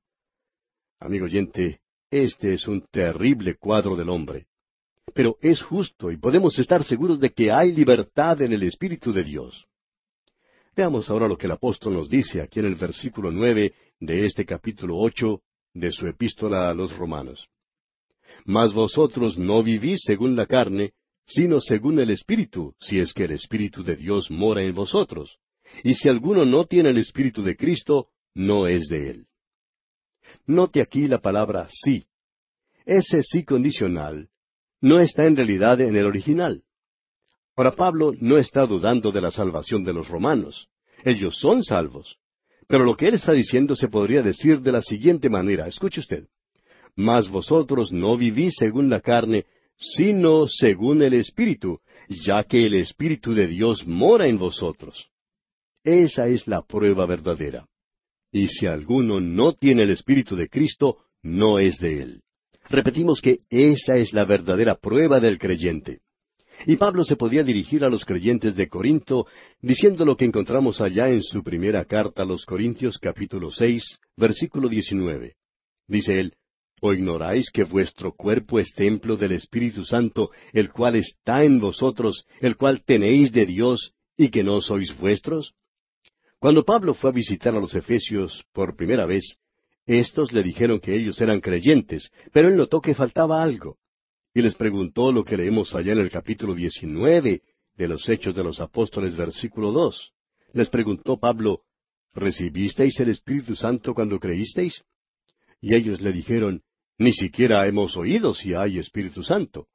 Amigo 1.00 1.26
oyente, 1.26 1.82
este 2.10 2.54
es 2.54 2.68
un 2.68 2.82
terrible 2.92 3.56
cuadro 3.58 3.96
del 3.96 4.10
hombre 4.10 4.48
pero 5.14 5.38
es 5.42 5.62
justo 5.62 6.12
y 6.12 6.18
podemos 6.18 6.58
estar 6.58 6.84
seguros 6.84 7.20
de 7.20 7.32
que 7.32 7.52
hay 7.52 7.72
libertad 7.72 8.42
en 8.42 8.54
el 8.54 8.64
Espíritu 8.64 9.14
de 9.14 9.24
Dios. 9.24 9.66
Veamos 10.76 11.10
ahora 11.10 11.28
lo 11.28 11.38
que 11.38 11.46
el 11.46 11.54
apóstol 11.54 11.94
nos 11.94 12.10
dice 12.10 12.42
aquí 12.42 12.60
en 12.60 12.66
el 12.66 12.76
versículo 12.76 13.32
nueve 13.32 13.74
de 14.00 14.26
este 14.26 14.46
capítulo 14.46 14.98
ocho 14.98 15.42
de 15.74 15.92
su 15.92 16.08
epístola 16.08 16.70
a 16.70 16.74
los 16.74 16.96
romanos. 16.98 17.48
Mas 18.46 18.74
vosotros 18.74 19.38
no 19.38 19.64
vivís 19.64 20.02
según 20.04 20.36
la 20.36 20.46
carne, 20.46 20.94
sino 21.26 21.62
según 21.62 22.00
el 22.00 22.10
Espíritu, 22.10 22.76
si 22.80 23.00
es 23.00 23.14
que 23.14 23.24
el 23.24 23.32
Espíritu 23.32 23.84
de 23.84 23.96
Dios 23.96 24.30
mora 24.30 24.64
en 24.64 24.74
vosotros. 24.74 25.38
Y 25.84 25.94
si 25.94 26.10
alguno 26.10 26.46
no 26.46 26.66
tiene 26.66 26.90
el 26.90 26.98
Espíritu 26.98 27.42
de 27.42 27.56
Cristo, 27.56 28.10
no 28.34 28.68
es 28.68 28.88
de 28.88 29.10
él. 29.10 29.28
Note 30.46 30.82
aquí 30.82 31.08
la 31.08 31.20
palabra 31.20 31.68
sí. 31.70 32.06
Ese 32.86 33.24
sí 33.24 33.44
condicional 33.44 34.30
no 34.86 35.00
está 35.00 35.26
en 35.26 35.36
realidad 35.36 35.82
en 35.82 35.96
el 35.96 36.06
original. 36.06 36.62
Ahora 37.56 37.72
Pablo 37.72 38.14
no 38.20 38.38
está 38.38 38.68
dudando 38.68 39.12
de 39.12 39.20
la 39.20 39.32
salvación 39.32 39.84
de 39.84 39.94
los 39.94 40.10
romanos. 40.10 40.68
Ellos 41.04 41.40
son 41.40 41.64
salvos. 41.64 42.20
Pero 42.68 42.84
lo 42.84 42.96
que 42.96 43.08
él 43.08 43.16
está 43.16 43.32
diciendo 43.32 43.76
se 43.76 43.88
podría 43.88 44.22
decir 44.22 44.62
de 44.62 44.72
la 44.72 44.84
siguiente 44.84 45.28
manera. 45.28 45.68
Escuche 45.68 46.02
usted. 46.02 46.28
Mas 46.96 47.30
vosotros 47.30 47.92
no 47.92 48.16
vivís 48.16 48.54
según 48.60 48.88
la 48.88 49.02
carne, 49.02 49.46
sino 49.76 50.48
según 50.48 51.02
el 51.02 51.16
Espíritu, 51.16 51.80
ya 52.08 52.44
que 52.44 52.64
el 52.68 52.76
Espíritu 52.76 53.34
de 53.34 53.48
Dios 53.48 53.88
mora 53.88 54.28
en 54.28 54.38
vosotros. 54.38 55.10
Esa 55.84 56.28
es 56.28 56.46
la 56.46 56.62
prueba 56.62 57.08
verdadera. 57.08 57.66
Y 58.32 58.50
si 58.50 58.68
alguno 58.68 59.20
no 59.20 59.54
tiene 59.54 59.82
el 59.82 59.90
Espíritu 59.90 60.36
de 60.36 60.48
Cristo, 60.48 61.06
no 61.24 61.58
es 61.58 61.80
de 61.80 62.02
él. 62.04 62.25
Repetimos 62.70 63.22
que 63.22 63.42
esa 63.50 63.98
es 63.98 64.14
la 64.14 64.26
verdadera 64.26 64.76
prueba 64.76 65.20
del 65.20 65.38
creyente. 65.38 66.02
Y 66.66 66.78
Pablo 66.78 67.04
se 67.04 67.16
podía 67.16 67.44
dirigir 67.44 67.84
a 67.84 67.90
los 67.90 68.06
creyentes 68.06 68.56
de 68.56 68.68
Corinto 68.68 69.28
diciendo 69.62 70.06
lo 70.06 70.16
que 70.16 70.26
encontramos 70.26 70.82
allá 70.82 71.10
en 71.10 71.22
su 71.22 71.44
primera 71.44 71.86
carta 71.86 72.24
a 72.24 72.26
los 72.26 72.46
Corintios 72.46 72.98
capítulo 72.98 73.52
seis, 73.52 74.00
versículo 74.16 74.70
diecinueve. 74.70 75.36
Dice 75.88 76.20
él, 76.20 76.34
¿O 76.82 76.94
ignoráis 76.94 77.50
que 77.52 77.64
vuestro 77.64 78.14
cuerpo 78.14 78.60
es 78.60 78.74
templo 78.74 79.16
del 79.16 79.32
Espíritu 79.32 79.84
Santo, 79.86 80.30
el 80.52 80.72
cual 80.72 80.96
está 80.96 81.44
en 81.44 81.60
vosotros, 81.60 82.26
el 82.42 82.58
cual 82.58 82.84
tenéis 82.84 83.32
de 83.32 83.46
Dios, 83.46 83.94
y 84.18 84.30
que 84.30 84.44
no 84.44 84.60
sois 84.60 84.96
vuestros? 84.98 85.54
Cuando 86.38 86.66
Pablo 86.66 86.94
fue 86.94 87.12
a 87.12 87.14
visitar 87.14 87.56
a 87.56 87.60
los 87.60 87.74
Efesios 87.76 88.44
por 88.52 88.76
primera 88.76 89.06
vez, 89.06 89.38
estos 89.86 90.34
le 90.34 90.42
dijeron 90.42 90.80
que 90.80 90.96
ellos 90.96 91.22
eran 91.22 91.42
creyentes, 91.42 92.10
pero 92.32 92.48
él 92.48 92.56
notó 92.56 92.82
que 92.82 92.96
faltaba 92.96 93.44
algo. 93.44 93.78
Y 94.34 94.42
les 94.42 94.56
preguntó 94.56 95.12
lo 95.12 95.24
que 95.24 95.38
leemos 95.38 95.76
allá 95.76 95.94
en 95.94 96.00
el 96.00 96.10
capítulo 96.10 96.56
19 96.56 97.42
de 97.76 97.88
los 97.88 98.08
Hechos 98.10 98.36
de 98.36 98.44
los 98.44 98.60
Apóstoles, 98.60 99.16
versículo 99.16 99.72
dos. 99.72 100.14
Les 100.54 100.70
preguntó 100.70 101.18
Pablo, 101.18 101.62
¿recibisteis 102.14 103.00
el 103.00 103.10
Espíritu 103.10 103.56
Santo 103.56 103.94
cuando 103.94 104.20
creísteis? 104.20 104.84
Y 105.62 105.76
ellos 105.76 106.02
le 106.02 106.12
dijeron, 106.12 106.64
Ni 106.98 107.14
siquiera 107.14 107.68
hemos 107.68 107.96
oído 107.96 108.34
si 108.34 108.54
hay 108.54 108.80
Espíritu 108.80 109.24
Santo. 109.24 109.68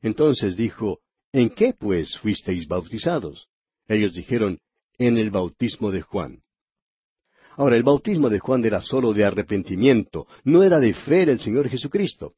Entonces 0.00 0.56
dijo, 0.56 1.00
¿En 1.32 1.50
qué 1.50 1.74
pues 1.78 2.16
fuisteis 2.18 2.66
bautizados? 2.66 3.48
Ellos 3.86 4.12
dijeron, 4.14 4.58
En 4.98 5.18
el 5.18 5.30
bautismo 5.30 5.90
de 5.90 6.02
Juan. 6.02 6.42
Ahora, 7.60 7.76
el 7.76 7.82
bautismo 7.82 8.30
de 8.30 8.38
Juan 8.38 8.64
era 8.64 8.80
sólo 8.80 9.12
de 9.12 9.22
arrepentimiento, 9.22 10.26
no 10.44 10.62
era 10.62 10.80
de 10.80 10.94
fe 10.94 11.24
el 11.24 11.38
Señor 11.38 11.68
Jesucristo. 11.68 12.32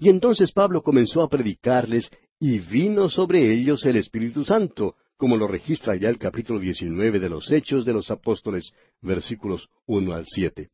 Y 0.00 0.10
entonces 0.10 0.52
Pablo 0.52 0.82
comenzó 0.82 1.22
a 1.22 1.30
predicarles 1.30 2.10
y 2.38 2.58
vino 2.58 3.08
sobre 3.08 3.54
ellos 3.54 3.86
el 3.86 3.96
Espíritu 3.96 4.44
Santo, 4.44 4.96
como 5.16 5.38
lo 5.38 5.48
registra 5.48 5.96
ya 5.96 6.10
el 6.10 6.18
capítulo 6.18 6.60
19 6.60 7.18
de 7.18 7.28
los 7.30 7.50
Hechos 7.50 7.86
de 7.86 7.94
los 7.94 8.10
Apóstoles, 8.10 8.70
versículos 9.00 9.66
uno 9.86 10.12
al 10.12 10.26
siete. 10.26 10.68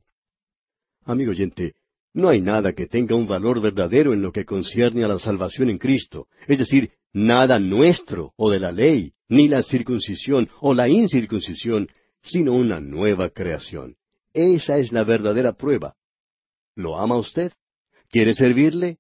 Amigo 1.04 1.30
oyente, 1.30 1.74
no 2.12 2.28
hay 2.28 2.40
nada 2.40 2.72
que 2.72 2.88
tenga 2.88 3.14
un 3.14 3.28
valor 3.28 3.60
verdadero 3.60 4.12
en 4.12 4.20
lo 4.20 4.32
que 4.32 4.44
concierne 4.44 5.04
a 5.04 5.08
la 5.08 5.20
salvación 5.20 5.70
en 5.70 5.78
Cristo, 5.78 6.26
es 6.48 6.58
decir, 6.58 6.90
nada 7.12 7.60
nuestro 7.60 8.32
o 8.34 8.50
de 8.50 8.58
la 8.58 8.72
ley, 8.72 9.12
ni 9.28 9.46
la 9.46 9.62
circuncisión 9.62 10.48
o 10.60 10.74
la 10.74 10.88
incircuncisión, 10.88 11.86
sino 12.22 12.54
una 12.54 12.80
nueva 12.80 13.30
creación. 13.30 13.96
Esa 14.32 14.78
es 14.78 14.92
la 14.92 15.04
verdadera 15.04 15.52
prueba. 15.52 15.94
¿Lo 16.74 16.98
ama 16.98 17.16
usted? 17.16 17.52
¿Quiere 18.08 18.34
servirle? 18.34 18.98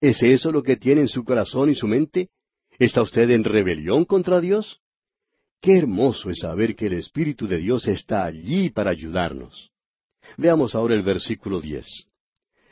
¿Es 0.00 0.22
eso 0.22 0.52
lo 0.52 0.62
que 0.62 0.76
tiene 0.76 1.00
en 1.02 1.08
su 1.08 1.24
corazón 1.24 1.70
y 1.70 1.74
su 1.74 1.88
mente? 1.88 2.28
¿Está 2.78 3.02
usted 3.02 3.30
en 3.30 3.42
rebelión 3.42 4.04
contra 4.04 4.40
Dios? 4.40 4.80
Qué 5.60 5.76
hermoso 5.76 6.30
es 6.30 6.38
saber 6.40 6.76
que 6.76 6.86
el 6.86 6.94
Espíritu 6.94 7.48
de 7.48 7.58
Dios 7.58 7.88
está 7.88 8.24
allí 8.24 8.70
para 8.70 8.90
ayudarnos. 8.90 9.70
Veamos 10.36 10.74
ahora 10.74 10.94
el 10.94 11.02
versículo 11.02 11.60
diez. 11.60 11.86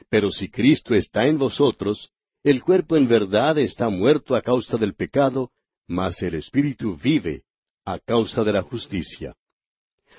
Pero 0.09 0.31
si 0.31 0.49
Cristo 0.49 0.95
está 0.95 1.27
en 1.27 1.39
vosotros, 1.39 2.11
el 2.45 2.63
cuerpo 2.63 2.97
en 2.97 3.09
verdad 3.09 3.59
está 3.59 3.89
muerto 3.89 4.37
a 4.37 4.43
causa 4.43 4.77
del 4.77 4.95
pecado, 4.95 5.51
mas 5.89 6.23
el 6.23 6.35
Espíritu 6.35 6.97
vive 6.97 7.43
a 7.85 7.99
causa 7.99 8.45
de 8.45 8.53
la 8.53 8.63
justicia. 8.63 9.35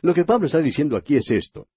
Lo 0.01 0.13
que 0.13 0.25
Pablo 0.25 0.47
está 0.47 0.61
diciendo 0.61 0.95
aquí 0.95 1.15
es 1.15 1.29
esto, 1.31 1.67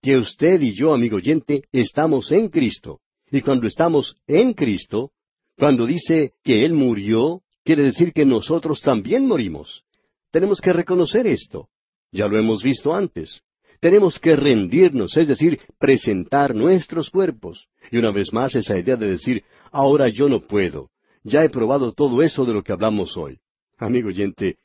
que 0.00 0.16
usted 0.16 0.60
y 0.60 0.74
yo, 0.74 0.94
amigo 0.94 1.16
oyente, 1.16 1.62
estamos 1.72 2.32
en 2.32 2.48
Cristo, 2.48 3.00
y 3.30 3.40
cuando 3.40 3.66
estamos 3.66 4.16
en 4.26 4.52
Cristo, 4.52 5.12
cuando 5.56 5.86
dice 5.86 6.32
que 6.42 6.64
Él 6.64 6.74
murió, 6.74 7.42
quiere 7.64 7.82
decir 7.82 8.12
que 8.12 8.24
nosotros 8.24 8.80
también 8.80 9.26
morimos. 9.26 9.84
Tenemos 10.30 10.60
que 10.60 10.72
reconocer 10.72 11.26
esto. 11.26 11.68
Ya 12.10 12.26
lo 12.26 12.38
hemos 12.38 12.62
visto 12.62 12.94
antes. 12.94 13.42
Tenemos 13.80 14.18
que 14.18 14.36
rendirnos, 14.36 15.16
es 15.16 15.26
decir, 15.26 15.60
presentar 15.78 16.54
nuestros 16.54 17.10
cuerpos. 17.10 17.66
Y 17.90 17.98
una 17.98 18.10
vez 18.10 18.32
más 18.32 18.54
esa 18.54 18.78
idea 18.78 18.96
de 18.96 19.08
decir, 19.08 19.44
ahora 19.70 20.08
yo 20.08 20.28
no 20.28 20.46
puedo. 20.46 20.90
Ya 21.24 21.44
he 21.44 21.48
probado 21.48 21.92
todo 21.92 22.22
eso 22.22 22.44
de 22.44 22.52
lo 22.52 22.62
que 22.62 22.72
hablamos 22.72 23.16
hoy. 23.16 23.38
Amigo 23.78 24.08
oyente, 24.08 24.56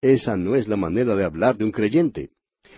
esa 0.00 0.36
no 0.36 0.56
es 0.56 0.66
la 0.66 0.76
manera 0.76 1.14
de 1.14 1.24
hablar 1.24 1.56
de 1.56 1.64
un 1.64 1.72
creyente. 1.72 2.30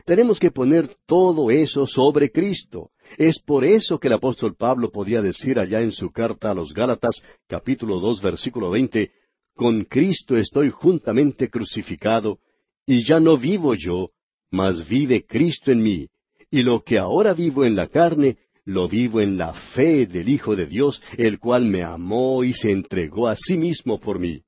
Tenemos 0.04 0.38
que 0.38 0.50
poner 0.50 0.96
todo 1.06 1.50
eso 1.50 1.86
sobre 1.86 2.30
Cristo. 2.30 2.90
Es 3.16 3.38
por 3.38 3.64
eso 3.64 3.98
que 3.98 4.08
el 4.08 4.14
apóstol 4.14 4.54
Pablo 4.56 4.90
podía 4.90 5.22
decir 5.22 5.58
allá 5.58 5.80
en 5.80 5.92
su 5.92 6.10
carta 6.10 6.50
a 6.50 6.54
los 6.54 6.72
Gálatas, 6.72 7.22
capítulo 7.46 8.00
dos, 8.00 8.20
versículo 8.20 8.70
veinte, 8.70 9.12
Con 9.54 9.84
Cristo 9.84 10.36
estoy 10.36 10.70
juntamente 10.70 11.48
crucificado, 11.48 12.38
y 12.84 13.04
ya 13.04 13.20
no 13.20 13.38
vivo 13.38 13.74
yo, 13.74 14.10
mas 14.50 14.86
vive 14.88 15.24
Cristo 15.26 15.72
en 15.72 15.82
mí, 15.82 16.08
y 16.50 16.62
lo 16.62 16.82
que 16.82 16.98
ahora 16.98 17.32
vivo 17.32 17.64
en 17.64 17.74
la 17.74 17.88
carne, 17.88 18.36
lo 18.64 18.88
vivo 18.88 19.20
en 19.20 19.38
la 19.38 19.54
fe 19.74 20.06
del 20.06 20.28
Hijo 20.28 20.56
de 20.56 20.66
Dios, 20.66 21.00
el 21.16 21.38
cual 21.38 21.64
me 21.64 21.82
amó 21.82 22.44
y 22.44 22.52
se 22.52 22.70
entregó 22.70 23.28
a 23.28 23.36
sí 23.36 23.56
mismo 23.56 23.98
por 23.98 24.18
mí. 24.18 24.42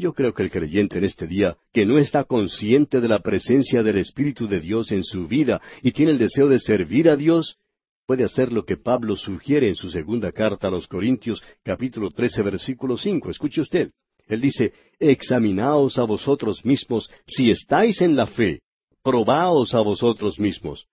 Yo 0.00 0.14
creo 0.14 0.32
que 0.32 0.42
el 0.42 0.50
creyente 0.50 0.96
en 0.96 1.04
este 1.04 1.26
día, 1.26 1.58
que 1.74 1.84
no 1.84 1.98
está 1.98 2.24
consciente 2.24 3.02
de 3.02 3.08
la 3.08 3.18
presencia 3.18 3.82
del 3.82 3.98
Espíritu 3.98 4.48
de 4.48 4.58
Dios 4.58 4.92
en 4.92 5.04
su 5.04 5.28
vida 5.28 5.60
y 5.82 5.92
tiene 5.92 6.12
el 6.12 6.18
deseo 6.18 6.48
de 6.48 6.58
servir 6.58 7.06
a 7.10 7.16
Dios, 7.16 7.58
puede 8.06 8.24
hacer 8.24 8.50
lo 8.50 8.64
que 8.64 8.78
Pablo 8.78 9.14
sugiere 9.14 9.68
en 9.68 9.74
su 9.74 9.90
segunda 9.90 10.32
carta 10.32 10.68
a 10.68 10.70
los 10.70 10.88
Corintios, 10.88 11.42
capítulo 11.62 12.10
trece, 12.12 12.40
versículo 12.40 12.96
cinco. 12.96 13.30
Escuche 13.30 13.60
usted. 13.60 13.90
Él 14.26 14.40
dice, 14.40 14.72
Examinaos 14.98 15.98
a 15.98 16.04
vosotros 16.04 16.64
mismos 16.64 17.10
si 17.26 17.50
estáis 17.50 18.00
en 18.00 18.16
la 18.16 18.26
fe, 18.26 18.62
probaos 19.02 19.74
a 19.74 19.82
vosotros 19.82 20.40
mismos. 20.40 20.86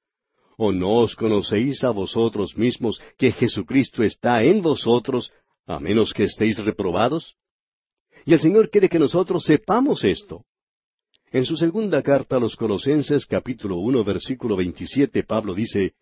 ¿O 0.57 0.73
no 0.73 0.95
os 0.95 1.15
conocéis 1.15 1.81
a 1.85 1.91
vosotros 1.91 2.57
mismos 2.57 2.99
que 3.17 3.31
Jesucristo 3.31 4.03
está 4.03 4.43
en 4.43 4.61
vosotros, 4.61 5.31
a 5.65 5.79
menos 5.79 6.11
que 6.11 6.25
estéis 6.25 6.57
reprobados? 6.57 7.37
Y 8.27 8.33
el 8.33 8.41
Señor 8.41 8.69
quiere 8.69 8.89
que 8.89 8.99
nosotros 8.99 9.45
sepamos 9.45 10.03
esto. 10.03 10.43
En 11.31 11.45
su 11.45 11.55
segunda 11.55 12.03
carta 12.03 12.35
a 12.35 12.39
los 12.41 12.57
Colosenses 12.57 13.25
capítulo 13.25 13.77
uno 13.77 14.03
versículo 14.03 14.57
veintisiete 14.57 15.23
Pablo 15.23 15.55
dice, 15.55 15.93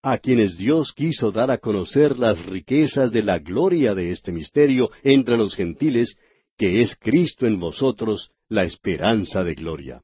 a 0.00 0.18
quienes 0.18 0.56
Dios 0.56 0.92
quiso 0.92 1.32
dar 1.32 1.50
a 1.50 1.58
conocer 1.58 2.20
las 2.20 2.46
riquezas 2.46 3.10
de 3.10 3.24
la 3.24 3.40
gloria 3.40 3.96
de 3.96 4.12
este 4.12 4.30
misterio 4.30 4.92
entre 5.02 5.36
los 5.36 5.56
gentiles, 5.56 6.16
que 6.56 6.82
es 6.82 6.94
Cristo 6.94 7.48
en 7.48 7.58
vosotros, 7.58 8.30
la 8.48 8.62
esperanza 8.62 9.42
de 9.42 9.54
gloria. 9.54 10.02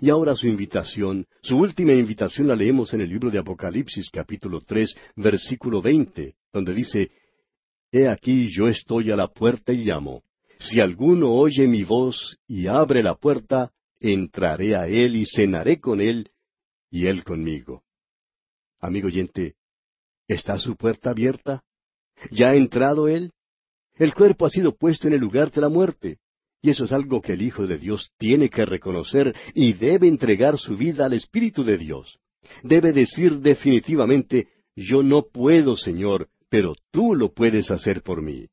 Y 0.00 0.10
ahora 0.10 0.34
su 0.34 0.48
invitación, 0.48 1.26
su 1.42 1.58
última 1.58 1.92
invitación 1.92 2.48
la 2.48 2.56
leemos 2.56 2.92
en 2.92 3.02
el 3.02 3.10
libro 3.10 3.30
de 3.30 3.38
Apocalipsis 3.38 4.10
capítulo 4.10 4.62
tres 4.62 4.96
versículo 5.14 5.80
veinte, 5.80 6.34
donde 6.52 6.74
dice, 6.74 7.12
He 7.92 8.08
aquí 8.08 8.48
yo 8.48 8.66
estoy 8.66 9.12
a 9.12 9.16
la 9.16 9.28
puerta 9.28 9.72
y 9.72 9.84
llamo. 9.84 10.24
Si 10.58 10.80
alguno 10.80 11.32
oye 11.32 11.66
mi 11.68 11.84
voz 11.84 12.38
y 12.46 12.66
abre 12.66 13.02
la 13.02 13.14
puerta, 13.14 13.72
entraré 14.00 14.74
a 14.74 14.88
él 14.88 15.16
y 15.16 15.24
cenaré 15.24 15.80
con 15.80 16.00
él 16.00 16.30
y 16.90 17.06
él 17.06 17.24
conmigo. 17.24 17.84
Amigo 18.80 19.08
oyente, 19.08 19.54
¿está 20.26 20.58
su 20.58 20.76
puerta 20.76 21.10
abierta? 21.10 21.62
¿Ya 22.30 22.50
ha 22.50 22.56
entrado 22.56 23.08
él? 23.08 23.32
El 23.94 24.14
cuerpo 24.14 24.46
ha 24.46 24.50
sido 24.50 24.76
puesto 24.76 25.08
en 25.08 25.14
el 25.14 25.20
lugar 25.20 25.50
de 25.50 25.60
la 25.60 25.68
muerte, 25.68 26.18
y 26.60 26.70
eso 26.70 26.84
es 26.84 26.92
algo 26.92 27.20
que 27.20 27.32
el 27.32 27.42
Hijo 27.42 27.66
de 27.66 27.78
Dios 27.78 28.12
tiene 28.18 28.50
que 28.50 28.64
reconocer 28.64 29.34
y 29.54 29.72
debe 29.72 30.08
entregar 30.08 30.58
su 30.58 30.76
vida 30.76 31.06
al 31.06 31.12
Espíritu 31.12 31.64
de 31.64 31.78
Dios. 31.78 32.18
Debe 32.62 32.92
decir 32.92 33.38
definitivamente, 33.40 34.48
yo 34.74 35.02
no 35.02 35.22
puedo, 35.22 35.76
Señor, 35.76 36.28
pero 36.48 36.74
tú 36.90 37.14
lo 37.14 37.32
puedes 37.32 37.70
hacer 37.70 38.02
por 38.02 38.22
mí. 38.22 38.48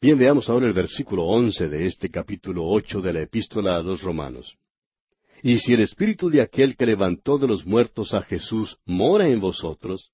Bien, 0.00 0.16
veamos 0.16 0.48
ahora 0.48 0.68
el 0.68 0.72
versículo 0.72 1.24
once 1.24 1.68
de 1.68 1.84
este 1.86 2.08
capítulo 2.08 2.64
ocho 2.64 3.00
de 3.00 3.12
la 3.12 3.22
epístola 3.22 3.74
a 3.74 3.82
los 3.82 4.00
Romanos. 4.00 4.56
Y 5.42 5.58
si 5.58 5.72
el 5.72 5.80
espíritu 5.80 6.30
de 6.30 6.40
aquel 6.40 6.76
que 6.76 6.86
levantó 6.86 7.36
de 7.36 7.48
los 7.48 7.66
muertos 7.66 8.14
a 8.14 8.22
Jesús 8.22 8.78
mora 8.84 9.28
en 9.28 9.40
vosotros, 9.40 10.12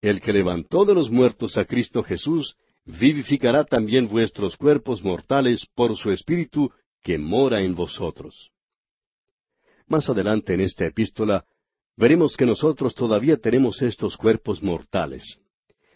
el 0.00 0.22
que 0.22 0.32
levantó 0.32 0.86
de 0.86 0.94
los 0.94 1.10
muertos 1.10 1.58
a 1.58 1.66
Cristo 1.66 2.02
Jesús 2.02 2.56
vivificará 2.86 3.64
también 3.64 4.08
vuestros 4.08 4.56
cuerpos 4.56 5.04
mortales 5.04 5.66
por 5.74 5.94
su 5.98 6.10
espíritu 6.10 6.70
que 7.02 7.18
mora 7.18 7.60
en 7.60 7.74
vosotros. 7.74 8.48
Más 9.86 10.08
adelante 10.08 10.54
en 10.54 10.62
esta 10.62 10.86
epístola 10.86 11.44
veremos 11.94 12.38
que 12.38 12.46
nosotros 12.46 12.94
todavía 12.94 13.36
tenemos 13.36 13.82
estos 13.82 14.16
cuerpos 14.16 14.62
mortales 14.62 15.38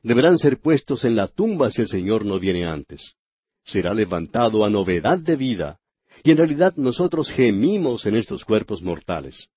deberán 0.05 0.37
ser 0.39 0.61
puestos 0.61 1.05
en 1.05 1.17
la 1.17 1.27
tumba 1.27 1.71
si 1.71 1.81
el 1.81 1.89
Señor 1.89 2.25
no 2.25 2.39
viene 2.39 2.67
antes. 2.67 3.15
Será 3.65 3.95
levantado 3.95 4.65
a 4.65 4.71
novedad 4.71 5.19
de 5.19 5.35
vida, 5.35 5.79
y 6.23 6.31
en 6.31 6.37
realidad 6.37 6.75
nosotros 6.77 7.31
gemimos 7.31 8.05
en 8.05 8.17
estos 8.17 8.45
cuerpos 8.45 8.83
mortales. 8.83 9.49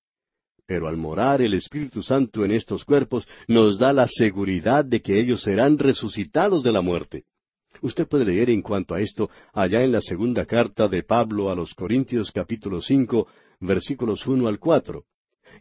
Pero 0.66 0.88
al 0.88 0.96
morar 0.96 1.42
el 1.42 1.52
Espíritu 1.52 2.02
Santo 2.02 2.44
en 2.44 2.52
estos 2.52 2.84
cuerpos 2.84 3.28
nos 3.46 3.78
da 3.78 3.92
la 3.92 4.08
seguridad 4.08 4.84
de 4.86 5.02
que 5.02 5.20
ellos 5.20 5.42
serán 5.42 5.78
resucitados 5.78 6.62
de 6.62 6.72
la 6.72 6.80
muerte. 6.80 7.24
Usted 7.82 8.08
puede 8.08 8.24
leer 8.24 8.48
en 8.48 8.62
cuanto 8.62 8.94
a 8.94 9.00
esto 9.00 9.30
allá 9.52 9.82
en 9.82 9.92
la 9.92 10.00
segunda 10.00 10.46
carta 10.46 10.88
de 10.88 11.02
Pablo 11.02 11.50
a 11.50 11.54
los 11.54 11.74
Corintios 11.74 12.32
capítulo 12.32 12.80
cinco 12.80 13.28
versículos 13.60 14.26
uno 14.26 14.48
al 14.48 14.58
cuatro. 14.58 15.04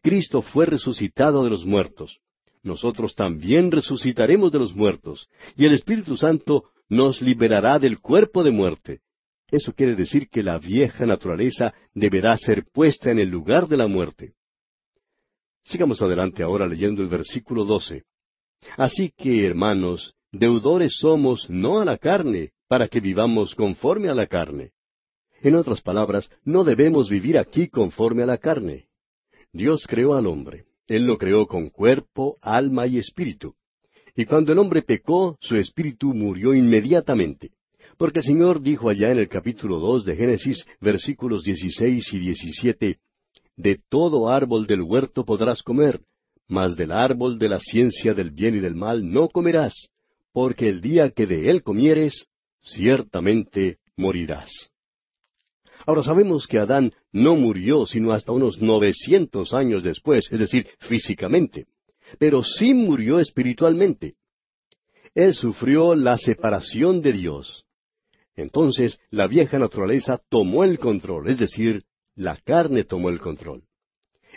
Cristo 0.01 0.41
fue 0.41 0.65
resucitado 0.65 1.43
de 1.43 1.49
los 1.49 1.65
muertos 1.65 2.19
nosotros 2.63 3.15
también 3.15 3.71
resucitaremos 3.71 4.51
de 4.51 4.59
los 4.59 4.75
muertos, 4.75 5.29
y 5.55 5.65
el 5.65 5.73
Espíritu 5.73 6.17
Santo 6.17 6.65
nos 6.89 7.21
liberará 7.21 7.79
del 7.79 7.99
cuerpo 7.99 8.43
de 8.43 8.51
muerte. 8.51 9.01
Eso 9.49 9.73
quiere 9.73 9.95
decir 9.95 10.27
que 10.29 10.43
la 10.43 10.57
vieja 10.57 11.05
naturaleza 11.05 11.73
deberá 11.93 12.37
ser 12.37 12.65
puesta 12.71 13.11
en 13.11 13.19
el 13.19 13.29
lugar 13.29 13.67
de 13.67 13.77
la 13.77 13.87
muerte. 13.87 14.33
Sigamos 15.63 16.01
adelante 16.01 16.43
ahora 16.43 16.67
leyendo 16.67 17.01
el 17.01 17.07
versículo 17.07 17.65
doce. 17.65 18.03
Así 18.77 19.13
que, 19.15 19.45
hermanos, 19.45 20.15
deudores 20.31 20.97
somos 20.97 21.49
no 21.49 21.79
a 21.79 21.85
la 21.85 21.97
carne, 21.97 22.51
para 22.67 22.87
que 22.87 22.99
vivamos 22.99 23.55
conforme 23.55 24.09
a 24.09 24.15
la 24.15 24.27
carne. 24.27 24.71
En 25.41 25.55
otras 25.55 25.81
palabras, 25.81 26.29
no 26.43 26.63
debemos 26.63 27.09
vivir 27.09 27.37
aquí 27.37 27.69
conforme 27.69 28.23
a 28.23 28.25
la 28.25 28.37
carne. 28.37 28.87
Dios 29.53 29.85
creó 29.87 30.15
al 30.15 30.27
hombre. 30.27 30.66
Él 30.87 31.05
lo 31.05 31.17
creó 31.17 31.47
con 31.47 31.69
cuerpo, 31.69 32.37
alma 32.41 32.87
y 32.87 32.97
espíritu. 32.97 33.55
Y 34.15 34.25
cuando 34.25 34.51
el 34.51 34.59
hombre 34.59 34.81
pecó, 34.81 35.37
su 35.41 35.55
espíritu 35.55 36.13
murió 36.13 36.53
inmediatamente. 36.53 37.51
Porque 37.97 38.19
el 38.19 38.25
Señor 38.25 38.61
dijo 38.61 38.89
allá 38.89 39.11
en 39.11 39.19
el 39.19 39.27
capítulo 39.27 39.79
dos 39.79 40.05
de 40.05 40.15
Génesis, 40.15 40.65
versículos 40.79 41.43
dieciséis 41.43 42.11
y 42.13 42.19
diecisiete, 42.19 42.99
De 43.55 43.79
todo 43.89 44.29
árbol 44.29 44.67
del 44.67 44.81
huerto 44.81 45.25
podrás 45.25 45.63
comer, 45.63 46.01
mas 46.47 46.75
del 46.75 46.91
árbol 46.91 47.37
de 47.39 47.49
la 47.49 47.59
ciencia 47.59 48.13
del 48.13 48.31
bien 48.31 48.55
y 48.55 48.59
del 48.59 48.75
mal 48.75 49.11
no 49.11 49.29
comerás, 49.29 49.89
porque 50.31 50.69
el 50.69 50.81
día 50.81 51.09
que 51.11 51.25
de 51.25 51.49
él 51.49 51.63
comieres, 51.63 52.27
ciertamente 52.61 53.79
morirás. 53.95 54.71
Ahora 55.87 56.03
sabemos 56.03 56.47
que 56.47 56.59
Adán 56.59 56.91
no 57.13 57.37
murió 57.37 57.85
sino 57.85 58.11
hasta 58.11 58.33
unos 58.33 58.61
novecientos 58.61 59.53
años 59.53 59.83
después, 59.83 60.27
es 60.29 60.37
decir, 60.37 60.67
físicamente, 60.79 61.65
pero 62.19 62.43
sí 62.43 62.73
murió 62.73 63.19
espiritualmente. 63.19 64.15
Él 65.15 65.33
sufrió 65.33 65.95
la 65.95 66.17
separación 66.17 67.01
de 67.01 67.13
Dios. 67.13 67.63
Entonces 68.35 68.99
la 69.11 69.27
vieja 69.27 69.59
naturaleza 69.59 70.19
tomó 70.27 70.65
el 70.65 70.77
control, 70.77 71.29
es 71.29 71.39
decir, 71.39 71.85
la 72.15 72.35
carne 72.35 72.83
tomó 72.83 73.07
el 73.07 73.19
control. 73.19 73.63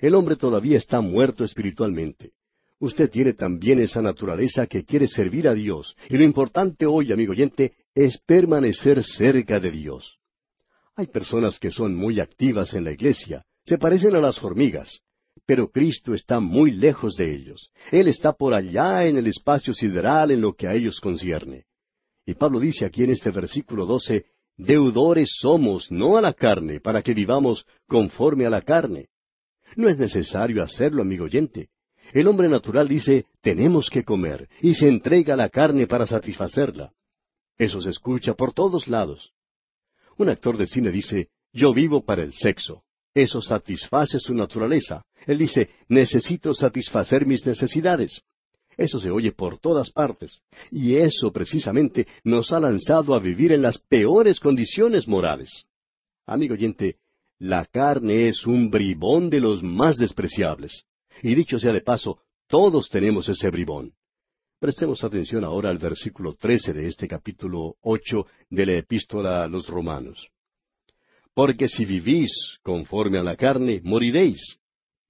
El 0.01 0.14
hombre 0.14 0.36
todavía 0.36 0.78
está 0.78 1.01
muerto 1.01 1.42
espiritualmente. 1.42 2.30
Usted 2.78 3.11
tiene 3.11 3.34
también 3.34 3.80
esa 3.80 4.01
naturaleza 4.01 4.68
que 4.68 4.84
quiere 4.84 5.09
servir 5.09 5.48
a 5.48 5.55
Dios, 5.55 5.96
y 6.09 6.16
lo 6.16 6.22
importante 6.22 6.86
hoy, 6.86 7.11
amigo 7.11 7.32
oyente, 7.32 7.72
es 7.92 8.18
permanecer 8.18 9.03
cerca 9.03 9.59
de 9.59 9.72
Dios. 9.72 10.20
Hay 11.01 11.07
personas 11.07 11.59
que 11.59 11.70
son 11.70 11.94
muy 11.94 12.20
activas 12.20 12.74
en 12.74 12.84
la 12.84 12.92
iglesia, 12.92 13.42
se 13.64 13.78
parecen 13.78 14.14
a 14.16 14.20
las 14.20 14.44
hormigas, 14.44 15.01
pero 15.46 15.70
Cristo 15.70 16.12
está 16.12 16.40
muy 16.40 16.72
lejos 16.72 17.16
de 17.16 17.34
ellos. 17.34 17.70
Él 17.90 18.07
está 18.09 18.34
por 18.34 18.53
allá 18.53 19.07
en 19.07 19.16
el 19.16 19.26
espacio 19.26 19.72
sideral 19.72 20.30
en 20.30 20.42
lo 20.42 20.53
que 20.53 20.66
a 20.66 20.74
ellos 20.74 21.01
concierne. 21.01 21.64
Y 22.26 22.34
Pablo 22.34 22.61
dice 22.61 22.84
aquí 22.84 23.03
en 23.03 23.12
este 23.12 23.30
versículo 23.30 23.86
doce, 23.86 24.26
deudores 24.59 25.30
somos, 25.40 25.90
no 25.90 26.18
a 26.18 26.20
la 26.20 26.34
carne, 26.34 26.80
para 26.80 27.01
que 27.01 27.14
vivamos 27.14 27.64
conforme 27.88 28.44
a 28.44 28.51
la 28.51 28.61
carne. 28.61 29.09
No 29.76 29.88
es 29.88 29.96
necesario 29.96 30.62
hacerlo, 30.62 31.01
amigo 31.01 31.24
oyente. 31.24 31.70
El 32.12 32.26
hombre 32.26 32.51
natural 32.51 32.88
dice, 32.88 33.24
tenemos 33.40 33.88
que 33.88 34.05
comer, 34.05 34.51
y 34.61 34.74
se 34.74 34.86
entrega 34.86 35.32
a 35.32 35.38
la 35.38 35.48
carne 35.48 35.86
para 35.86 36.07
satisfacerla. 36.07 36.92
Eso 37.57 37.80
se 37.80 37.88
escucha 37.88 38.34
por 38.34 38.53
todos 38.53 38.86
lados. 38.86 39.32
Un 40.21 40.29
actor 40.29 40.59
de 40.59 40.66
cine 40.66 40.93
dice, 40.93 41.29
yo 41.51 41.73
vivo 41.73 42.05
para 42.05 42.23
el 42.23 42.35
sexo. 42.35 42.83
Eso 43.14 43.41
satisface 43.41 44.21
su 44.21 44.35
naturaleza. 44.35 45.03
Él 45.27 45.39
dice, 45.39 45.71
necesito 45.89 46.53
satisfacer 46.53 47.25
mis 47.25 47.47
necesidades. 47.47 48.21
Eso 48.77 49.01
se 49.01 49.11
oye 49.11 49.33
por 49.33 49.57
todas 49.57 49.91
partes. 49.91 50.43
Y 50.71 50.97
eso 50.97 51.33
precisamente 51.33 52.07
nos 52.23 52.53
ha 52.53 52.61
lanzado 52.61 53.14
a 53.14 53.18
vivir 53.18 53.53
en 53.53 53.62
las 53.62 53.79
peores 53.79 54.41
condiciones 54.41 55.09
morales. 55.09 55.64
Amigo 56.27 56.53
oyente, 56.53 56.97
la 57.39 57.64
carne 57.64 58.29
es 58.29 58.47
un 58.47 58.68
bribón 58.68 59.31
de 59.31 59.41
los 59.41 59.62
más 59.62 59.97
despreciables. 59.97 60.85
Y 61.23 61.35
dicho 61.35 61.59
sea 61.59 61.73
de 61.73 61.81
paso, 61.81 62.18
todos 62.47 62.91
tenemos 62.91 63.27
ese 63.31 63.49
bribón. 63.49 63.95
Prestemos 64.61 65.03
atención 65.03 65.43
ahora 65.43 65.71
al 65.71 65.79
versículo 65.79 66.35
trece 66.35 66.75
de 66.75 66.87
este 66.87 67.09
capítulo 67.09 67.77
ocho 67.81 68.27
de 68.51 68.67
la 68.67 68.75
epístola 68.75 69.43
a 69.43 69.49
los 69.49 69.67
Romanos. 69.67 70.29
Porque 71.33 71.67
si 71.67 71.87
vivís 71.87 72.31
conforme 72.63 73.17
a 73.17 73.23
la 73.23 73.37
carne, 73.37 73.81
moriréis. 73.83 74.59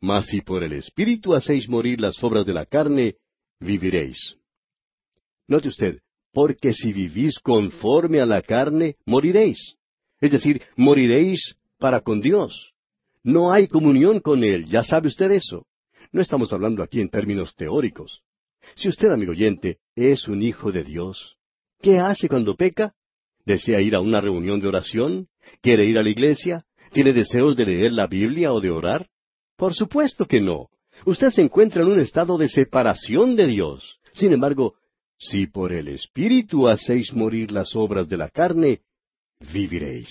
Mas 0.00 0.26
si 0.26 0.40
por 0.40 0.62
el 0.62 0.74
Espíritu 0.74 1.34
hacéis 1.34 1.68
morir 1.68 2.00
las 2.00 2.22
obras 2.22 2.46
de 2.46 2.54
la 2.54 2.64
carne, 2.64 3.16
viviréis. 3.58 4.36
Note 5.48 5.66
usted, 5.66 5.98
porque 6.32 6.72
si 6.72 6.92
vivís 6.92 7.40
conforme 7.40 8.20
a 8.20 8.26
la 8.26 8.42
carne, 8.42 8.94
moriréis. 9.04 9.74
Es 10.20 10.30
decir, 10.30 10.62
moriréis 10.76 11.56
para 11.76 12.02
con 12.02 12.20
Dios. 12.20 12.72
No 13.24 13.50
hay 13.50 13.66
comunión 13.66 14.20
con 14.20 14.44
Él, 14.44 14.66
ya 14.66 14.84
sabe 14.84 15.08
usted 15.08 15.32
eso. 15.32 15.66
No 16.12 16.22
estamos 16.22 16.52
hablando 16.52 16.84
aquí 16.84 17.00
en 17.00 17.10
términos 17.10 17.56
teóricos. 17.56 18.22
Si 18.76 18.88
usted, 18.88 19.10
amigo 19.10 19.32
oyente, 19.32 19.78
es 19.94 20.28
un 20.28 20.42
hijo 20.42 20.72
de 20.72 20.84
Dios, 20.84 21.36
¿qué 21.80 21.98
hace 21.98 22.28
cuando 22.28 22.56
peca? 22.56 22.94
¿Desea 23.44 23.80
ir 23.80 23.94
a 23.94 24.00
una 24.00 24.20
reunión 24.20 24.60
de 24.60 24.68
oración? 24.68 25.28
¿Quiere 25.62 25.84
ir 25.84 25.98
a 25.98 26.02
la 26.02 26.10
iglesia? 26.10 26.64
¿Tiene 26.92 27.12
deseos 27.12 27.56
de 27.56 27.66
leer 27.66 27.92
la 27.92 28.06
Biblia 28.06 28.52
o 28.52 28.60
de 28.60 28.70
orar? 28.70 29.08
Por 29.56 29.74
supuesto 29.74 30.26
que 30.26 30.40
no. 30.40 30.68
Usted 31.06 31.30
se 31.30 31.42
encuentra 31.42 31.82
en 31.82 31.88
un 31.88 32.00
estado 32.00 32.36
de 32.36 32.48
separación 32.48 33.36
de 33.36 33.46
Dios. 33.46 34.00
Sin 34.12 34.32
embargo, 34.32 34.74
si 35.18 35.46
por 35.46 35.72
el 35.72 35.88
Espíritu 35.88 36.68
hacéis 36.68 37.12
morir 37.12 37.52
las 37.52 37.74
obras 37.76 38.08
de 38.08 38.16
la 38.16 38.28
carne, 38.28 38.82
viviréis. 39.52 40.08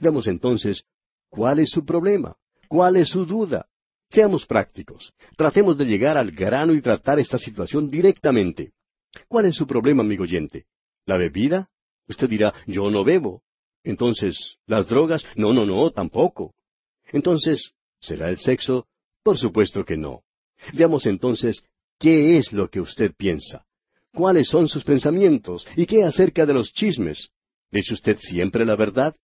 Veamos 0.00 0.26
entonces, 0.26 0.84
¿cuál 1.28 1.60
es 1.60 1.70
su 1.70 1.84
problema? 1.84 2.36
¿Cuál 2.68 2.96
es 2.96 3.08
su 3.08 3.24
duda? 3.24 3.66
Seamos 4.14 4.46
prácticos. 4.46 5.12
Tratemos 5.36 5.76
de 5.76 5.86
llegar 5.86 6.16
al 6.16 6.30
grano 6.30 6.72
y 6.72 6.80
tratar 6.80 7.18
esta 7.18 7.36
situación 7.36 7.90
directamente. 7.90 8.70
¿Cuál 9.26 9.46
es 9.46 9.56
su 9.56 9.66
problema, 9.66 10.04
amigo 10.04 10.22
oyente? 10.22 10.66
¿La 11.04 11.16
bebida? 11.16 11.68
Usted 12.06 12.28
dirá, 12.28 12.54
yo 12.68 12.88
no 12.92 13.02
bebo. 13.02 13.42
Entonces, 13.82 14.56
¿las 14.66 14.86
drogas? 14.86 15.24
No, 15.34 15.52
no, 15.52 15.66
no, 15.66 15.90
tampoco. 15.90 16.54
Entonces, 17.12 17.72
¿será 18.00 18.30
el 18.30 18.38
sexo? 18.38 18.86
Por 19.24 19.36
supuesto 19.36 19.84
que 19.84 19.96
no. 19.96 20.22
Veamos 20.74 21.06
entonces, 21.06 21.64
¿qué 21.98 22.36
es 22.36 22.52
lo 22.52 22.70
que 22.70 22.80
usted 22.80 23.14
piensa? 23.16 23.66
¿Cuáles 24.12 24.46
son 24.46 24.68
sus 24.68 24.84
pensamientos? 24.84 25.66
¿Y 25.74 25.86
qué 25.86 26.04
acerca 26.04 26.46
de 26.46 26.54
los 26.54 26.72
chismes? 26.72 27.30
¿Dice 27.72 27.94
usted 27.94 28.16
siempre 28.20 28.64
la 28.64 28.76
verdad? 28.76 29.16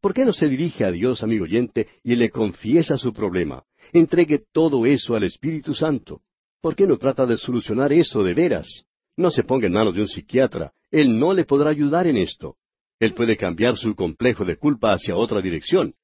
¿Por 0.00 0.14
qué 0.14 0.24
no 0.24 0.32
se 0.32 0.48
dirige 0.48 0.84
a 0.84 0.90
Dios, 0.90 1.22
amigo 1.22 1.44
oyente, 1.44 1.88
y 2.02 2.16
le 2.16 2.30
confiesa 2.30 2.98
su 2.98 3.12
problema? 3.12 3.62
Entregue 3.92 4.44
todo 4.52 4.86
eso 4.86 5.14
al 5.14 5.24
Espíritu 5.24 5.74
Santo. 5.74 6.20
¿Por 6.60 6.74
qué 6.74 6.86
no 6.86 6.96
trata 6.96 7.26
de 7.26 7.36
solucionar 7.36 7.92
eso 7.92 8.22
de 8.22 8.34
veras? 8.34 8.84
No 9.16 9.30
se 9.30 9.44
ponga 9.44 9.66
en 9.66 9.72
manos 9.72 9.94
de 9.94 10.02
un 10.02 10.08
psiquiatra. 10.08 10.72
Él 10.90 11.18
no 11.18 11.32
le 11.32 11.44
podrá 11.44 11.70
ayudar 11.70 12.06
en 12.06 12.16
esto. 12.16 12.56
Él 12.98 13.14
puede 13.14 13.36
cambiar 13.36 13.76
su 13.76 13.94
complejo 13.94 14.44
de 14.44 14.56
culpa 14.56 14.92
hacia 14.92 15.16
otra 15.16 15.40
dirección. 15.40 15.94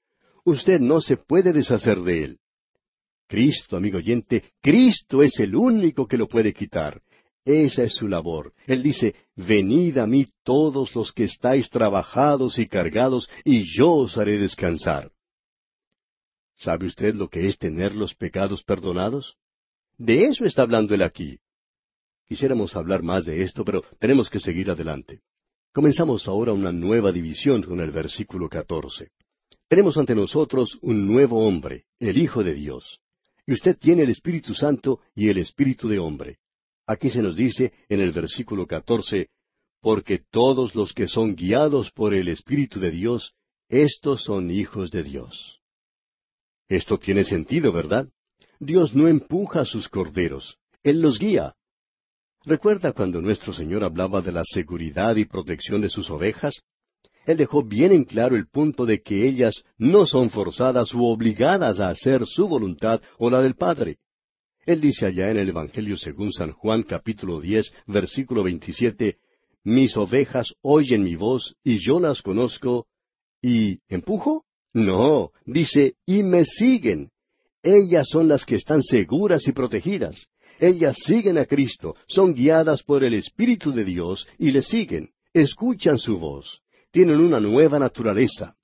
Usted 0.44 0.80
no 0.80 1.00
se 1.00 1.16
puede 1.16 1.52
deshacer 1.52 2.00
de 2.00 2.24
él. 2.24 2.38
Cristo, 3.28 3.76
amigo 3.76 3.98
oyente, 3.98 4.44
Cristo 4.60 5.22
es 5.22 5.38
el 5.38 5.54
único 5.56 6.06
que 6.06 6.18
lo 6.18 6.28
puede 6.28 6.52
quitar. 6.52 7.00
Esa 7.44 7.84
es 7.84 7.94
su 7.94 8.06
labor. 8.06 8.52
Él 8.66 8.82
dice, 8.82 9.14
Venid 9.34 9.98
a 9.98 10.06
mí 10.06 10.28
todos 10.44 10.94
los 10.94 11.12
que 11.12 11.24
estáis 11.24 11.70
trabajados 11.70 12.58
y 12.58 12.66
cargados, 12.66 13.28
y 13.44 13.64
yo 13.76 13.90
os 13.92 14.16
haré 14.16 14.38
descansar. 14.38 15.10
¿Sabe 16.62 16.86
usted 16.86 17.16
lo 17.16 17.28
que 17.28 17.48
es 17.48 17.58
tener 17.58 17.92
los 17.92 18.14
pecados 18.14 18.62
perdonados? 18.62 19.36
De 19.98 20.26
eso 20.26 20.44
está 20.44 20.62
hablando 20.62 20.94
él 20.94 21.02
aquí. 21.02 21.40
Quisiéramos 22.28 22.76
hablar 22.76 23.02
más 23.02 23.24
de 23.24 23.42
esto, 23.42 23.64
pero 23.64 23.82
tenemos 23.98 24.30
que 24.30 24.38
seguir 24.38 24.70
adelante. 24.70 25.22
Comenzamos 25.72 26.28
ahora 26.28 26.52
una 26.52 26.70
nueva 26.70 27.10
división 27.10 27.64
con 27.64 27.80
el 27.80 27.90
versículo 27.90 28.48
catorce. 28.48 29.10
Tenemos 29.66 29.96
ante 29.96 30.14
nosotros 30.14 30.78
un 30.82 31.04
nuevo 31.04 31.44
hombre, 31.44 31.86
el 31.98 32.16
Hijo 32.16 32.44
de 32.44 32.54
Dios. 32.54 33.00
Y 33.44 33.54
usted 33.54 33.76
tiene 33.76 34.04
el 34.04 34.10
Espíritu 34.10 34.54
Santo 34.54 35.00
y 35.16 35.30
el 35.30 35.38
Espíritu 35.38 35.88
de 35.88 35.98
hombre. 35.98 36.38
Aquí 36.86 37.10
se 37.10 37.22
nos 37.22 37.34
dice 37.34 37.72
en 37.88 38.00
el 38.00 38.12
versículo 38.12 38.68
catorce, 38.68 39.30
porque 39.80 40.20
todos 40.30 40.76
los 40.76 40.92
que 40.92 41.08
son 41.08 41.34
guiados 41.34 41.90
por 41.90 42.14
el 42.14 42.28
Espíritu 42.28 42.78
de 42.78 42.92
Dios, 42.92 43.34
estos 43.68 44.22
son 44.22 44.52
hijos 44.52 44.92
de 44.92 45.02
Dios. 45.02 45.61
Esto 46.68 46.98
tiene 46.98 47.24
sentido, 47.24 47.72
¿verdad? 47.72 48.08
Dios 48.58 48.94
no 48.94 49.08
empuja 49.08 49.60
a 49.60 49.64
sus 49.64 49.88
corderos, 49.88 50.58
Él 50.82 51.00
los 51.00 51.18
guía. 51.18 51.54
¿Recuerda 52.44 52.92
cuando 52.92 53.20
nuestro 53.20 53.52
Señor 53.52 53.84
hablaba 53.84 54.20
de 54.20 54.32
la 54.32 54.42
seguridad 54.44 55.16
y 55.16 55.24
protección 55.24 55.80
de 55.80 55.88
sus 55.88 56.10
ovejas? 56.10 56.62
Él 57.24 57.36
dejó 57.36 57.62
bien 57.62 57.92
en 57.92 58.04
claro 58.04 58.36
el 58.36 58.48
punto 58.48 58.84
de 58.84 59.00
que 59.00 59.28
ellas 59.28 59.62
no 59.78 60.06
son 60.06 60.30
forzadas 60.30 60.92
u 60.92 61.04
obligadas 61.04 61.78
a 61.78 61.88
hacer 61.88 62.26
su 62.26 62.48
voluntad 62.48 63.00
o 63.18 63.30
la 63.30 63.40
del 63.42 63.54
Padre. 63.54 63.98
Él 64.66 64.80
dice 64.80 65.06
allá 65.06 65.30
en 65.30 65.38
el 65.38 65.48
Evangelio 65.48 65.96
según 65.96 66.32
San 66.32 66.52
Juan 66.52 66.82
capítulo 66.82 67.40
diez, 67.40 67.72
versículo 67.86 68.42
veintisiete, 68.42 69.18
Mis 69.64 69.96
ovejas 69.96 70.54
oyen 70.62 71.04
mi 71.04 71.14
voz 71.14 71.54
y 71.62 71.78
yo 71.78 72.00
las 72.00 72.22
conozco. 72.22 72.86
¿Y 73.40 73.78
empujo? 73.88 74.44
No, 74.72 75.32
dice, 75.44 75.94
y 76.06 76.22
me 76.22 76.44
siguen. 76.44 77.10
Ellas 77.62 78.08
son 78.08 78.28
las 78.28 78.44
que 78.44 78.56
están 78.56 78.82
seguras 78.82 79.46
y 79.46 79.52
protegidas. 79.52 80.26
Ellas 80.58 80.96
siguen 81.04 81.38
a 81.38 81.46
Cristo, 81.46 81.96
son 82.06 82.34
guiadas 82.34 82.82
por 82.82 83.04
el 83.04 83.14
Espíritu 83.14 83.72
de 83.72 83.84
Dios 83.84 84.26
y 84.38 84.50
le 84.50 84.62
siguen, 84.62 85.10
escuchan 85.32 85.98
su 85.98 86.18
voz, 86.18 86.62
tienen 86.90 87.20
una 87.20 87.40
nueva 87.40 87.78
naturaleza. 87.78 88.56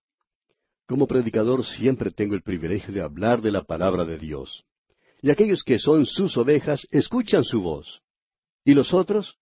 Como 0.86 1.06
predicador 1.06 1.64
siempre 1.64 2.10
tengo 2.10 2.34
el 2.34 2.42
privilegio 2.42 2.94
de 2.94 3.02
hablar 3.02 3.42
de 3.42 3.52
la 3.52 3.62
palabra 3.62 4.04
de 4.04 4.18
Dios 4.18 4.64
y 5.22 5.30
aquellos 5.30 5.62
que 5.62 5.78
son 5.78 6.06
sus 6.06 6.36
ovejas 6.36 6.86
escuchan 6.90 7.44
su 7.44 7.60
voz. 7.60 8.02
¿Y 8.64 8.74
los 8.74 8.94
otros? 8.94 9.36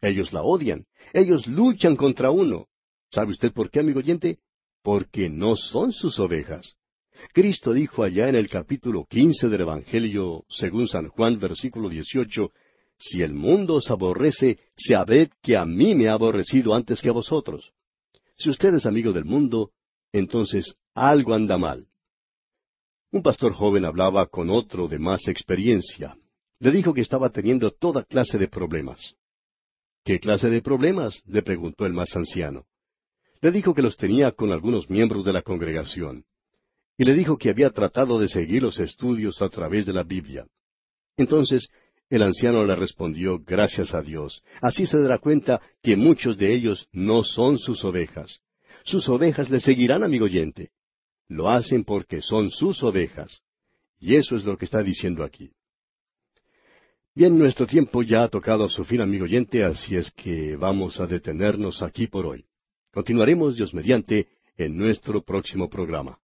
Ellos 0.00 0.32
la 0.32 0.42
odian, 0.42 0.86
ellos 1.12 1.46
luchan 1.46 1.96
contra 1.96 2.30
uno. 2.30 2.66
¿Sabe 3.10 3.32
usted 3.32 3.52
por 3.52 3.70
qué, 3.70 3.80
amigo 3.80 3.98
oyente? 3.98 4.38
Porque 4.82 5.28
no 5.28 5.56
son 5.56 5.92
sus 5.92 6.18
ovejas. 6.18 6.76
Cristo 7.32 7.72
dijo 7.72 8.02
allá 8.02 8.28
en 8.28 8.34
el 8.34 8.48
capítulo 8.48 9.04
quince 9.04 9.48
del 9.48 9.62
Evangelio, 9.62 10.44
según 10.48 10.88
San 10.88 11.08
Juan, 11.08 11.38
versículo 11.38 11.88
dieciocho, 11.88 12.50
Si 12.98 13.22
el 13.22 13.32
mundo 13.32 13.76
os 13.76 13.90
aborrece, 13.90 14.58
sabed 14.76 15.30
que 15.42 15.56
a 15.56 15.64
mí 15.64 15.94
me 15.94 16.08
ha 16.08 16.14
aborrecido 16.14 16.74
antes 16.74 17.00
que 17.00 17.08
a 17.08 17.12
vosotros. 17.12 17.72
Si 18.36 18.50
usted 18.50 18.74
es 18.74 18.86
amigo 18.86 19.12
del 19.12 19.24
mundo, 19.24 19.70
entonces 20.12 20.74
algo 20.94 21.34
anda 21.34 21.56
mal. 21.56 21.86
Un 23.12 23.22
pastor 23.22 23.52
joven 23.52 23.84
hablaba 23.84 24.26
con 24.26 24.50
otro 24.50 24.86
de 24.86 24.98
más 24.98 25.28
experiencia. 25.28 26.16
Le 26.58 26.70
dijo 26.70 26.94
que 26.94 27.00
estaba 27.00 27.30
teniendo 27.30 27.70
toda 27.70 28.04
clase 28.04 28.38
de 28.38 28.48
problemas. 28.48 29.14
¿Qué 30.04 30.20
clase 30.20 30.48
de 30.48 30.62
problemas? 30.62 31.22
le 31.26 31.42
preguntó 31.42 31.86
el 31.86 31.92
más 31.92 32.14
anciano. 32.16 32.66
Le 33.42 33.50
dijo 33.50 33.74
que 33.74 33.82
los 33.82 33.96
tenía 33.96 34.32
con 34.32 34.52
algunos 34.52 34.90
miembros 34.90 35.24
de 35.24 35.32
la 35.32 35.42
congregación. 35.42 36.24
Y 36.98 37.04
le 37.04 37.14
dijo 37.14 37.38
que 37.38 37.48
había 37.48 37.70
tratado 37.70 38.18
de 38.18 38.28
seguir 38.28 38.62
los 38.62 38.78
estudios 38.78 39.40
a 39.40 39.48
través 39.48 39.86
de 39.86 39.94
la 39.94 40.02
Biblia. 40.02 40.46
Entonces, 41.16 41.68
el 42.10 42.22
anciano 42.22 42.64
le 42.64 42.74
respondió, 42.74 43.38
gracias 43.38 43.94
a 43.94 44.02
Dios. 44.02 44.42
Así 44.60 44.84
se 44.84 44.98
dará 44.98 45.18
cuenta 45.18 45.62
que 45.82 45.96
muchos 45.96 46.36
de 46.36 46.52
ellos 46.52 46.88
no 46.92 47.24
son 47.24 47.58
sus 47.58 47.84
ovejas. 47.84 48.40
Sus 48.84 49.08
ovejas 49.08 49.48
le 49.48 49.60
seguirán, 49.60 50.02
amigo 50.02 50.26
oyente. 50.26 50.70
Lo 51.28 51.48
hacen 51.48 51.84
porque 51.84 52.20
son 52.20 52.50
sus 52.50 52.82
ovejas. 52.82 53.40
Y 53.98 54.16
eso 54.16 54.34
es 54.34 54.44
lo 54.44 54.58
que 54.58 54.64
está 54.64 54.82
diciendo 54.82 55.22
aquí. 55.22 55.52
Bien, 57.14 57.38
nuestro 57.38 57.66
tiempo 57.66 58.02
ya 58.02 58.24
ha 58.24 58.28
tocado 58.28 58.64
a 58.64 58.68
su 58.68 58.84
fin, 58.84 59.00
amigo 59.00 59.24
oyente, 59.24 59.62
así 59.62 59.96
es 59.96 60.10
que 60.10 60.56
vamos 60.56 61.00
a 61.00 61.06
detenernos 61.06 61.82
aquí 61.82 62.06
por 62.06 62.26
hoy. 62.26 62.49
Continuaremos, 62.92 63.56
Dios 63.56 63.72
mediante, 63.72 64.28
en 64.56 64.76
nuestro 64.76 65.22
próximo 65.22 65.70
programa. 65.70 66.18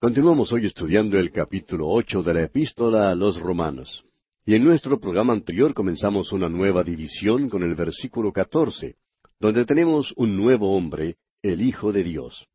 Continuamos 0.00 0.52
hoy 0.52 0.66
estudiando 0.66 1.16
el 1.16 1.30
capítulo 1.30 1.88
ocho 1.88 2.24
de 2.24 2.34
la 2.34 2.42
epístola 2.42 3.10
a 3.10 3.14
los 3.14 3.38
romanos. 3.40 4.04
Y 4.44 4.56
en 4.56 4.64
nuestro 4.64 4.98
programa 4.98 5.32
anterior 5.32 5.72
comenzamos 5.72 6.32
una 6.32 6.48
nueva 6.48 6.82
división 6.82 7.48
con 7.48 7.62
el 7.62 7.76
versículo 7.76 8.32
catorce, 8.32 8.96
donde 9.38 9.64
tenemos 9.64 10.12
un 10.16 10.36
nuevo 10.36 10.76
hombre, 10.76 11.18
el 11.40 11.62
Hijo 11.62 11.92
de 11.92 12.02
Dios. 12.02 12.48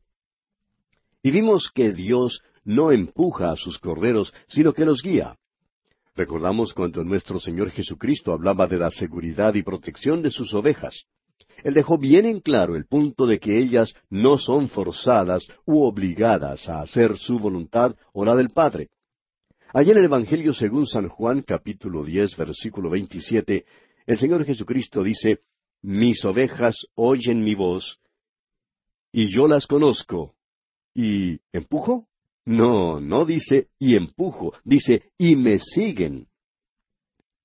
Y 1.23 1.31
vimos 1.31 1.71
que 1.73 1.93
Dios 1.93 2.41
no 2.65 2.91
empuja 2.91 3.51
a 3.51 3.55
sus 3.55 3.79
corderos, 3.79 4.33
sino 4.47 4.73
que 4.73 4.85
los 4.85 5.01
guía. 5.01 5.37
Recordamos 6.19 6.73
cuando 6.73 7.01
nuestro 7.05 7.39
Señor 7.39 7.71
Jesucristo 7.71 8.33
hablaba 8.33 8.67
de 8.67 8.77
la 8.77 8.91
seguridad 8.91 9.53
y 9.53 9.63
protección 9.63 10.21
de 10.21 10.31
sus 10.31 10.53
ovejas. 10.53 11.05
Él 11.63 11.73
dejó 11.73 11.97
bien 11.97 12.25
en 12.25 12.41
claro 12.41 12.75
el 12.75 12.87
punto 12.87 13.25
de 13.25 13.39
que 13.39 13.57
ellas 13.57 13.93
no 14.09 14.37
son 14.37 14.67
forzadas 14.67 15.47
u 15.65 15.81
obligadas 15.81 16.67
a 16.67 16.81
hacer 16.81 17.15
su 17.15 17.39
voluntad 17.39 17.95
o 18.11 18.25
la 18.25 18.35
del 18.35 18.49
Padre. 18.49 18.89
Allí 19.73 19.91
en 19.91 19.99
el 19.99 20.03
Evangelio 20.03 20.53
según 20.53 20.87
San 20.87 21.07
Juan 21.07 21.41
capítulo 21.41 22.03
diez 22.03 22.35
versículo 22.35 22.89
veintisiete, 22.89 23.63
el 24.05 24.19
Señor 24.19 24.43
Jesucristo 24.43 25.03
dice, 25.03 25.39
mis 25.81 26.25
ovejas 26.25 26.85
oyen 26.95 27.45
mi 27.45 27.55
voz, 27.55 27.97
y 29.13 29.29
yo 29.29 29.47
las 29.47 29.65
conozco. 29.67 30.35
¿Y 30.93 31.39
empujo? 31.53 32.08
No, 32.49 32.99
no 32.99 33.25
dice 33.25 33.67
y 33.77 33.95
empujo, 33.95 34.55
dice 34.63 35.03
y 35.19 35.35
me 35.35 35.59
siguen. 35.59 36.25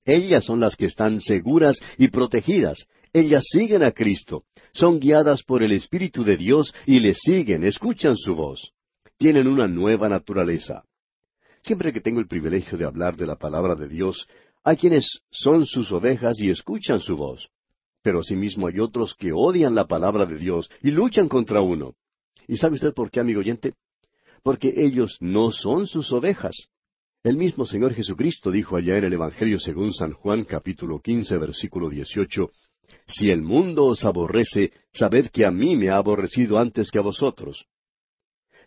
Ellas 0.03 0.43
son 0.43 0.59
las 0.59 0.75
que 0.75 0.87
están 0.87 1.21
seguras 1.21 1.79
y 1.99 2.07
protegidas. 2.07 2.87
Ellas 3.13 3.45
siguen 3.47 3.83
a 3.83 3.91
Cristo. 3.91 4.45
Son 4.73 4.99
guiadas 4.99 5.43
por 5.43 5.61
el 5.61 5.73
Espíritu 5.73 6.23
de 6.23 6.37
Dios 6.37 6.73
y 6.87 7.01
le 7.01 7.13
siguen, 7.13 7.63
escuchan 7.65 8.17
su 8.17 8.33
voz. 8.33 8.71
Tienen 9.19 9.45
una 9.45 9.67
nueva 9.67 10.09
naturaleza. 10.09 10.83
Siempre 11.61 11.93
que 11.93 12.01
tengo 12.01 12.19
el 12.19 12.27
privilegio 12.27 12.75
de 12.75 12.85
hablar 12.85 13.15
de 13.15 13.27
la 13.27 13.35
palabra 13.35 13.75
de 13.75 13.87
Dios, 13.87 14.27
hay 14.63 14.75
quienes 14.75 15.19
son 15.29 15.67
sus 15.67 15.91
ovejas 15.91 16.39
y 16.39 16.49
escuchan 16.49 16.99
su 16.99 17.15
voz. 17.15 17.47
Pero 18.01 18.21
asimismo 18.21 18.65
hay 18.65 18.79
otros 18.79 19.13
que 19.13 19.31
odian 19.31 19.75
la 19.75 19.85
palabra 19.85 20.25
de 20.25 20.39
Dios 20.39 20.67
y 20.81 20.89
luchan 20.89 21.29
contra 21.29 21.61
uno. 21.61 21.93
¿Y 22.47 22.57
sabe 22.57 22.73
usted 22.73 22.95
por 22.95 23.11
qué, 23.11 23.19
amigo 23.19 23.41
oyente? 23.41 23.75
Porque 24.45 24.75
ellos 24.77 25.17
no 25.21 25.51
son 25.51 25.87
sus 25.87 26.11
ovejas. 26.11 26.55
El 27.23 27.35
mismo 27.35 27.65
Señor 27.65 27.95
Jesucristo 27.95 28.51
dijo 28.51 28.75
allá 28.75 28.95
en 28.95 29.05
el 29.05 29.13
Evangelio 29.13 29.59
según 29.59 29.91
San 29.91 30.13
Juan 30.13 30.43
capítulo 30.43 30.99
quince 30.99 31.39
versículo 31.39 31.89
dieciocho, 31.89 32.51
Si 33.07 33.31
el 33.31 33.41
mundo 33.41 33.85
os 33.85 34.05
aborrece, 34.05 34.71
sabed 34.93 35.29
que 35.29 35.47
a 35.47 35.51
mí 35.51 35.75
me 35.75 35.89
ha 35.89 35.97
aborrecido 35.97 36.59
antes 36.59 36.91
que 36.91 36.99
a 36.99 37.01
vosotros. 37.01 37.65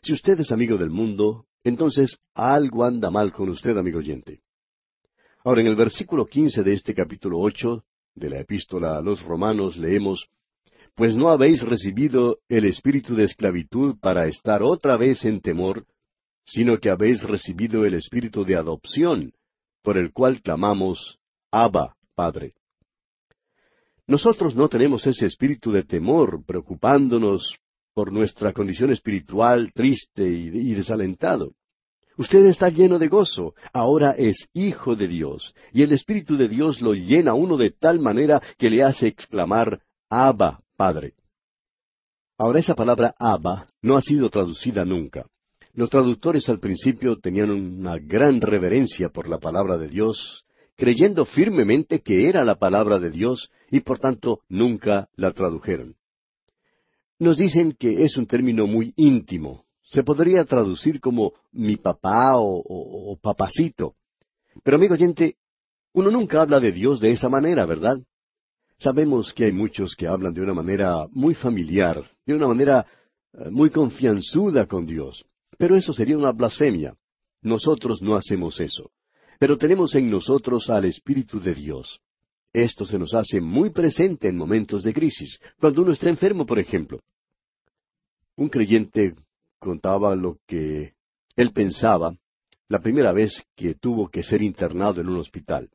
Si 0.03 0.13
usted 0.13 0.41
es 0.41 0.51
amigo 0.51 0.79
del 0.79 0.91
mundo, 0.91 1.47
entonces 1.63 2.19
algo 2.35 2.85
anda 2.85 3.13
mal 3.13 3.33
con 3.33 3.49
usted, 3.49 3.79
amigo 3.79 4.01
oyente. 4.01 4.41
Ahora, 5.45 5.61
en 5.61 5.69
el 5.69 5.77
versículo 5.77 6.27
quince 6.27 6.65
de 6.65 6.73
este 6.73 6.93
capítulo 6.93 7.39
ocho 7.39 7.85
de 8.17 8.31
la 8.31 8.41
epístola 8.41 8.99
a 8.99 9.01
los 9.01 9.23
romanos 9.23 9.77
leemos, 9.77 10.27
Pues 10.99 11.15
no 11.15 11.29
habéis 11.29 11.63
recibido 11.63 12.41
el 12.49 12.65
espíritu 12.65 13.15
de 13.15 13.23
esclavitud 13.23 13.95
para 14.01 14.27
estar 14.27 14.65
otra 14.65 14.97
vez 14.97 15.25
en 15.25 15.41
temor, 15.41 15.87
sino 16.45 16.79
que 16.79 16.91
habéis 16.91 17.23
recibido 17.23 17.85
el 17.85 17.95
espíritu 17.95 18.45
de 18.45 18.57
adopción, 18.57 19.33
por 19.85 19.97
el 19.97 20.13
cual 20.13 20.43
clamamos, 20.43 21.21
Abba, 21.53 21.95
Padre. 22.17 22.55
Nosotros 24.09 24.57
no 24.57 24.69
tenemos 24.69 25.07
ese 25.07 25.27
espíritu 25.27 25.71
de 25.71 25.85
temor 25.85 26.45
preocupándonos 26.45 27.59
por 27.95 28.13
nuestra 28.13 28.53
condición 28.53 28.91
espiritual 28.91 29.73
triste 29.73 30.29
y, 30.29 30.75
desalentado. 30.75 31.53
Usted 32.17 32.45
está 32.47 32.71
lleno 32.71 32.99
de 32.99 33.07
gozo, 33.07 33.55
ahora 33.73 34.17
es 34.19 34.49
hijo 34.53 34.97
de 34.97 35.07
Dios, 35.07 35.55
y 35.73 35.83
el 35.83 35.93
Espíritu 35.93 36.37
de 36.37 36.49
Dios 36.49 36.81
lo 36.81 36.93
llena 36.93 37.35
uno 37.35 37.57
de 37.57 37.71
tal 37.71 38.01
manera 38.01 38.43
que 38.57 38.69
le 38.69 38.83
hace 38.83 39.07
exclamar, 39.07 39.81
Abba, 40.11 40.61
Padre. 40.79 41.15
Ahora 42.39 42.61
esa 42.61 42.77
palabra 42.77 43.13
Abba 43.19 43.67
no 43.83 43.97
ha 43.97 44.01
sido 44.01 44.31
traducida 44.31 44.85
nunca. 44.85 45.27
Los 45.73 45.91
traductores 45.91 46.49
al 46.49 46.61
principio 46.61 47.19
tenían 47.19 47.51
una 47.51 47.99
gran 47.99 48.41
reverencia 48.41 49.09
por 49.09 49.29
la 49.29 49.41
palabra 49.41 49.77
de 49.77 49.89
Dios, 49.89 50.47
creyendo 50.77 51.25
firmemente 51.25 51.99
que 51.99 52.29
era 52.29 52.45
la 52.45 52.61
palabra 52.61 53.01
de 53.01 53.11
Dios 53.11 53.51
y 53.73 53.81
por 53.81 53.99
tanto 53.99 54.43
nunca 54.49 55.09
la 55.17 55.33
tradujeron. 55.33 55.97
Nos 57.19 57.39
dicen 57.39 57.75
que 57.77 58.05
es 58.05 58.17
un 58.17 58.29
término 58.29 58.69
muy 58.69 58.93
íntimo. 58.95 59.65
Se 59.83 60.05
podría 60.05 60.45
traducir 60.45 61.01
como 61.01 61.33
mi 61.51 61.77
papá 61.77 62.35
o, 62.37 63.19
papacito. 63.21 63.97
Pero 64.63 64.77
amigo 64.77 64.95
oyente, 64.95 65.39
uno 65.93 66.13
nunca 66.13 66.41
habla 66.41 66.61
de 66.61 66.71
Dios 66.71 67.01
de 67.01 67.11
esa 67.11 67.29
manera, 67.29 67.67
¿verdad? 67.67 67.99
Sabemos 68.79 69.35
que 69.35 69.47
hay 69.47 69.53
muchos 69.53 69.95
que 69.97 70.07
hablan 70.07 70.33
de 70.33 70.41
una 70.41 70.55
manera 70.55 71.07
muy 71.11 71.35
familiar, 71.35 72.03
de 72.25 72.35
una 72.35 72.47
manera 72.47 72.87
eh, 73.33 73.51
muy 73.51 73.71
confianzuda 73.71 74.67
con 74.67 74.87
Dios. 74.87 75.25
Pero 75.57 75.75
eso 75.75 75.93
sería 75.93 76.17
una 76.17 76.33
blasfemia. 76.33 76.95
Nosotros 77.43 78.01
no 78.01 78.15
hacemos 78.15 78.61
eso. 78.61 78.91
Pero 79.41 79.59
tenemos 79.59 79.95
en 79.95 80.11
nosotros 80.11 80.71
al 80.71 80.85
Espíritu 80.85 81.41
de 81.41 81.55
Dios. 81.55 82.01
Esto 82.53 82.87
se 82.87 82.99
nos 82.99 83.15
hace 83.15 83.41
muy 83.41 83.71
presente 83.71 84.29
en 84.29 84.37
momentos 84.37 84.83
de 84.83 84.95
crisis, 84.95 85.39
cuando 85.61 85.83
uno 85.83 85.93
está 85.93 86.09
enfermo, 86.09 86.47
por 86.47 86.59
ejemplo. 86.59 87.01
Un 88.37 88.49
creyente 88.49 89.15
contaba 89.59 90.15
lo 90.15 90.39
que 90.47 90.95
él 91.37 91.53
pensaba 91.53 92.17
la 92.69 92.81
primera 92.81 93.13
vez 93.13 93.43
que 93.57 93.75
tuvo 93.75 94.09
que 94.09 94.23
ser 94.23 94.43
internado 94.43 95.01
en 95.01 95.09
un 95.09 95.19
hospital. 95.19 95.69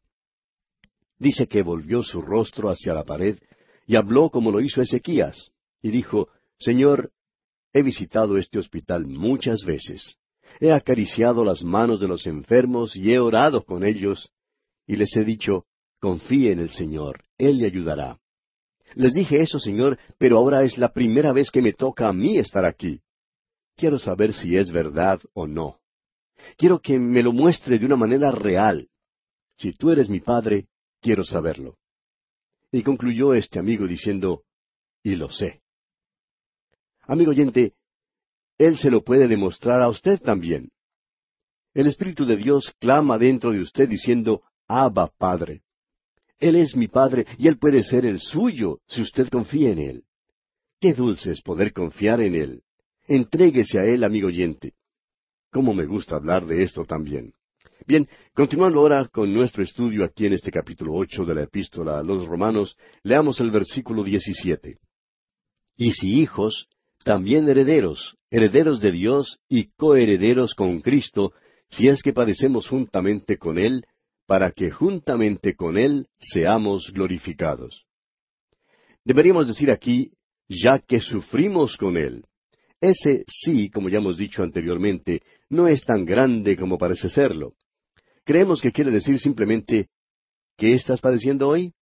Dice 1.19 1.47
que 1.47 1.61
volvió 1.61 2.03
su 2.03 2.21
rostro 2.21 2.69
hacia 2.69 2.93
la 2.93 3.03
pared 3.03 3.37
y 3.85 3.95
habló 3.95 4.29
como 4.29 4.51
lo 4.51 4.61
hizo 4.61 4.81
Ezequías, 4.81 5.51
y 5.81 5.91
dijo, 5.91 6.29
Señor, 6.59 7.11
he 7.73 7.83
visitado 7.83 8.37
este 8.37 8.59
hospital 8.59 9.05
muchas 9.05 9.63
veces, 9.65 10.17
he 10.59 10.71
acariciado 10.71 11.43
las 11.43 11.63
manos 11.63 11.99
de 11.99 12.07
los 12.07 12.25
enfermos 12.27 12.95
y 12.95 13.11
he 13.11 13.19
orado 13.19 13.63
con 13.63 13.83
ellos, 13.83 14.29
y 14.87 14.95
les 14.95 15.15
he 15.15 15.23
dicho, 15.23 15.65
confíe 15.99 16.51
en 16.51 16.59
el 16.59 16.69
Señor, 16.69 17.23
Él 17.37 17.57
le 17.57 17.65
ayudará. 17.65 18.19
Les 18.95 19.13
dije 19.13 19.41
eso, 19.41 19.59
Señor, 19.59 19.97
pero 20.17 20.37
ahora 20.37 20.63
es 20.63 20.77
la 20.77 20.93
primera 20.93 21.33
vez 21.33 21.49
que 21.49 21.61
me 21.61 21.73
toca 21.73 22.07
a 22.07 22.13
mí 22.13 22.37
estar 22.37 22.65
aquí. 22.65 23.01
Quiero 23.75 23.97
saber 23.97 24.33
si 24.33 24.55
es 24.55 24.71
verdad 24.71 25.19
o 25.33 25.47
no. 25.47 25.79
Quiero 26.57 26.79
que 26.79 26.99
me 26.99 27.23
lo 27.23 27.33
muestre 27.33 27.79
de 27.79 27.85
una 27.85 27.95
manera 27.95 28.31
real. 28.31 28.87
Si 29.57 29.71
tú 29.73 29.89
eres 29.89 30.09
mi 30.09 30.19
Padre, 30.19 30.67
quiero 31.03 31.23
saberlo. 31.23 31.77
Y 32.71 32.81
concluyó 32.81 33.35
este 33.35 33.59
amigo 33.59 33.85
diciendo, 33.85 34.43
y 35.03 35.15
lo 35.15 35.29
sé. 35.29 35.61
Amigo 37.01 37.31
oyente, 37.31 37.73
Él 38.57 38.77
se 38.77 38.89
lo 38.89 39.03
puede 39.03 39.27
demostrar 39.27 39.81
a 39.81 39.89
usted 39.89 40.19
también. 40.19 40.71
El 41.73 41.87
Espíritu 41.87 42.25
de 42.25 42.37
Dios 42.37 42.73
clama 42.79 43.17
dentro 43.17 43.51
de 43.51 43.59
usted 43.59 43.89
diciendo, 43.89 44.43
Abba, 44.67 45.11
Padre. 45.17 45.61
Él 46.39 46.55
es 46.55 46.75
mi 46.75 46.87
Padre 46.87 47.25
y 47.37 47.47
Él 47.47 47.57
puede 47.57 47.83
ser 47.83 48.05
el 48.05 48.19
suyo 48.19 48.79
si 48.87 49.01
usted 49.01 49.27
confía 49.29 49.71
en 49.71 49.79
Él. 49.79 50.03
Qué 50.79 50.93
dulce 50.93 51.31
es 51.31 51.41
poder 51.41 51.73
confiar 51.73 52.21
en 52.21 52.35
Él. 52.35 52.63
Entréguese 53.07 53.79
a 53.79 53.85
Él, 53.85 54.03
amigo 54.03 54.27
oyente. 54.27 54.73
Cómo 55.51 55.73
me 55.73 55.85
gusta 55.85 56.15
hablar 56.15 56.45
de 56.45 56.63
esto 56.63 56.85
también. 56.85 57.33
Bien, 57.85 58.07
continuando 58.33 58.79
ahora 58.79 59.09
con 59.09 59.33
nuestro 59.33 59.61
estudio 59.61 60.05
aquí 60.05 60.25
en 60.25 60.33
este 60.33 60.51
capítulo 60.51 60.93
ocho 60.93 61.25
de 61.25 61.35
la 61.35 61.43
epístola 61.43 61.99
a 61.99 62.03
los 62.03 62.25
romanos, 62.27 62.77
leamos 63.03 63.41
el 63.41 63.51
versículo 63.51 64.03
diecisiete. 64.03 64.77
Y 65.75 65.91
si 65.91 66.21
hijos, 66.21 66.67
también 67.03 67.49
herederos, 67.49 68.15
herederos 68.29 68.79
de 68.79 68.93
Dios 68.93 69.39
y 69.49 69.71
coherederos 69.75 70.55
con 70.55 70.79
Cristo, 70.79 71.33
si 71.69 71.89
es 71.89 72.01
que 72.01 72.13
padecemos 72.13 72.69
juntamente 72.69 73.37
con 73.37 73.57
Él, 73.57 73.85
para 74.27 74.51
que 74.51 74.71
juntamente 74.71 75.55
con 75.55 75.77
Él 75.77 76.07
seamos 76.17 76.89
glorificados. 76.93 77.85
Deberíamos 79.03 79.47
decir 79.47 79.69
aquí, 79.69 80.13
ya 80.47 80.79
que 80.79 81.01
sufrimos 81.01 81.75
con 81.75 81.97
Él. 81.97 82.23
Ese 82.79 83.25
sí, 83.27 83.69
como 83.69 83.89
ya 83.89 83.97
hemos 83.97 84.17
dicho 84.17 84.41
anteriormente, 84.41 85.21
no 85.49 85.67
es 85.67 85.83
tan 85.83 86.05
grande 86.05 86.55
como 86.55 86.77
parece 86.77 87.09
serlo. 87.09 87.55
Creemos 88.25 88.61
que 88.61 88.71
quiere 88.71 88.91
decir 88.91 89.19
simplemente, 89.19 89.89
¿qué 90.57 90.73
estás 90.73 91.01
padeciendo 91.01 91.49
hoy? 91.49 91.73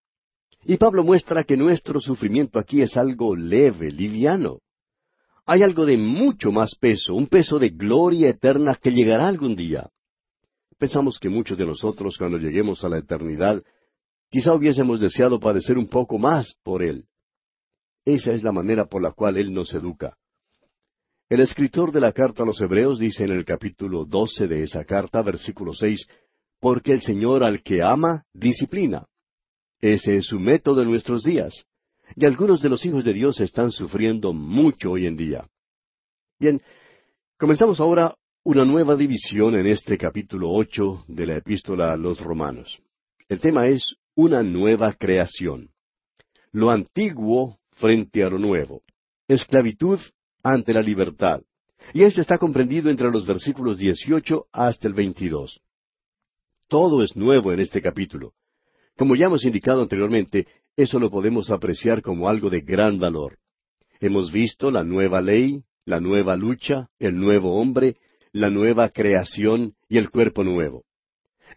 Y 0.64 0.76
Pablo 0.76 1.04
muestra 1.04 1.44
que 1.44 1.56
nuestro 1.56 2.00
sufrimiento 2.00 2.58
aquí 2.58 2.82
es 2.82 2.96
algo 2.96 3.36
leve, 3.36 3.90
liviano. 3.90 4.58
Hay 5.44 5.62
algo 5.62 5.84
de 5.86 5.96
mucho 5.96 6.52
más 6.52 6.74
peso, 6.76 7.14
un 7.14 7.26
peso 7.26 7.58
de 7.58 7.70
gloria 7.70 8.28
eterna 8.28 8.76
que 8.80 8.92
llegará 8.92 9.26
algún 9.26 9.56
día. 9.56 9.90
Pensamos 10.78 11.18
que 11.18 11.28
muchos 11.28 11.58
de 11.58 11.66
nosotros, 11.66 12.16
cuando 12.16 12.38
lleguemos 12.38 12.84
a 12.84 12.88
la 12.88 12.98
eternidad, 12.98 13.62
quizá 14.30 14.54
hubiésemos 14.54 15.00
deseado 15.00 15.38
padecer 15.38 15.78
un 15.78 15.88
poco 15.88 16.18
más 16.18 16.54
por 16.62 16.82
Él. 16.82 17.06
Esa 18.04 18.32
es 18.32 18.42
la 18.42 18.52
manera 18.52 18.86
por 18.86 19.02
la 19.02 19.12
cual 19.12 19.36
Él 19.36 19.52
nos 19.52 19.72
educa. 19.74 20.16
El 21.28 21.40
escritor 21.40 21.92
de 21.92 22.00
la 22.00 22.12
carta 22.12 22.42
a 22.42 22.46
los 22.46 22.60
Hebreos 22.60 22.98
dice 22.98 23.24
en 23.24 23.30
el 23.30 23.44
capítulo 23.44 24.04
doce 24.04 24.46
de 24.46 24.64
esa 24.64 24.84
carta, 24.84 25.22
versículo 25.22 25.72
seis, 25.72 26.06
porque 26.62 26.92
el 26.92 27.02
Señor 27.02 27.42
al 27.42 27.60
que 27.64 27.82
ama, 27.82 28.24
disciplina. 28.32 29.04
Ese 29.80 30.18
es 30.18 30.26
su 30.26 30.38
método 30.38 30.82
en 30.82 30.90
nuestros 30.90 31.24
días. 31.24 31.66
Y 32.14 32.24
algunos 32.24 32.62
de 32.62 32.68
los 32.68 32.86
hijos 32.86 33.04
de 33.04 33.12
Dios 33.12 33.40
están 33.40 33.72
sufriendo 33.72 34.32
mucho 34.32 34.92
hoy 34.92 35.06
en 35.06 35.16
día. 35.16 35.44
Bien, 36.38 36.62
comenzamos 37.36 37.80
ahora 37.80 38.14
una 38.44 38.64
nueva 38.64 38.94
división 38.94 39.56
en 39.56 39.66
este 39.66 39.98
capítulo 39.98 40.52
ocho 40.52 41.04
de 41.08 41.26
la 41.26 41.36
epístola 41.38 41.92
a 41.92 41.96
los 41.96 42.20
romanos. 42.20 42.80
El 43.28 43.40
tema 43.40 43.66
es 43.66 43.96
una 44.14 44.44
nueva 44.44 44.92
creación. 44.92 45.70
Lo 46.52 46.70
antiguo 46.70 47.58
frente 47.72 48.22
a 48.22 48.30
lo 48.30 48.38
nuevo. 48.38 48.84
Esclavitud 49.26 49.98
ante 50.44 50.72
la 50.72 50.82
libertad. 50.82 51.42
Y 51.92 52.04
esto 52.04 52.20
está 52.20 52.38
comprendido 52.38 52.88
entre 52.88 53.10
los 53.10 53.26
versículos 53.26 53.78
18 53.78 54.46
hasta 54.52 54.86
el 54.86 54.94
22. 54.94 55.60
Todo 56.72 57.02
es 57.02 57.14
nuevo 57.16 57.52
en 57.52 57.60
este 57.60 57.82
capítulo. 57.82 58.32
Como 58.96 59.14
ya 59.14 59.26
hemos 59.26 59.44
indicado 59.44 59.82
anteriormente, 59.82 60.46
eso 60.74 60.98
lo 60.98 61.10
podemos 61.10 61.50
apreciar 61.50 62.00
como 62.00 62.30
algo 62.30 62.48
de 62.48 62.62
gran 62.62 62.98
valor. 62.98 63.36
Hemos 64.00 64.32
visto 64.32 64.70
la 64.70 64.82
nueva 64.82 65.20
ley, 65.20 65.64
la 65.84 66.00
nueva 66.00 66.34
lucha, 66.34 66.88
el 66.98 67.18
nuevo 67.18 67.60
hombre, 67.60 67.98
la 68.32 68.48
nueva 68.48 68.88
creación 68.88 69.74
y 69.86 69.98
el 69.98 70.08
cuerpo 70.08 70.44
nuevo. 70.44 70.86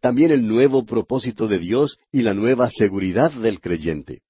También 0.02 0.32
el 0.32 0.46
nuevo 0.46 0.86
propósito 0.86 1.48
de 1.48 1.60
Dios 1.60 1.98
y 2.12 2.22
la 2.22 2.34
nueva 2.34 2.70
seguridad 2.70 3.32
del 3.32 3.62
creyente. 3.62 4.22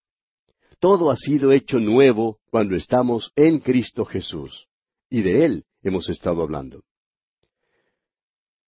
Todo 0.79 1.09
ha 1.09 1.15
sido 1.15 1.51
hecho 1.51 1.79
nuevo 1.79 2.37
cuando 2.51 2.75
estamos 2.75 3.31
en 3.35 3.57
Cristo 3.57 4.05
Jesús. 4.05 4.67
Y 5.09 5.23
de 5.23 5.45
Él 5.45 5.65
hemos 5.81 6.09
estado 6.09 6.43
hablando. 6.43 6.83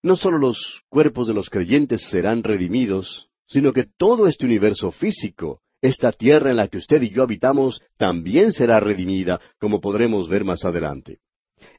No 0.04 0.16
solo 0.16 0.38
los 0.38 0.84
cuerpos 0.90 1.28
de 1.28 1.34
los 1.34 1.50
creyentes 1.50 2.10
serán 2.10 2.44
redimidos, 2.44 3.30
sino 3.48 3.74
que 3.74 3.86
todo 3.98 4.28
este 4.28 4.46
universo 4.46 4.92
físico, 4.92 5.62
esta 5.82 6.12
tierra 6.12 6.52
en 6.52 6.58
la 6.58 6.68
que 6.68 6.78
usted 6.78 7.02
y 7.02 7.10
yo 7.10 7.24
habitamos, 7.24 7.82
también 7.98 8.52
será 8.52 8.80
redimida, 8.80 9.40
como 9.60 9.80
podremos 9.82 10.30
ver 10.30 10.44
más 10.44 10.66
adelante. 10.66 11.20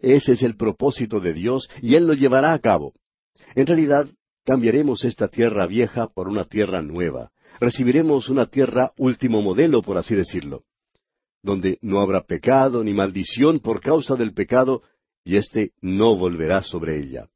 Ese 0.01 0.33
es 0.33 0.43
el 0.43 0.57
propósito 0.57 1.21
de 1.21 1.33
Dios 1.33 1.69
y 1.83 1.95
Él 1.95 2.07
lo 2.07 2.15
llevará 2.15 2.53
a 2.53 2.59
cabo. 2.59 2.93
En 3.55 3.67
realidad, 3.67 4.09
cambiaremos 4.45 5.05
esta 5.05 5.29
tierra 5.29 5.67
vieja 5.67 6.09
por 6.09 6.29
una 6.29 6.45
tierra 6.45 6.83
nueva. 6.83 7.31
Recibiremos 7.61 8.29
una 8.29 8.47
tierra 8.47 8.93
último 8.97 9.43
modelo, 9.43 9.83
por 9.83 9.99
así 9.99 10.15
decirlo, 10.15 10.65
donde 11.43 11.79
no 11.83 12.01
habrá 12.01 12.25
pecado 12.25 12.83
ni 12.83 12.95
maldición 12.95 13.61
por 13.61 13.81
causa 13.81 14.17
del 14.17 14.33
pecado, 14.33 14.83
y 15.25 15.37
éste 15.37 15.73
no 15.81 16.17
volverá 16.17 16.63
sobre 16.63 16.99
ella. 16.99 17.29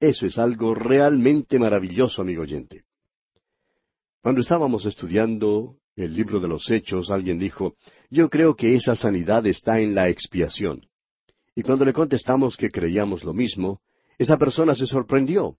Eso 0.00 0.26
es 0.26 0.38
algo 0.38 0.74
realmente 0.74 1.58
maravilloso, 1.58 2.22
amigo 2.22 2.42
oyente. 2.42 2.84
Cuando 4.22 4.40
estábamos 4.40 4.86
estudiando 4.86 5.76
el 5.96 6.14
libro 6.14 6.38
de 6.38 6.46
los 6.46 6.70
Hechos, 6.70 7.10
alguien 7.10 7.38
dijo, 7.38 7.74
yo 8.08 8.28
creo 8.28 8.54
que 8.54 8.74
esa 8.74 8.94
sanidad 8.94 9.44
está 9.46 9.80
en 9.80 9.96
la 9.96 10.08
expiación. 10.08 10.86
Y 11.56 11.62
cuando 11.62 11.84
le 11.84 11.92
contestamos 11.92 12.56
que 12.56 12.70
creíamos 12.70 13.24
lo 13.24 13.34
mismo, 13.34 13.80
esa 14.18 14.36
persona 14.38 14.76
se 14.76 14.86
sorprendió. 14.86 15.56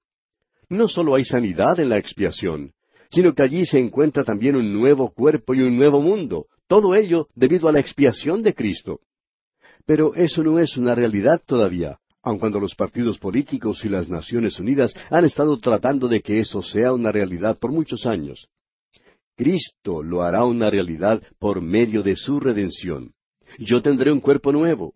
No 0.70 0.88
solo 0.88 1.16
hay 1.16 1.26
sanidad 1.26 1.80
en 1.82 1.90
la 1.90 1.98
expiación, 1.98 2.72
sino 3.12 3.34
que 3.34 3.44
allí 3.44 3.66
se 3.66 3.80
encuentra 3.80 4.24
también 4.24 4.56
un 4.56 4.72
nuevo 4.74 5.12
cuerpo 5.12 5.54
y 5.54 5.62
un 5.62 5.76
nuevo 5.76 6.00
mundo, 6.00 6.48
todo 6.68 6.96
ello 6.96 7.28
debido 7.36 7.68
a 7.68 7.74
la 7.74 7.80
expiación 7.82 8.42
de 8.44 8.54
Cristo. 8.54 9.02
Pero 9.86 10.14
eso 10.16 10.44
no 10.44 10.60
es 10.60 10.78
una 10.78 10.96
realidad 10.96 11.42
todavía, 11.46 12.00
aun 12.30 12.40
cuando 12.40 12.60
los 12.60 12.76
partidos 12.76 13.18
políticos 13.18 13.84
y 13.84 13.90
las 13.90 14.08
Naciones 14.08 14.60
Unidas 14.60 14.94
han 15.10 15.26
estado 15.26 15.58
tratando 15.58 16.08
de 16.08 16.22
que 16.22 16.40
eso 16.40 16.62
sea 16.62 16.94
una 16.94 17.12
realidad 17.12 17.58
por 17.60 17.72
muchos 17.72 18.06
años. 18.06 18.48
Cristo 19.36 20.04
lo 20.04 20.22
hará 20.22 20.46
una 20.46 20.70
realidad 20.70 21.22
por 21.40 21.62
medio 21.62 22.04
de 22.04 22.16
su 22.16 22.40
redención. 22.40 23.14
Yo 23.58 23.82
tendré 23.82 24.12
un 24.12 24.20
cuerpo 24.20 24.52
nuevo. 24.52 24.94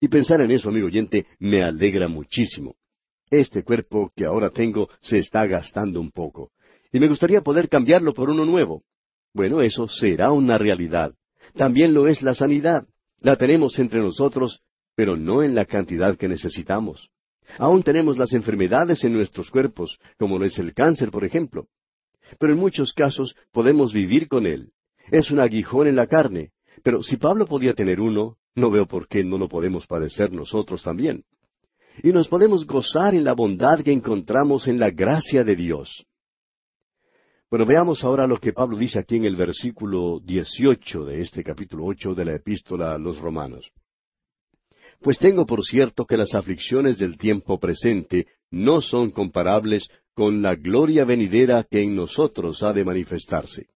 Y 0.00 0.08
pensar 0.08 0.40
en 0.40 0.50
eso, 0.50 0.68
amigo 0.68 0.86
oyente, 0.86 1.26
me 1.38 1.62
alegra 1.62 2.08
muchísimo. 2.08 2.74
Este 3.30 3.62
cuerpo 3.62 4.12
que 4.14 4.26
ahora 4.26 4.50
tengo 4.50 4.88
se 5.00 5.18
está 5.18 5.46
gastando 5.46 6.00
un 6.00 6.10
poco, 6.10 6.52
y 6.92 7.00
me 7.00 7.08
gustaría 7.08 7.40
poder 7.40 7.68
cambiarlo 7.68 8.14
por 8.14 8.30
uno 8.30 8.44
nuevo. 8.44 8.82
Bueno, 9.34 9.60
eso 9.60 9.88
será 9.88 10.32
una 10.32 10.58
realidad. 10.58 11.12
También 11.54 11.92
lo 11.92 12.06
es 12.06 12.22
la 12.22 12.34
sanidad. 12.34 12.86
La 13.20 13.36
tenemos 13.36 13.78
entre 13.78 14.00
nosotros, 14.00 14.62
pero 14.96 15.16
no 15.16 15.42
en 15.42 15.54
la 15.54 15.66
cantidad 15.66 16.16
que 16.16 16.26
necesitamos. 16.26 17.10
Aún 17.58 17.84
tenemos 17.84 18.18
las 18.18 18.32
enfermedades 18.32 19.04
en 19.04 19.12
nuestros 19.12 19.50
cuerpos, 19.50 20.00
como 20.18 20.38
lo 20.38 20.46
es 20.46 20.58
el 20.58 20.74
cáncer, 20.74 21.10
por 21.12 21.24
ejemplo. 21.24 21.68
Pero 22.40 22.52
en 22.52 22.58
muchos 22.58 22.92
casos 22.92 23.36
podemos 23.52 23.92
vivir 23.92 24.26
con 24.26 24.46
él. 24.46 24.72
Es 25.12 25.30
un 25.30 25.38
aguijón 25.38 25.86
en 25.86 25.94
la 25.94 26.08
carne. 26.08 26.50
Pero 26.82 27.02
si 27.02 27.16
Pablo 27.16 27.46
podía 27.46 27.74
tener 27.74 28.00
uno, 28.00 28.38
no 28.56 28.70
veo 28.70 28.86
por 28.86 29.06
qué 29.06 29.22
no 29.22 29.38
lo 29.38 29.48
podemos 29.48 29.86
padecer 29.86 30.32
nosotros 30.32 30.82
también. 30.82 31.24
Y 32.02 32.08
nos 32.08 32.26
podemos 32.28 32.66
gozar 32.66 33.14
en 33.14 33.24
la 33.24 33.34
bondad 33.34 33.80
que 33.82 33.92
encontramos 33.92 34.66
en 34.66 34.78
la 34.78 34.90
gracia 34.90 35.44
de 35.44 35.56
Dios. 35.56 36.04
Bueno, 37.48 37.64
veamos 37.64 38.02
ahora 38.02 38.26
lo 38.26 38.38
que 38.38 38.52
Pablo 38.52 38.76
dice 38.76 38.98
aquí 38.98 39.16
en 39.16 39.24
el 39.24 39.36
versículo 39.36 40.20
18 40.20 41.04
de 41.04 41.20
este 41.20 41.44
capítulo 41.44 41.84
8 41.84 42.14
de 42.14 42.24
la 42.24 42.34
epístola 42.34 42.94
a 42.94 42.98
los 42.98 43.18
romanos. 43.18 43.70
Pues 45.06 45.20
tengo 45.20 45.46
por 45.46 45.64
cierto 45.64 46.04
que 46.04 46.16
las 46.16 46.34
aflicciones 46.34 46.98
del 46.98 47.16
tiempo 47.16 47.60
presente 47.60 48.26
no 48.50 48.80
son 48.80 49.12
comparables 49.12 49.86
con 50.14 50.42
la 50.42 50.56
gloria 50.56 51.04
venidera 51.04 51.62
que 51.62 51.80
en 51.80 51.94
nosotros 51.94 52.60
ha 52.64 52.72
de 52.72 52.84
manifestarse. 52.84 53.68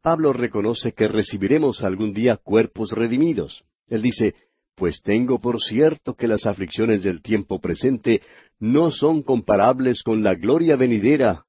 Pablo 0.00 0.32
reconoce 0.32 0.92
que 0.92 1.08
recibiremos 1.08 1.82
algún 1.82 2.14
día 2.14 2.36
cuerpos 2.36 2.92
redimidos. 2.92 3.64
Él 3.88 4.00
dice, 4.00 4.36
pues 4.76 5.02
tengo 5.02 5.40
por 5.40 5.60
cierto 5.60 6.14
que 6.14 6.28
las 6.28 6.46
aflicciones 6.46 7.02
del 7.02 7.20
tiempo 7.20 7.60
presente 7.60 8.22
no 8.60 8.92
son 8.92 9.22
comparables 9.22 10.04
con 10.04 10.22
la 10.22 10.36
gloria 10.36 10.76
venidera 10.76 11.46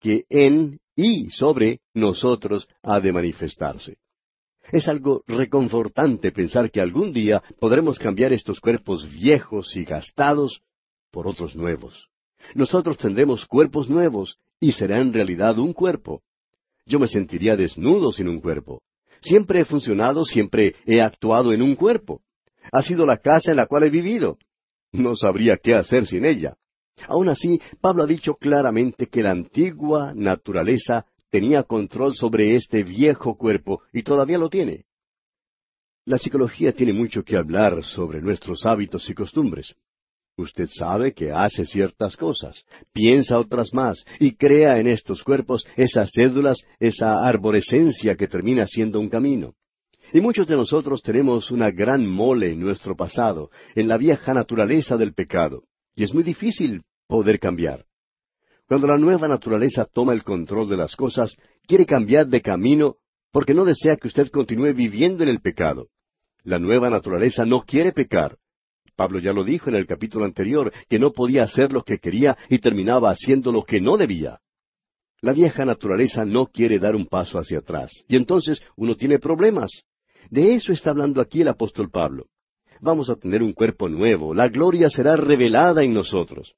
que 0.00 0.24
en 0.30 0.80
y 0.94 1.28
sobre 1.28 1.80
nosotros 1.92 2.66
ha 2.82 2.98
de 2.98 3.12
manifestarse. 3.12 3.98
Es 4.72 4.88
algo 4.88 5.22
reconfortante 5.26 6.32
pensar 6.32 6.70
que 6.70 6.80
algún 6.80 7.12
día 7.12 7.42
podremos 7.60 7.98
cambiar 7.98 8.32
estos 8.32 8.60
cuerpos 8.60 9.10
viejos 9.12 9.76
y 9.76 9.84
gastados 9.84 10.62
por 11.10 11.28
otros 11.28 11.54
nuevos. 11.54 12.08
Nosotros 12.54 12.96
tendremos 12.96 13.46
cuerpos 13.46 13.88
nuevos 13.88 14.38
y 14.60 14.72
será 14.72 14.98
en 15.00 15.12
realidad 15.12 15.58
un 15.58 15.72
cuerpo. 15.72 16.22
Yo 16.84 16.98
me 16.98 17.08
sentiría 17.08 17.56
desnudo 17.56 18.12
sin 18.12 18.28
un 18.28 18.40
cuerpo. 18.40 18.82
Siempre 19.20 19.60
he 19.60 19.64
funcionado, 19.64 20.24
siempre 20.24 20.74
he 20.84 21.00
actuado 21.00 21.52
en 21.52 21.62
un 21.62 21.74
cuerpo. 21.74 22.22
Ha 22.72 22.82
sido 22.82 23.06
la 23.06 23.18
casa 23.18 23.50
en 23.50 23.56
la 23.56 23.66
cual 23.66 23.84
he 23.84 23.90
vivido. 23.90 24.38
No 24.92 25.16
sabría 25.16 25.56
qué 25.56 25.74
hacer 25.74 26.06
sin 26.06 26.24
ella. 26.24 26.56
Aun 27.08 27.28
así, 27.28 27.60
Pablo 27.80 28.04
ha 28.04 28.06
dicho 28.06 28.34
claramente 28.34 29.06
que 29.06 29.22
la 29.22 29.30
antigua 29.30 30.12
naturaleza 30.14 31.06
tenía 31.30 31.62
control 31.62 32.14
sobre 32.14 32.54
este 32.54 32.82
viejo 32.82 33.36
cuerpo 33.36 33.82
y 33.92 34.02
todavía 34.02 34.38
lo 34.38 34.48
tiene. 34.48 34.84
La 36.04 36.18
psicología 36.18 36.72
tiene 36.72 36.92
mucho 36.92 37.24
que 37.24 37.36
hablar 37.36 37.82
sobre 37.82 38.20
nuestros 38.20 38.64
hábitos 38.64 39.10
y 39.10 39.14
costumbres. 39.14 39.74
Usted 40.38 40.68
sabe 40.70 41.14
que 41.14 41.32
hace 41.32 41.64
ciertas 41.64 42.16
cosas, 42.16 42.62
piensa 42.92 43.38
otras 43.38 43.72
más, 43.72 44.04
y 44.20 44.36
crea 44.36 44.78
en 44.78 44.86
estos 44.86 45.24
cuerpos 45.24 45.66
esas 45.76 46.10
cédulas, 46.14 46.58
esa 46.78 47.26
arborescencia 47.26 48.16
que 48.16 48.28
termina 48.28 48.66
siendo 48.66 49.00
un 49.00 49.08
camino. 49.08 49.54
Y 50.12 50.20
muchos 50.20 50.46
de 50.46 50.54
nosotros 50.54 51.02
tenemos 51.02 51.50
una 51.50 51.70
gran 51.70 52.06
mole 52.06 52.52
en 52.52 52.60
nuestro 52.60 52.94
pasado, 52.94 53.50
en 53.74 53.88
la 53.88 53.96
vieja 53.96 54.34
naturaleza 54.34 54.96
del 54.96 55.14
pecado, 55.14 55.64
y 55.94 56.04
es 56.04 56.14
muy 56.14 56.22
difícil 56.22 56.82
poder 57.08 57.40
cambiar. 57.40 57.86
Cuando 58.68 58.88
la 58.88 58.98
nueva 58.98 59.28
naturaleza 59.28 59.84
toma 59.84 60.12
el 60.12 60.24
control 60.24 60.68
de 60.68 60.76
las 60.76 60.96
cosas, 60.96 61.36
quiere 61.66 61.86
cambiar 61.86 62.26
de 62.26 62.42
camino 62.42 62.96
porque 63.30 63.54
no 63.54 63.64
desea 63.64 63.96
que 63.96 64.08
usted 64.08 64.28
continúe 64.30 64.72
viviendo 64.72 65.22
en 65.22 65.28
el 65.28 65.40
pecado. 65.40 65.88
La 66.42 66.58
nueva 66.58 66.90
naturaleza 66.90 67.44
no 67.44 67.62
quiere 67.62 67.92
pecar. 67.92 68.38
Pablo 68.96 69.20
ya 69.20 69.32
lo 69.32 69.44
dijo 69.44 69.68
en 69.68 69.76
el 69.76 69.86
capítulo 69.86 70.24
anterior, 70.24 70.72
que 70.88 70.98
no 70.98 71.12
podía 71.12 71.44
hacer 71.44 71.72
lo 71.72 71.82
que 71.82 71.98
quería 71.98 72.36
y 72.48 72.58
terminaba 72.58 73.10
haciendo 73.10 73.52
lo 73.52 73.62
que 73.62 73.80
no 73.80 73.96
debía. 73.96 74.40
La 75.20 75.32
vieja 75.32 75.64
naturaleza 75.64 76.24
no 76.24 76.46
quiere 76.46 76.78
dar 76.78 76.96
un 76.96 77.06
paso 77.06 77.38
hacia 77.38 77.58
atrás, 77.58 78.04
y 78.08 78.16
entonces 78.16 78.60
uno 78.76 78.96
tiene 78.96 79.18
problemas. 79.18 79.70
De 80.30 80.54
eso 80.54 80.72
está 80.72 80.90
hablando 80.90 81.20
aquí 81.20 81.42
el 81.42 81.48
apóstol 81.48 81.90
Pablo. 81.90 82.26
Vamos 82.80 83.10
a 83.10 83.16
tener 83.16 83.42
un 83.42 83.52
cuerpo 83.52 83.88
nuevo, 83.88 84.34
la 84.34 84.48
gloria 84.48 84.88
será 84.88 85.16
revelada 85.16 85.84
en 85.84 85.94
nosotros. 85.94 86.54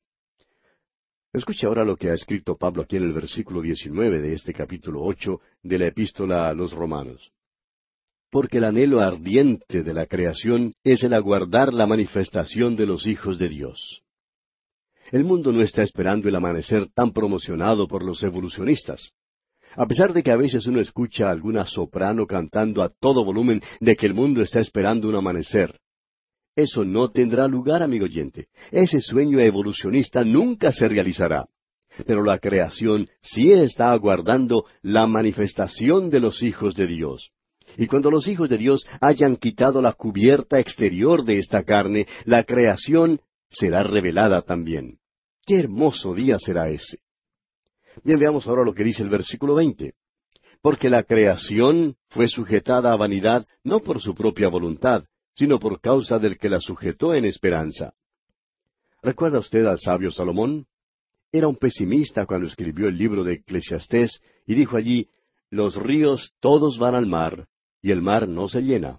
Escuche 1.33 1.67
ahora 1.67 1.85
lo 1.85 1.97
que 1.97 2.09
ha 2.09 2.15
escrito 2.15 2.57
Pablo 2.57 2.83
aquí 2.83 2.97
en 2.97 3.03
el 3.03 3.13
versículo 3.13 3.61
19 3.61 4.21
de 4.21 4.33
este 4.33 4.55
capítulo 4.55 5.03
ocho 5.03 5.43
de 5.63 5.79
la 5.79 5.87
epístola 5.89 6.49
a 6.49 6.55
los 6.55 6.73
romanos. 6.73 7.31
Porque 8.31 8.59
el 8.59 8.65
anhelo 8.65 9.01
ardiente 9.01 9.83
de 9.83 9.93
la 9.93 10.07
creación 10.07 10.73
es 10.85 11.03
el 11.03 11.13
aguardar 11.13 11.75
la 11.75 11.87
manifestación 11.87 12.77
de 12.77 12.87
los 12.87 13.07
hijos 13.07 13.39
de 13.39 13.51
Dios. 13.51 14.03
El 15.13 15.25
mundo 15.25 15.53
no 15.53 15.63
está 15.63 15.83
esperando 15.83 16.31
el 16.31 16.35
amanecer 16.35 16.89
tan 16.95 17.13
promocionado 17.13 17.87
por 17.87 18.03
los 18.03 18.23
evolucionistas. 18.23 19.13
A 19.77 19.87
pesar 19.87 20.15
de 20.15 20.23
que 20.23 20.31
a 20.31 20.37
veces 20.37 20.67
uno 20.67 20.81
escucha 20.81 21.29
a 21.29 21.33
alguna 21.33 21.67
soprano 21.67 22.27
cantando 22.27 22.83
a 22.83 22.89
todo 22.89 23.23
volumen 23.23 23.61
de 23.81 23.97
que 23.97 24.07
el 24.07 24.15
mundo 24.15 24.41
está 24.41 24.61
esperando 24.61 25.09
un 25.09 25.17
amanecer, 25.17 25.79
eso 26.59 26.85
no 26.85 27.09
tendrá 27.11 27.47
lugar, 27.47 27.85
amigo 27.85 28.07
oyente. 28.07 28.49
Ese 28.73 29.01
sueño 29.01 29.39
evolucionista 29.39 30.25
nunca 30.25 30.73
se 30.73 30.89
realizará. 30.89 31.47
Pero 32.05 32.25
la 32.25 32.39
creación 32.39 33.09
sí 33.21 33.53
está 33.53 33.93
aguardando 33.93 34.65
la 34.83 35.07
manifestación 35.07 36.11
de 36.11 36.19
los 36.19 36.43
hijos 36.43 36.75
de 36.75 36.89
Dios. 36.89 37.31
Y 37.77 37.87
cuando 37.87 38.11
los 38.11 38.27
hijos 38.27 38.49
de 38.49 38.59
Dios 38.59 38.85
hayan 39.01 39.37
quitado 39.37 39.81
la 39.81 39.93
cubierta 39.93 40.59
exterior 40.59 41.25
de 41.25 41.39
esta 41.39 41.63
carne, 41.63 42.09
la 42.25 42.43
creación 42.43 43.21
será 43.49 43.85
revelada 43.85 44.43
también. 44.43 44.99
Qué 45.47 45.61
hermoso 45.61 46.13
día 46.13 46.41
será 46.41 46.71
ese. 46.71 46.99
Bien, 48.03 48.19
veamos 48.19 48.49
ahora 48.49 48.65
lo 48.65 48.75
que 48.75 48.83
dice 48.83 49.05
el 49.05 49.11
versículo 49.11 49.55
veinte. 49.55 49.93
Porque 50.61 50.91
la 50.91 51.05
creación 51.05 51.95
fue 52.09 52.27
sujetada 52.27 52.93
a 52.93 52.97
vanidad 52.97 53.47
no 53.63 53.79
por 53.79 54.01
su 54.01 54.13
propia 54.17 54.49
voluntad, 54.49 55.05
sino 55.39 55.61
por 55.61 55.81
causa 55.81 56.19
del 56.19 56.37
que 56.37 56.49
la 56.49 56.59
sujetó 56.59 57.15
en 57.15 57.25
esperanza. 57.25 57.95
¿Recuerda 59.03 59.39
usted 59.39 59.65
al 59.67 59.79
sabio 59.79 60.11
Salomón? 60.11 60.67
Era 61.31 61.47
un 61.47 61.55
pesimista 61.55 62.27
cuando 62.27 62.49
escribió 62.49 62.89
el 62.89 62.99
libro 62.99 63.23
de 63.23 63.35
Eclesiastés 63.35 64.21
y 64.47 64.57
dijo 64.57 64.77
allí, 64.77 65.09
Los 65.49 65.77
ríos 65.77 66.33
todos 66.41 66.79
van 66.79 66.97
al 66.97 67.07
mar, 67.07 67.47
y 67.81 67.93
el 67.93 68.03
mar 68.03 68.27
no 68.27 68.49
se 68.49 68.63
llena. 68.63 68.99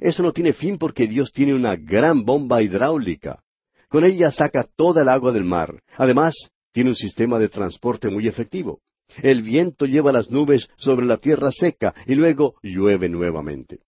Eso 0.00 0.24
no 0.24 0.32
tiene 0.32 0.52
fin 0.52 0.76
porque 0.76 1.06
Dios 1.06 1.30
tiene 1.32 1.54
una 1.54 1.76
gran 1.76 2.24
bomba 2.24 2.60
hidráulica. 2.60 3.44
Con 3.88 4.04
ella 4.04 4.32
saca 4.32 4.66
toda 4.76 5.02
el 5.02 5.08
agua 5.08 5.30
del 5.30 5.44
mar. 5.44 5.82
Además, 5.96 6.34
tiene 6.72 6.90
un 6.90 6.96
sistema 6.96 7.38
de 7.38 7.48
transporte 7.48 8.08
muy 8.10 8.26
efectivo. 8.26 8.80
El 9.22 9.42
viento 9.42 9.86
lleva 9.86 10.10
las 10.10 10.30
nubes 10.30 10.68
sobre 10.78 11.06
la 11.06 11.16
tierra 11.16 11.52
seca 11.52 11.94
y 12.06 12.16
luego 12.16 12.56
llueve 12.62 13.08
nuevamente. 13.08 13.80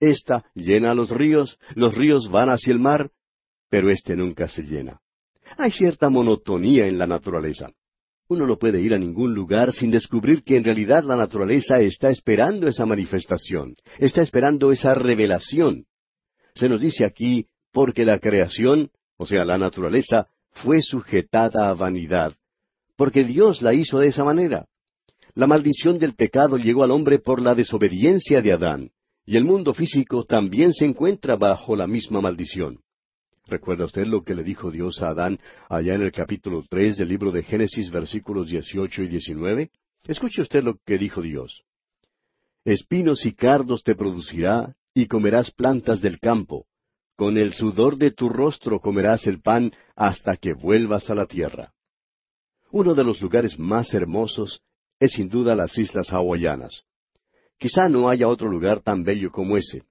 Esta 0.00 0.44
llena 0.54 0.94
los 0.94 1.10
ríos, 1.10 1.58
los 1.74 1.94
ríos 1.94 2.30
van 2.30 2.50
hacia 2.50 2.72
el 2.72 2.78
mar, 2.78 3.10
pero 3.70 3.90
éste 3.90 4.16
nunca 4.16 4.48
se 4.48 4.62
llena. 4.62 5.00
Hay 5.56 5.70
cierta 5.70 6.10
monotonía 6.10 6.86
en 6.86 6.98
la 6.98 7.06
naturaleza. 7.06 7.70
Uno 8.28 8.46
no 8.46 8.58
puede 8.58 8.80
ir 8.80 8.92
a 8.92 8.98
ningún 8.98 9.34
lugar 9.34 9.72
sin 9.72 9.90
descubrir 9.90 10.42
que 10.42 10.56
en 10.56 10.64
realidad 10.64 11.04
la 11.04 11.16
naturaleza 11.16 11.80
está 11.80 12.10
esperando 12.10 12.66
esa 12.66 12.84
manifestación, 12.84 13.76
está 13.98 14.22
esperando 14.22 14.72
esa 14.72 14.94
revelación. 14.94 15.84
Se 16.54 16.68
nos 16.68 16.80
dice 16.80 17.04
aquí, 17.04 17.46
porque 17.72 18.04
la 18.04 18.18
creación, 18.18 18.90
o 19.16 19.26
sea, 19.26 19.44
la 19.44 19.58
naturaleza, 19.58 20.28
fue 20.50 20.82
sujetada 20.82 21.68
a 21.68 21.74
vanidad, 21.74 22.32
porque 22.96 23.24
Dios 23.24 23.62
la 23.62 23.74
hizo 23.74 24.00
de 24.00 24.08
esa 24.08 24.24
manera. 24.24 24.66
La 25.34 25.46
maldición 25.46 25.98
del 25.98 26.14
pecado 26.14 26.56
llegó 26.56 26.82
al 26.82 26.90
hombre 26.90 27.18
por 27.18 27.40
la 27.40 27.54
desobediencia 27.54 28.42
de 28.42 28.52
Adán. 28.52 28.90
Y 29.26 29.36
el 29.36 29.44
mundo 29.44 29.74
físico 29.74 30.24
también 30.24 30.72
se 30.72 30.84
encuentra 30.84 31.36
bajo 31.36 31.74
la 31.74 31.88
misma 31.88 32.20
maldición. 32.20 32.78
¿Recuerda 33.46 33.84
usted 33.84 34.06
lo 34.06 34.22
que 34.22 34.34
le 34.34 34.44
dijo 34.44 34.70
Dios 34.70 35.02
a 35.02 35.08
Adán 35.08 35.38
allá 35.68 35.94
en 35.94 36.02
el 36.02 36.12
capítulo 36.12 36.64
tres 36.68 36.96
del 36.96 37.08
libro 37.08 37.32
de 37.32 37.42
Génesis 37.42 37.90
versículos 37.90 38.48
dieciocho 38.48 39.02
y 39.02 39.08
diecinueve? 39.08 39.70
Escuche 40.04 40.42
usted 40.42 40.62
lo 40.62 40.78
que 40.84 40.96
dijo 40.96 41.22
Dios. 41.22 41.62
Espinos 42.64 43.26
y 43.26 43.32
cardos 43.32 43.82
te 43.82 43.96
producirá, 43.96 44.74
y 44.94 45.06
comerás 45.06 45.50
plantas 45.50 46.00
del 46.00 46.18
campo. 46.20 46.66
Con 47.16 47.36
el 47.36 47.52
sudor 47.52 47.96
de 47.96 48.12
tu 48.12 48.28
rostro 48.28 48.80
comerás 48.80 49.26
el 49.26 49.40
pan 49.40 49.72
hasta 49.94 50.36
que 50.36 50.54
vuelvas 50.54 51.10
a 51.10 51.14
la 51.14 51.26
tierra. 51.26 51.72
Uno 52.70 52.94
de 52.94 53.04
los 53.04 53.20
lugares 53.20 53.58
más 53.58 53.92
hermosos 53.92 54.60
es 55.00 55.12
sin 55.12 55.28
duda 55.28 55.54
las 55.54 55.76
islas 55.78 56.12
hawaianas. 56.12 56.84
Quizá 57.58 57.88
no 57.88 58.08
haya 58.08 58.28
otro 58.28 58.48
lugar 58.48 58.80
tan 58.80 59.02
bello 59.02 59.30
como 59.30 59.56
ese. 59.56 59.82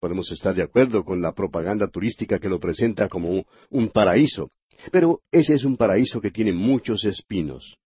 Podemos 0.00 0.30
estar 0.32 0.54
de 0.54 0.62
acuerdo 0.62 1.04
con 1.04 1.22
la 1.22 1.32
propaganda 1.32 1.86
turística 1.86 2.40
que 2.40 2.48
lo 2.48 2.58
presenta 2.58 3.08
como 3.08 3.44
un 3.70 3.88
paraíso, 3.90 4.50
pero 4.90 5.20
ese 5.30 5.54
es 5.54 5.64
un 5.64 5.76
paraíso 5.76 6.20
que 6.20 6.32
tiene 6.32 6.52
muchos 6.52 7.04
espinos. 7.04 7.76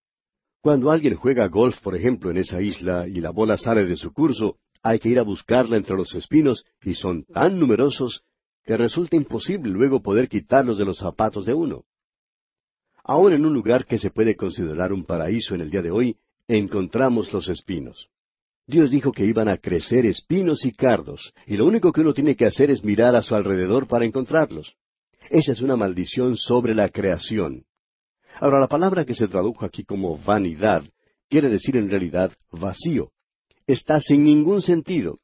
Cuando 0.63 0.91
alguien 0.91 1.15
juega 1.15 1.47
golf, 1.49 1.79
por 1.81 1.95
ejemplo, 1.95 2.31
en 2.31 2.39
esa 2.39 2.63
isla 2.63 3.07
y 3.07 3.21
la 3.21 3.31
bola 3.31 3.59
sale 3.59 3.85
de 3.85 3.97
su 3.97 4.13
curso, 4.13 4.57
hay 4.83 4.99
que 4.99 5.11
ir 5.11 5.19
a 5.19 5.23
buscarla 5.23 5.77
entre 5.77 5.97
los 5.97 6.15
espinos 6.15 6.65
y 6.83 6.95
son 6.95 7.25
tan 7.25 7.59
numerosos 7.59 8.23
que 8.65 8.77
resulta 8.77 9.17
imposible 9.17 9.71
luego 9.71 10.01
poder 10.01 10.29
quitarlos 10.29 10.79
de 10.79 10.85
los 10.85 10.99
zapatos 10.99 11.45
de 11.45 11.55
uno. 11.55 11.85
Aún 13.05 13.33
en 13.35 13.47
un 13.47 13.53
lugar 13.53 13.85
que 13.85 13.99
se 13.99 14.11
puede 14.11 14.35
considerar 14.35 14.93
un 14.93 15.05
paraíso 15.05 15.55
en 15.55 15.61
el 15.61 15.71
día 15.71 15.83
de 15.83 15.91
hoy, 15.91 16.17
encontramos 16.49 17.33
los 17.33 17.49
espinos. 17.49 18.09
Dios 18.67 18.91
dijo 18.91 19.13
que 19.13 19.25
iban 19.25 19.49
a 19.49 19.59
crecer 19.59 20.07
espinos 20.07 20.65
y 20.65 20.73
cardos, 20.73 21.33
y 21.47 21.57
lo 21.57 21.67
único 21.67 21.93
que 21.93 22.01
uno 22.01 22.13
tiene 22.13 22.35
que 22.35 22.47
hacer 22.47 22.71
es 22.71 22.83
mirar 22.83 23.15
a 23.15 23.23
su 23.23 23.35
alrededor 23.35 23.87
para 23.87 24.05
encontrarlos. 24.05 24.75
Esa 25.31 25.53
es 25.53 25.61
una 25.61 25.77
maldición 25.77 26.37
sobre 26.37 26.75
la 26.75 26.89
creación. 26.89 27.65
Ahora, 28.41 28.59
la 28.59 28.69
palabra 28.69 29.05
que 29.05 29.15
se 29.15 29.29
tradujo 29.29 29.65
aquí 29.65 29.85
como 29.85 30.19
vanidad 30.19 30.83
quiere 31.29 31.49
decir 31.49 31.77
en 31.77 31.89
realidad 31.89 32.33
vacío. 32.51 33.13
Está 33.67 34.01
sin 34.01 34.25
ningún 34.25 34.63
sentido. 34.63 35.19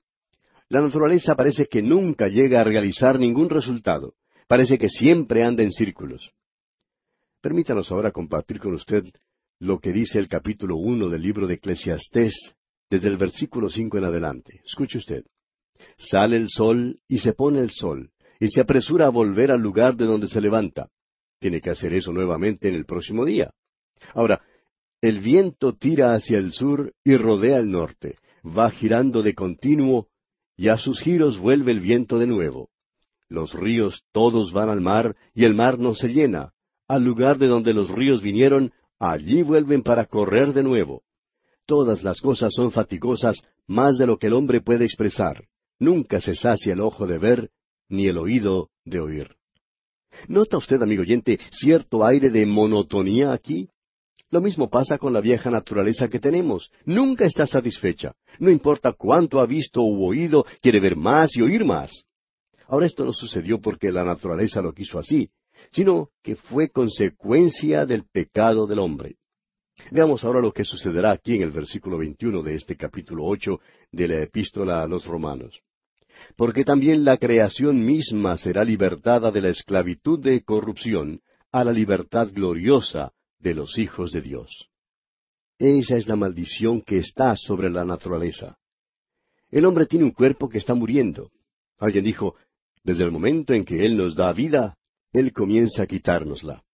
La 0.68 0.80
naturaleza 0.80 1.34
parece 1.34 1.66
que 1.66 1.82
nunca 1.82 2.28
llega 2.28 2.60
a 2.60 2.64
realizar 2.64 3.18
ningún 3.18 3.50
resultado. 3.50 4.14
Parece 4.46 4.78
que 4.78 4.88
siempre 4.88 5.44
anda 5.44 5.62
en 5.62 5.72
círculos. 5.72 6.32
Permítanos 7.40 7.90
ahora 7.90 8.12
compartir 8.12 8.58
con 8.58 8.74
usted 8.74 9.04
lo 9.58 9.78
que 9.78 9.92
dice 9.92 10.18
el 10.18 10.28
capítulo 10.28 10.76
uno 10.76 11.08
del 11.08 11.22
libro 11.22 11.46
de 11.46 11.54
Eclesiastés, 11.54 12.54
desde 12.92 13.08
el 13.08 13.16
versículo 13.16 13.70
cinco 13.70 13.96
en 13.96 14.04
adelante. 14.04 14.60
Escuche 14.66 14.98
usted. 14.98 15.24
Sale 15.96 16.36
el 16.36 16.50
sol 16.50 17.00
y 17.08 17.20
se 17.20 17.32
pone 17.32 17.60
el 17.60 17.70
sol, 17.70 18.10
y 18.38 18.48
se 18.48 18.60
apresura 18.60 19.06
a 19.06 19.08
volver 19.08 19.50
al 19.50 19.62
lugar 19.62 19.96
de 19.96 20.04
donde 20.04 20.28
se 20.28 20.42
levanta. 20.42 20.90
Tiene 21.40 21.62
que 21.62 21.70
hacer 21.70 21.94
eso 21.94 22.12
nuevamente 22.12 22.68
en 22.68 22.74
el 22.74 22.84
próximo 22.84 23.24
día. 23.24 23.50
Ahora, 24.12 24.42
el 25.00 25.20
viento 25.20 25.72
tira 25.74 26.12
hacia 26.12 26.36
el 26.36 26.52
sur 26.52 26.92
y 27.02 27.16
rodea 27.16 27.56
el 27.56 27.70
norte, 27.70 28.16
va 28.44 28.70
girando 28.70 29.22
de 29.22 29.32
continuo 29.32 30.08
y 30.54 30.68
a 30.68 30.76
sus 30.76 31.00
giros 31.00 31.38
vuelve 31.38 31.72
el 31.72 31.80
viento 31.80 32.18
de 32.18 32.26
nuevo. 32.26 32.68
Los 33.30 33.54
ríos 33.54 34.02
todos 34.12 34.52
van 34.52 34.68
al 34.68 34.82
mar, 34.82 35.16
y 35.32 35.46
el 35.46 35.54
mar 35.54 35.78
no 35.78 35.94
se 35.94 36.08
llena. 36.08 36.52
Al 36.88 37.04
lugar 37.04 37.38
de 37.38 37.46
donde 37.46 37.72
los 37.72 37.88
ríos 37.88 38.20
vinieron, 38.20 38.70
allí 38.98 39.42
vuelven 39.42 39.82
para 39.82 40.04
correr 40.04 40.52
de 40.52 40.62
nuevo. 40.62 41.04
Todas 41.66 42.02
las 42.02 42.20
cosas 42.20 42.52
son 42.54 42.72
fatigosas 42.72 43.42
más 43.66 43.98
de 43.98 44.06
lo 44.06 44.18
que 44.18 44.26
el 44.26 44.34
hombre 44.34 44.60
puede 44.60 44.84
expresar. 44.84 45.44
Nunca 45.78 46.20
se 46.20 46.34
sacia 46.34 46.72
el 46.72 46.80
ojo 46.80 47.06
de 47.06 47.18
ver, 47.18 47.50
ni 47.88 48.06
el 48.06 48.18
oído 48.18 48.70
de 48.84 49.00
oír. 49.00 49.36
¿Nota 50.28 50.58
usted, 50.58 50.82
amigo 50.82 51.02
oyente, 51.02 51.38
cierto 51.50 52.04
aire 52.04 52.30
de 52.30 52.44
monotonía 52.46 53.32
aquí? 53.32 53.68
Lo 54.30 54.40
mismo 54.40 54.70
pasa 54.70 54.98
con 54.98 55.12
la 55.12 55.20
vieja 55.20 55.50
naturaleza 55.50 56.08
que 56.08 56.18
tenemos. 56.18 56.70
Nunca 56.84 57.26
está 57.26 57.46
satisfecha. 57.46 58.14
No 58.38 58.50
importa 58.50 58.92
cuánto 58.92 59.40
ha 59.40 59.46
visto 59.46 59.82
u 59.82 60.06
oído, 60.06 60.46
quiere 60.60 60.80
ver 60.80 60.96
más 60.96 61.36
y 61.36 61.42
oír 61.42 61.64
más. 61.64 62.06
Ahora 62.66 62.86
esto 62.86 63.04
no 63.04 63.12
sucedió 63.12 63.60
porque 63.60 63.92
la 63.92 64.04
naturaleza 64.04 64.62
lo 64.62 64.72
quiso 64.72 64.98
así, 64.98 65.28
sino 65.70 66.08
que 66.22 66.36
fue 66.36 66.70
consecuencia 66.70 67.84
del 67.84 68.04
pecado 68.04 68.66
del 68.66 68.78
hombre. 68.78 69.16
Veamos 69.90 70.24
ahora 70.24 70.40
lo 70.40 70.52
que 70.52 70.64
sucederá 70.64 71.12
aquí 71.12 71.34
en 71.34 71.42
el 71.42 71.50
versículo 71.50 71.98
21 71.98 72.42
de 72.42 72.54
este 72.54 72.76
capítulo 72.76 73.24
8 73.24 73.60
de 73.90 74.08
la 74.08 74.22
epístola 74.22 74.82
a 74.82 74.86
los 74.86 75.06
romanos. 75.06 75.60
Porque 76.36 76.64
también 76.64 77.04
la 77.04 77.16
creación 77.16 77.84
misma 77.84 78.36
será 78.36 78.64
libertada 78.64 79.30
de 79.30 79.40
la 79.40 79.48
esclavitud 79.48 80.20
de 80.20 80.42
corrupción 80.42 81.20
a 81.50 81.64
la 81.64 81.72
libertad 81.72 82.28
gloriosa 82.32 83.12
de 83.38 83.54
los 83.54 83.76
hijos 83.78 84.12
de 84.12 84.22
Dios. 84.22 84.68
Esa 85.58 85.96
es 85.96 86.06
la 86.06 86.16
maldición 86.16 86.80
que 86.80 86.98
está 86.98 87.36
sobre 87.36 87.70
la 87.70 87.84
naturaleza. 87.84 88.56
El 89.50 89.66
hombre 89.66 89.86
tiene 89.86 90.04
un 90.04 90.12
cuerpo 90.12 90.48
que 90.48 90.58
está 90.58 90.74
muriendo. 90.74 91.30
Alguien 91.78 92.04
dijo, 92.04 92.36
desde 92.82 93.04
el 93.04 93.10
momento 93.10 93.52
en 93.52 93.64
que 93.64 93.84
Él 93.84 93.96
nos 93.96 94.14
da 94.14 94.32
vida, 94.32 94.76
Él 95.12 95.32
comienza 95.32 95.82
a 95.82 95.86
quitárnosla. 95.86 96.64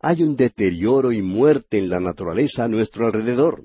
Hay 0.00 0.22
un 0.22 0.36
deterioro 0.36 1.12
y 1.12 1.22
muerte 1.22 1.78
en 1.78 1.88
la 1.88 2.00
naturaleza 2.00 2.64
a 2.64 2.68
nuestro 2.68 3.06
alrededor. 3.06 3.64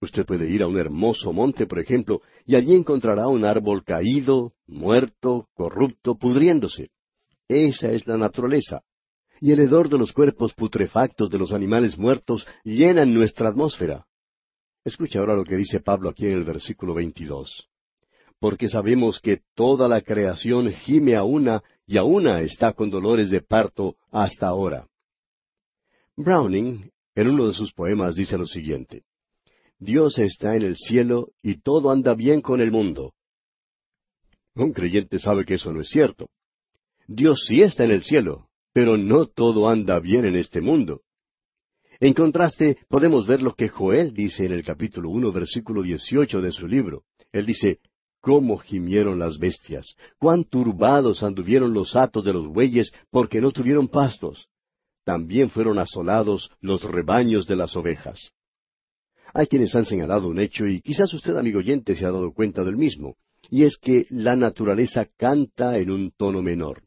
Usted 0.00 0.24
puede 0.24 0.48
ir 0.48 0.62
a 0.62 0.66
un 0.66 0.78
hermoso 0.78 1.32
monte, 1.32 1.66
por 1.66 1.78
ejemplo, 1.78 2.22
y 2.46 2.56
allí 2.56 2.74
encontrará 2.74 3.28
un 3.28 3.44
árbol 3.44 3.84
caído, 3.84 4.54
muerto, 4.66 5.48
corrupto, 5.54 6.16
pudriéndose. 6.16 6.88
Esa 7.48 7.90
es 7.92 8.06
la 8.06 8.16
naturaleza 8.16 8.82
y 9.40 9.52
el 9.52 9.60
hedor 9.60 9.88
de 9.88 9.98
los 9.98 10.12
cuerpos 10.12 10.52
putrefactos 10.52 11.30
de 11.30 11.38
los 11.38 11.52
animales 11.52 11.98
muertos 11.98 12.46
llenan 12.62 13.14
nuestra 13.14 13.48
atmósfera. 13.48 14.06
Escucha 14.84 15.18
ahora 15.18 15.34
lo 15.34 15.44
que 15.44 15.56
dice 15.56 15.80
Pablo 15.80 16.10
aquí 16.10 16.26
en 16.26 16.32
el 16.32 16.44
versículo 16.44 16.94
22. 16.94 17.68
Porque 18.38 18.68
sabemos 18.68 19.20
que 19.20 19.40
toda 19.54 19.88
la 19.88 20.02
creación 20.02 20.70
gime 20.72 21.16
a 21.16 21.24
una 21.24 21.62
y 21.86 21.98
a 21.98 22.04
una 22.04 22.40
está 22.42 22.72
con 22.72 22.90
dolores 22.90 23.30
de 23.30 23.40
parto 23.40 23.96
hasta 24.10 24.46
ahora. 24.46 24.86
Browning, 26.22 26.90
en 27.14 27.28
uno 27.28 27.48
de 27.48 27.54
sus 27.54 27.72
poemas, 27.72 28.14
dice 28.14 28.36
lo 28.36 28.46
siguiente. 28.46 29.04
Dios 29.78 30.18
está 30.18 30.56
en 30.56 30.62
el 30.62 30.76
cielo 30.76 31.28
y 31.42 31.60
todo 31.62 31.90
anda 31.90 32.14
bien 32.14 32.42
con 32.42 32.60
el 32.60 32.70
mundo. 32.70 33.14
Un 34.54 34.72
creyente 34.72 35.18
sabe 35.18 35.44
que 35.44 35.54
eso 35.54 35.72
no 35.72 35.80
es 35.80 35.88
cierto. 35.88 36.28
Dios 37.06 37.44
sí 37.46 37.62
está 37.62 37.84
en 37.84 37.92
el 37.92 38.02
cielo, 38.02 38.48
pero 38.74 38.98
no 38.98 39.26
todo 39.26 39.68
anda 39.68 39.98
bien 40.00 40.26
en 40.26 40.36
este 40.36 40.60
mundo. 40.60 41.00
En 41.98 42.12
contraste, 42.12 42.78
podemos 42.88 43.26
ver 43.26 43.40
lo 43.40 43.54
que 43.54 43.68
Joel 43.68 44.12
dice 44.12 44.44
en 44.44 44.52
el 44.52 44.64
capítulo 44.64 45.08
uno, 45.08 45.32
versículo 45.32 45.82
dieciocho 45.82 46.42
de 46.42 46.52
su 46.52 46.68
libro. 46.68 47.04
Él 47.32 47.46
dice, 47.46 47.80
cómo 48.20 48.58
gimieron 48.58 49.18
las 49.18 49.38
bestias, 49.38 49.96
cuán 50.18 50.44
turbados 50.44 51.22
anduvieron 51.22 51.72
los 51.72 51.96
atos 51.96 52.24
de 52.24 52.34
los 52.34 52.46
bueyes 52.48 52.92
porque 53.10 53.40
no 53.40 53.50
tuvieron 53.50 53.88
pastos. 53.88 54.49
También 55.10 55.50
fueron 55.50 55.80
asolados 55.80 56.52
los 56.60 56.84
rebaños 56.84 57.44
de 57.48 57.56
las 57.56 57.74
ovejas. 57.74 58.30
Hay 59.34 59.48
quienes 59.48 59.74
han 59.74 59.84
señalado 59.84 60.28
un 60.28 60.38
hecho 60.38 60.68
y 60.68 60.80
quizás 60.82 61.12
usted, 61.12 61.36
amigo 61.36 61.58
oyente, 61.58 61.96
se 61.96 62.06
ha 62.06 62.12
dado 62.12 62.32
cuenta 62.32 62.62
del 62.62 62.76
mismo, 62.76 63.16
y 63.50 63.64
es 63.64 63.76
que 63.76 64.06
la 64.10 64.36
naturaleza 64.36 65.08
canta 65.16 65.78
en 65.78 65.90
un 65.90 66.12
tono 66.12 66.42
menor. 66.42 66.84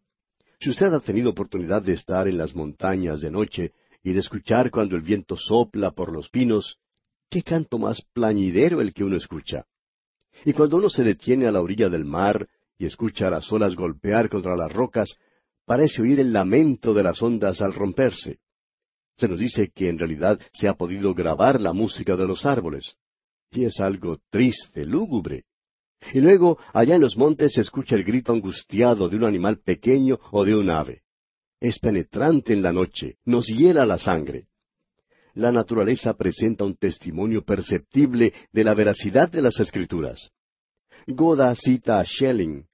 Si 0.61 0.69
usted 0.69 0.93
ha 0.93 1.01
tenido 1.01 1.31
oportunidad 1.31 1.81
de 1.81 1.95
estar 1.95 2.29
en 2.29 2.37
las 2.37 2.55
montañas 2.55 3.19
de 3.19 3.29
noche 3.29 3.73
y 4.01 4.13
de 4.13 4.21
escuchar 4.21 4.71
cuando 4.71 4.95
el 4.95 5.01
viento 5.01 5.35
sopla 5.35 5.91
por 5.91 6.13
los 6.13 6.29
pinos, 6.29 6.77
qué 7.29 7.43
canto 7.43 7.77
más 7.77 8.01
plañidero 8.13 8.79
el 8.79 8.93
que 8.93 9.03
uno 9.03 9.17
escucha. 9.17 9.65
Y 10.45 10.53
cuando 10.53 10.77
uno 10.77 10.89
se 10.89 11.03
detiene 11.03 11.45
a 11.45 11.51
la 11.51 11.59
orilla 11.59 11.89
del 11.89 12.05
mar 12.05 12.47
y 12.77 12.85
escucha 12.85 13.29
las 13.29 13.51
olas 13.51 13.75
golpear 13.75 14.29
contra 14.29 14.55
las 14.55 14.71
rocas, 14.71 15.17
parece 15.65 16.01
oír 16.01 16.19
el 16.19 16.33
lamento 16.33 16.93
de 16.93 17.03
las 17.03 17.21
ondas 17.21 17.61
al 17.61 17.73
romperse. 17.73 18.39
Se 19.17 19.27
nos 19.27 19.39
dice 19.39 19.71
que 19.73 19.89
en 19.89 19.99
realidad 19.99 20.39
se 20.53 20.67
ha 20.67 20.73
podido 20.73 21.13
grabar 21.13 21.61
la 21.61 21.73
música 21.73 22.15
de 22.15 22.27
los 22.27 22.45
árboles. 22.45 22.95
Y 23.51 23.65
es 23.65 23.79
algo 23.79 24.17
triste, 24.29 24.85
lúgubre. 24.85 25.45
Y 26.13 26.19
luego, 26.19 26.57
allá 26.73 26.95
en 26.95 27.01
los 27.01 27.15
montes 27.15 27.53
se 27.53 27.61
escucha 27.61 27.95
el 27.95 28.03
grito 28.03 28.33
angustiado 28.33 29.07
de 29.07 29.17
un 29.17 29.25
animal 29.25 29.59
pequeño 29.59 30.19
o 30.31 30.43
de 30.43 30.55
un 30.55 30.69
ave. 30.69 31.03
Es 31.59 31.79
penetrante 31.79 32.51
en 32.51 32.61
la 32.61 32.73
noche, 32.73 33.17
nos 33.25 33.47
hiela 33.47 33.85
la 33.85 33.97
sangre. 33.97 34.47
La 35.35 35.51
naturaleza 35.51 36.13
presenta 36.15 36.65
un 36.65 36.75
testimonio 36.75 37.43
perceptible 37.43 38.33
de 38.51 38.63
la 38.63 38.73
veracidad 38.73 39.31
de 39.31 39.41
las 39.41 39.59
escrituras. 39.59 40.31
Goda 41.07 41.55
cita 41.55 41.99
a 41.99 42.05
Schelling 42.05 42.65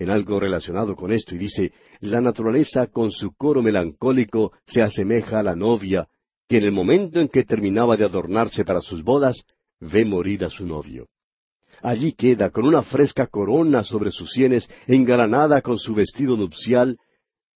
en 0.00 0.08
algo 0.08 0.40
relacionado 0.40 0.96
con 0.96 1.12
esto 1.12 1.34
y 1.34 1.38
dice, 1.38 1.72
la 2.00 2.22
naturaleza 2.22 2.86
con 2.86 3.12
su 3.12 3.32
coro 3.34 3.62
melancólico 3.62 4.52
se 4.66 4.80
asemeja 4.80 5.38
a 5.38 5.42
la 5.42 5.54
novia 5.54 6.08
que 6.48 6.56
en 6.56 6.64
el 6.64 6.72
momento 6.72 7.20
en 7.20 7.28
que 7.28 7.44
terminaba 7.44 7.98
de 7.98 8.06
adornarse 8.06 8.64
para 8.64 8.80
sus 8.80 9.04
bodas, 9.04 9.44
ve 9.78 10.06
morir 10.06 10.42
a 10.44 10.50
su 10.50 10.66
novio. 10.66 11.06
Allí 11.82 12.14
queda 12.14 12.48
con 12.50 12.66
una 12.66 12.82
fresca 12.82 13.26
corona 13.26 13.84
sobre 13.84 14.10
sus 14.10 14.30
sienes, 14.30 14.70
engalanada 14.86 15.60
con 15.60 15.78
su 15.78 15.94
vestido 15.94 16.34
nupcial, 16.34 16.98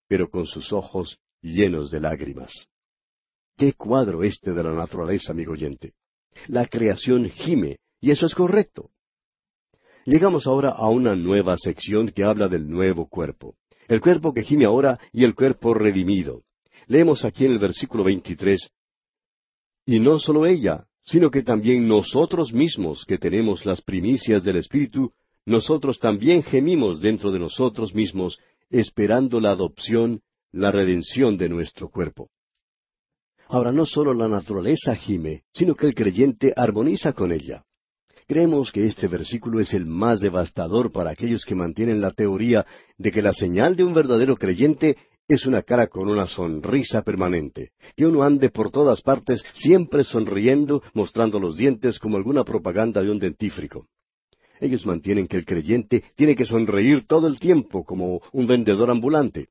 pero 0.06 0.28
con 0.28 0.46
sus 0.46 0.70
ojos 0.72 1.18
llenos 1.40 1.90
de 1.90 2.00
lágrimas. 2.00 2.52
Qué 3.56 3.72
cuadro 3.72 4.22
este 4.22 4.52
de 4.52 4.62
la 4.62 4.72
naturaleza, 4.72 5.32
amigo 5.32 5.52
oyente. 5.52 5.94
La 6.48 6.66
creación 6.66 7.30
gime, 7.30 7.78
y 8.00 8.10
eso 8.10 8.26
es 8.26 8.34
correcto. 8.34 8.90
Llegamos 10.04 10.46
ahora 10.46 10.70
a 10.70 10.88
una 10.90 11.16
nueva 11.16 11.56
sección 11.56 12.10
que 12.10 12.24
habla 12.24 12.48
del 12.48 12.68
nuevo 12.68 13.08
cuerpo. 13.08 13.54
El 13.88 14.00
cuerpo 14.00 14.34
que 14.34 14.42
gime 14.42 14.66
ahora 14.66 14.98
y 15.12 15.24
el 15.24 15.34
cuerpo 15.34 15.72
redimido. 15.72 16.42
Leemos 16.86 17.24
aquí 17.24 17.46
en 17.46 17.52
el 17.52 17.58
versículo 17.58 18.04
23. 18.04 18.68
Y 19.86 20.00
no 20.00 20.18
solo 20.18 20.44
ella, 20.44 20.84
sino 21.04 21.30
que 21.30 21.42
también 21.42 21.88
nosotros 21.88 22.52
mismos 22.52 23.04
que 23.06 23.16
tenemos 23.16 23.64
las 23.64 23.80
primicias 23.80 24.42
del 24.42 24.56
Espíritu, 24.56 25.12
nosotros 25.46 25.98
también 25.98 26.42
gemimos 26.42 27.00
dentro 27.00 27.30
de 27.32 27.38
nosotros 27.38 27.94
mismos, 27.94 28.38
esperando 28.68 29.40
la 29.40 29.50
adopción, 29.52 30.20
la 30.52 30.70
redención 30.70 31.38
de 31.38 31.48
nuestro 31.48 31.88
cuerpo. 31.88 32.28
Ahora 33.48 33.72
no 33.72 33.86
solo 33.86 34.12
la 34.12 34.28
naturaleza 34.28 34.94
gime, 34.96 35.44
sino 35.52 35.74
que 35.74 35.86
el 35.86 35.94
creyente 35.94 36.52
armoniza 36.54 37.12
con 37.12 37.32
ella. 37.32 37.64
Creemos 38.26 38.72
que 38.72 38.86
este 38.86 39.06
versículo 39.06 39.60
es 39.60 39.74
el 39.74 39.84
más 39.84 40.18
devastador 40.18 40.90
para 40.90 41.10
aquellos 41.10 41.44
que 41.44 41.54
mantienen 41.54 42.00
la 42.00 42.10
teoría 42.10 42.64
de 42.96 43.10
que 43.10 43.20
la 43.20 43.34
señal 43.34 43.76
de 43.76 43.84
un 43.84 43.92
verdadero 43.92 44.36
creyente 44.36 44.96
es 45.28 45.44
una 45.44 45.62
cara 45.62 45.88
con 45.88 46.08
una 46.08 46.26
sonrisa 46.26 47.02
permanente, 47.02 47.72
que 47.94 48.06
uno 48.06 48.22
ande 48.22 48.48
por 48.48 48.70
todas 48.70 49.02
partes 49.02 49.42
siempre 49.52 50.04
sonriendo, 50.04 50.82
mostrando 50.94 51.38
los 51.38 51.56
dientes 51.56 51.98
como 51.98 52.16
alguna 52.16 52.44
propaganda 52.44 53.02
de 53.02 53.10
un 53.10 53.18
dentífrico. 53.18 53.88
Ellos 54.58 54.86
mantienen 54.86 55.26
que 55.26 55.36
el 55.36 55.44
creyente 55.44 56.02
tiene 56.16 56.34
que 56.34 56.46
sonreír 56.46 57.06
todo 57.06 57.26
el 57.26 57.38
tiempo 57.38 57.84
como 57.84 58.22
un 58.32 58.46
vendedor 58.46 58.90
ambulante. 58.90 59.48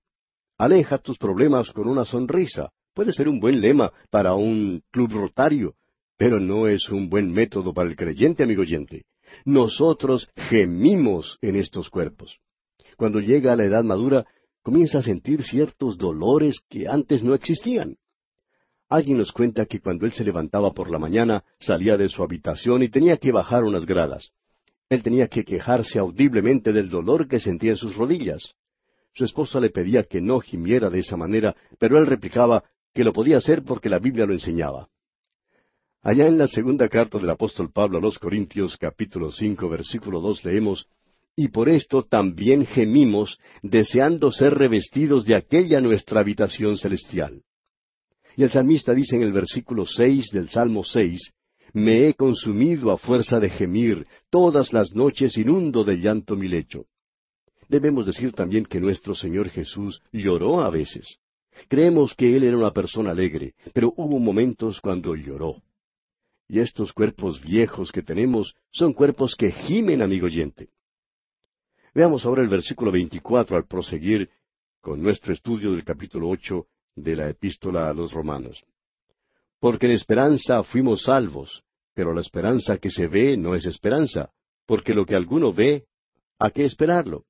Aleja 0.57 0.97
tus 0.97 1.19
problemas 1.19 1.71
con 1.71 1.87
una 1.87 2.05
sonrisa. 2.05 2.71
Puede 2.95 3.13
ser 3.13 3.27
un 3.27 3.39
buen 3.39 3.61
lema 3.61 3.91
para 4.09 4.33
un 4.33 4.81
club 4.91 5.11
rotario, 5.11 5.75
pero 6.23 6.39
no 6.39 6.69
es 6.69 6.87
un 6.87 7.09
buen 7.09 7.33
método 7.33 7.73
para 7.73 7.89
el 7.89 7.97
creyente, 7.97 8.43
amigo 8.43 8.61
oyente. 8.61 9.03
Nosotros 9.43 10.29
gemimos 10.37 11.37
en 11.41 11.57
estos 11.57 11.89
cuerpos. 11.89 12.37
Cuando 12.95 13.19
llega 13.19 13.51
a 13.51 13.57
la 13.57 13.65
edad 13.65 13.83
madura, 13.83 14.25
comienza 14.61 14.99
a 14.99 15.01
sentir 15.01 15.43
ciertos 15.43 15.97
dolores 15.97 16.61
que 16.69 16.87
antes 16.87 17.25
no 17.25 17.33
existían. 17.35 17.97
Alguien 18.87 19.17
nos 19.17 19.33
cuenta 19.33 19.65
que 19.65 19.81
cuando 19.81 20.05
él 20.05 20.13
se 20.13 20.23
levantaba 20.23 20.71
por 20.71 20.89
la 20.89 20.97
mañana, 20.97 21.43
salía 21.59 21.97
de 21.97 22.07
su 22.07 22.23
habitación 22.23 22.83
y 22.83 22.89
tenía 22.89 23.17
que 23.17 23.33
bajar 23.33 23.65
unas 23.65 23.85
gradas. 23.85 24.31
Él 24.87 25.03
tenía 25.03 25.27
que 25.27 25.43
quejarse 25.43 25.99
audiblemente 25.99 26.71
del 26.71 26.89
dolor 26.89 27.27
que 27.27 27.41
sentía 27.41 27.71
en 27.71 27.77
sus 27.77 27.97
rodillas. 27.97 28.53
Su 29.13 29.25
esposa 29.25 29.59
le 29.59 29.71
pedía 29.71 30.03
que 30.03 30.21
no 30.21 30.39
gimiera 30.39 30.89
de 30.89 30.99
esa 30.99 31.17
manera, 31.17 31.53
pero 31.79 31.99
él 31.99 32.05
replicaba 32.05 32.63
que 32.93 33.03
lo 33.03 33.11
podía 33.11 33.39
hacer 33.39 33.61
porque 33.63 33.89
la 33.89 33.99
Biblia 33.99 34.25
lo 34.25 34.31
enseñaba. 34.31 34.87
Allá 36.05 36.27
en 36.27 36.37
la 36.37 36.47
segunda 36.47 36.89
carta 36.89 37.17
del 37.17 37.29
apóstol 37.29 37.71
Pablo 37.71 37.97
a 37.97 38.01
los 38.01 38.19
Corintios 38.19 38.75
capítulo 38.75 39.31
cinco 39.31 39.69
versículo 39.69 40.19
dos 40.19 40.43
leemos 40.43 40.85
Y 41.33 41.47
por 41.47 41.69
esto 41.69 42.03
también 42.03 42.65
gemimos, 42.65 43.39
deseando 43.61 44.29
ser 44.29 44.53
revestidos 44.53 45.23
de 45.23 45.35
aquella 45.35 45.79
nuestra 45.79 46.19
habitación 46.19 46.77
celestial. 46.77 47.43
Y 48.35 48.43
el 48.43 48.51
salmista 48.51 48.93
dice 48.93 49.15
en 49.15 49.21
el 49.21 49.31
versículo 49.31 49.85
seis 49.85 50.29
del 50.33 50.49
Salmo 50.49 50.83
seis 50.83 51.31
Me 51.71 52.05
he 52.05 52.15
consumido 52.15 52.91
a 52.91 52.97
fuerza 52.97 53.39
de 53.39 53.49
gemir, 53.49 54.05
todas 54.29 54.73
las 54.73 54.93
noches 54.93 55.37
inundo 55.37 55.85
de 55.85 55.99
llanto 55.99 56.35
mi 56.35 56.49
lecho. 56.49 56.83
Debemos 57.69 58.05
decir 58.05 58.33
también 58.33 58.65
que 58.65 58.81
nuestro 58.81 59.15
Señor 59.15 59.47
Jesús 59.47 60.01
lloró 60.11 60.59
a 60.59 60.69
veces. 60.69 61.19
Creemos 61.69 62.13
que 62.13 62.35
Él 62.35 62.43
era 62.43 62.57
una 62.57 62.73
persona 62.73 63.11
alegre, 63.11 63.53
pero 63.73 63.93
hubo 63.95 64.19
momentos 64.19 64.81
cuando 64.81 65.15
lloró. 65.15 65.61
Y 66.47 66.59
estos 66.59 66.93
cuerpos 66.93 67.41
viejos 67.41 67.91
que 67.91 68.01
tenemos 68.01 68.55
son 68.71 68.93
cuerpos 68.93 69.35
que 69.35 69.51
gimen, 69.51 70.01
amigo 70.01 70.25
oyente. 70.27 70.69
Veamos 71.93 72.25
ahora 72.25 72.41
el 72.41 72.49
versículo 72.49 72.91
24 72.91 73.55
al 73.55 73.65
proseguir 73.65 74.29
con 74.81 75.01
nuestro 75.01 75.33
estudio 75.33 75.71
del 75.71 75.83
capítulo 75.83 76.29
ocho 76.29 76.67
de 76.95 77.15
la 77.15 77.29
epístola 77.29 77.87
a 77.87 77.93
los 77.93 78.11
romanos. 78.11 78.63
Porque 79.59 79.85
en 79.85 79.93
esperanza 79.93 80.63
fuimos 80.63 81.03
salvos, 81.03 81.63
pero 81.93 82.13
la 82.13 82.21
esperanza 82.21 82.77
que 82.77 82.89
se 82.89 83.07
ve 83.07 83.37
no 83.37 83.55
es 83.55 83.65
esperanza, 83.65 84.31
porque 84.65 84.93
lo 84.93 85.05
que 85.05 85.15
alguno 85.15 85.53
ve, 85.53 85.85
¿a 86.39 86.49
qué 86.49 86.65
esperarlo? 86.65 87.25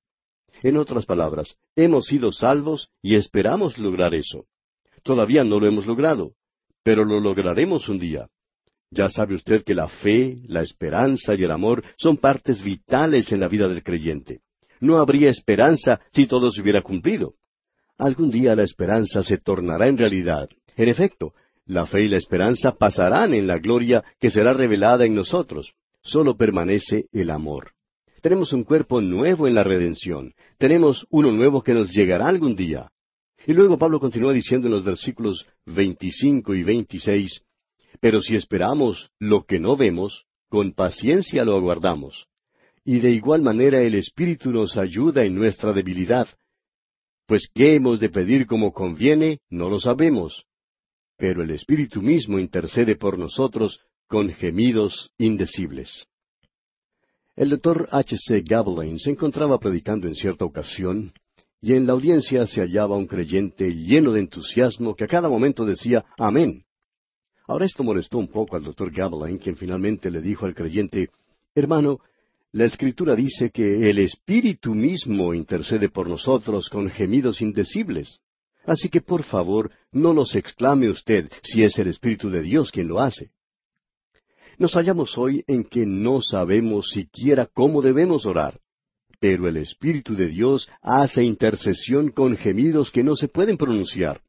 En 0.62 0.78
otras 0.78 1.06
palabras, 1.06 1.58
hemos 1.76 2.06
sido 2.06 2.32
salvos 2.32 2.90
y 3.02 3.16
esperamos 3.16 3.78
lograr 3.78 4.16
eso. 4.16 4.46
Todavía 5.04 5.44
no 5.44 5.60
lo 5.60 5.68
hemos 5.68 5.86
logrado, 5.86 6.34
pero 6.84 7.04
lo 7.04 7.20
lograremos 7.20 7.90
un 7.90 8.00
día. 8.00 8.30
Ya 8.94 9.10
sabe 9.10 9.34
usted 9.34 9.64
que 9.64 9.74
la 9.74 9.88
fe, 9.88 10.38
la 10.48 10.62
esperanza 10.62 11.34
y 11.34 11.44
el 11.44 11.52
amor 11.52 11.84
son 11.98 12.18
partes 12.18 12.64
vitales 12.64 13.32
en 13.32 13.40
la 13.40 13.48
vida 13.48 13.68
del 13.68 13.82
creyente. 13.82 14.42
No 14.82 14.98
habría 14.98 15.32
esperanza 15.32 16.00
si 16.12 16.28
todo 16.28 16.52
se 16.52 16.62
hubiera 16.62 16.84
cumplido. 16.84 17.34
Algún 17.98 18.30
día 18.30 18.56
la 18.56 18.64
esperanza 18.64 19.24
se 19.24 19.40
tornará 19.40 19.88
en 19.88 19.98
realidad. 19.98 20.48
En 20.76 20.90
efecto, 20.90 21.34
la 21.66 21.88
fe 21.88 22.04
y 22.04 22.08
la 22.08 22.18
esperanza 22.18 22.74
pasarán 22.74 23.34
en 23.34 23.48
la 23.48 23.58
gloria 23.58 24.04
que 24.20 24.30
será 24.30 24.54
revelada 24.54 25.06
en 25.06 25.16
nosotros. 25.16 25.74
Solo 26.04 26.38
permanece 26.38 27.08
el 27.12 27.32
amor. 27.32 27.72
Tenemos 28.22 28.54
un 28.54 28.64
cuerpo 28.64 29.02
nuevo 29.02 29.48
en 29.48 29.56
la 29.56 29.64
redención. 29.64 30.34
Tenemos 30.60 31.08
uno 31.10 31.32
nuevo 31.32 31.64
que 31.64 31.74
nos 31.74 31.90
llegará 31.90 32.28
algún 32.28 32.56
día. 32.56 32.92
Y 33.48 33.54
luego 33.54 33.80
Pablo 33.80 34.00
continúa 34.00 34.34
diciendo 34.34 34.68
en 34.68 34.74
los 34.74 34.84
versículos 34.84 35.46
25 35.66 36.54
y 36.54 36.64
26, 36.64 37.42
pero 38.00 38.22
si 38.22 38.36
esperamos 38.36 39.10
lo 39.20 39.44
que 39.44 39.60
no 39.60 39.76
vemos, 39.76 40.26
con 40.50 40.74
paciencia 40.74 41.44
lo 41.46 41.56
aguardamos. 41.58 42.28
Y 42.86 43.00
de 43.00 43.12
igual 43.12 43.42
manera 43.42 43.82
el 43.82 43.96
Espíritu 43.96 44.52
nos 44.52 44.78
ayuda 44.78 45.24
en 45.24 45.36
nuestra 45.36 45.74
debilidad. 45.74 46.28
Pues 47.26 47.48
qué 47.54 47.76
hemos 47.76 48.00
de 48.00 48.10
pedir 48.10 48.46
como 48.46 48.74
conviene, 48.74 49.40
no 49.50 49.70
lo 49.70 49.80
sabemos. 49.80 50.46
Pero 51.18 51.44
el 51.44 51.52
Espíritu 51.52 52.02
mismo 52.02 52.40
intercede 52.40 52.96
por 52.96 53.18
nosotros 53.18 53.80
con 54.08 54.30
gemidos 54.34 55.12
indecibles. 55.18 56.06
El 57.36 57.50
doctor 57.50 57.88
H. 57.92 58.16
C. 58.18 58.44
Gawain 58.46 59.00
se 59.00 59.10
encontraba 59.10 59.58
predicando 59.60 60.08
en 60.08 60.16
cierta 60.16 60.46
ocasión, 60.46 61.14
y 61.62 61.74
en 61.74 61.88
la 61.88 61.94
audiencia 61.94 62.46
se 62.46 62.62
hallaba 62.62 62.98
un 62.98 63.08
creyente 63.08 63.74
lleno 63.74 64.12
de 64.12 64.20
entusiasmo 64.20 64.96
que 64.96 65.06
a 65.06 65.08
cada 65.08 65.30
momento 65.30 65.66
decía 65.66 66.06
Amén. 66.18 66.66
Ahora 67.48 67.66
esto 67.66 67.84
molestó 67.84 68.18
un 68.18 68.30
poco 68.30 68.56
al 68.56 68.64
doctor 68.64 68.92
Gamelin, 68.92 69.38
quien 69.38 69.58
finalmente 69.58 70.10
le 70.10 70.22
dijo 70.22 70.46
al 70.46 70.56
creyente, 70.56 71.10
Hermano, 71.54 72.00
la 72.54 72.66
Escritura 72.66 73.16
dice 73.16 73.50
que 73.50 73.90
el 73.90 74.00
Espíritu 74.00 74.74
mismo 74.76 75.34
intercede 75.34 75.90
por 75.90 76.08
nosotros 76.08 76.70
con 76.70 76.90
gemidos 76.90 77.42
indecibles. 77.42 78.20
Así 78.66 78.90
que 78.90 79.02
por 79.02 79.24
favor, 79.24 79.72
no 79.92 80.14
los 80.14 80.36
exclame 80.36 80.90
usted 80.90 81.30
si 81.42 81.64
es 81.64 81.78
el 81.80 81.88
Espíritu 81.88 82.30
de 82.30 82.42
Dios 82.42 82.72
quien 82.72 82.88
lo 82.88 83.00
hace. 83.00 83.32
Nos 84.58 84.74
hallamos 84.76 85.18
hoy 85.18 85.44
en 85.48 85.64
que 85.64 85.86
no 85.86 86.22
sabemos 86.22 86.92
siquiera 86.92 87.48
cómo 87.48 87.82
debemos 87.82 88.26
orar, 88.26 88.60
pero 89.20 89.48
el 89.48 89.58
Espíritu 89.58 90.16
de 90.16 90.28
Dios 90.28 90.70
hace 90.82 91.24
intercesión 91.24 92.12
con 92.12 92.38
gemidos 92.38 92.92
que 92.92 93.04
no 93.04 93.16
se 93.16 93.28
pueden 93.28 93.58
pronunciar. 93.58 94.22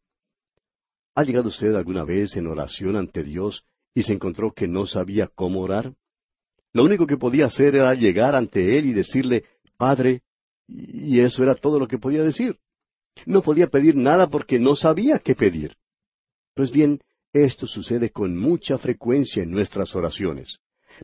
¿Ha 1.15 1.23
llegado 1.23 1.49
usted 1.49 1.75
alguna 1.75 2.05
vez 2.05 2.37
en 2.37 2.47
oración 2.47 2.97
ante 2.97 3.23
Dios 3.23 3.65
y 3.95 4.03
se 4.03 4.13
encontró 4.13 4.53
que 4.53 4.67
no 4.67 4.87
sabía 4.87 5.31
cómo 5.33 5.61
orar? 5.61 5.95
Lo 6.73 6.83
único 6.83 7.07
que 7.07 7.17
podía 7.17 7.47
hacer 7.47 7.77
era 7.77 7.95
llegar 7.95 8.35
ante 8.35 8.77
Él 8.77 8.87
y 8.87 8.93
decirle, 8.93 9.45
Padre, 9.77 10.23
y 10.67 11.21
eso 11.21 11.43
era 11.43 11.55
todo 11.55 11.79
lo 11.79 11.87
que 11.87 11.99
podía 11.99 12.23
decir. 12.23 12.59
No 13.27 13.43
podía 13.43 13.69
pedir 13.69 13.95
nada 13.95 14.29
porque 14.29 14.59
no 14.59 14.75
sabía 14.75 15.21
qué 15.21 15.37
pedir. 15.37 15.77
Pues 16.55 16.73
bien, 16.73 17.01
esto 17.33 17.69
sucede 17.69 18.11
con 18.11 18.37
mucha 18.37 18.77
frecuencia 18.79 19.43
en 19.43 19.53
nuestras 19.53 19.95
oraciones. 19.95 20.59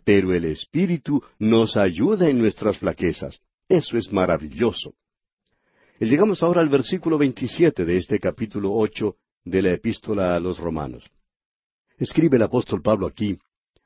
Pero 0.05 0.35
el 0.35 0.45
Espíritu 0.45 1.23
nos 1.39 1.77
ayuda 1.77 2.29
en 2.29 2.39
nuestras 2.39 2.79
flaquezas. 2.79 3.41
Eso 3.69 3.97
es 3.97 4.13
maravilloso. 4.13 4.95
Y 6.01 6.07
llegamos 6.07 6.43
ahora 6.43 6.61
al 6.61 6.69
versículo 6.69 7.17
27 7.19 7.85
de 7.85 7.97
este 7.97 8.19
capítulo 8.19 8.73
ocho 8.73 9.17
de 9.45 9.63
la 9.63 9.73
epístola 9.73 10.35
a 10.35 10.41
los 10.41 10.59
romanos. 10.59 11.05
Escribe 11.99 12.37
el 12.37 12.43
apóstol 12.43 12.83
Pablo 12.83 13.07
aquí, 13.07 13.37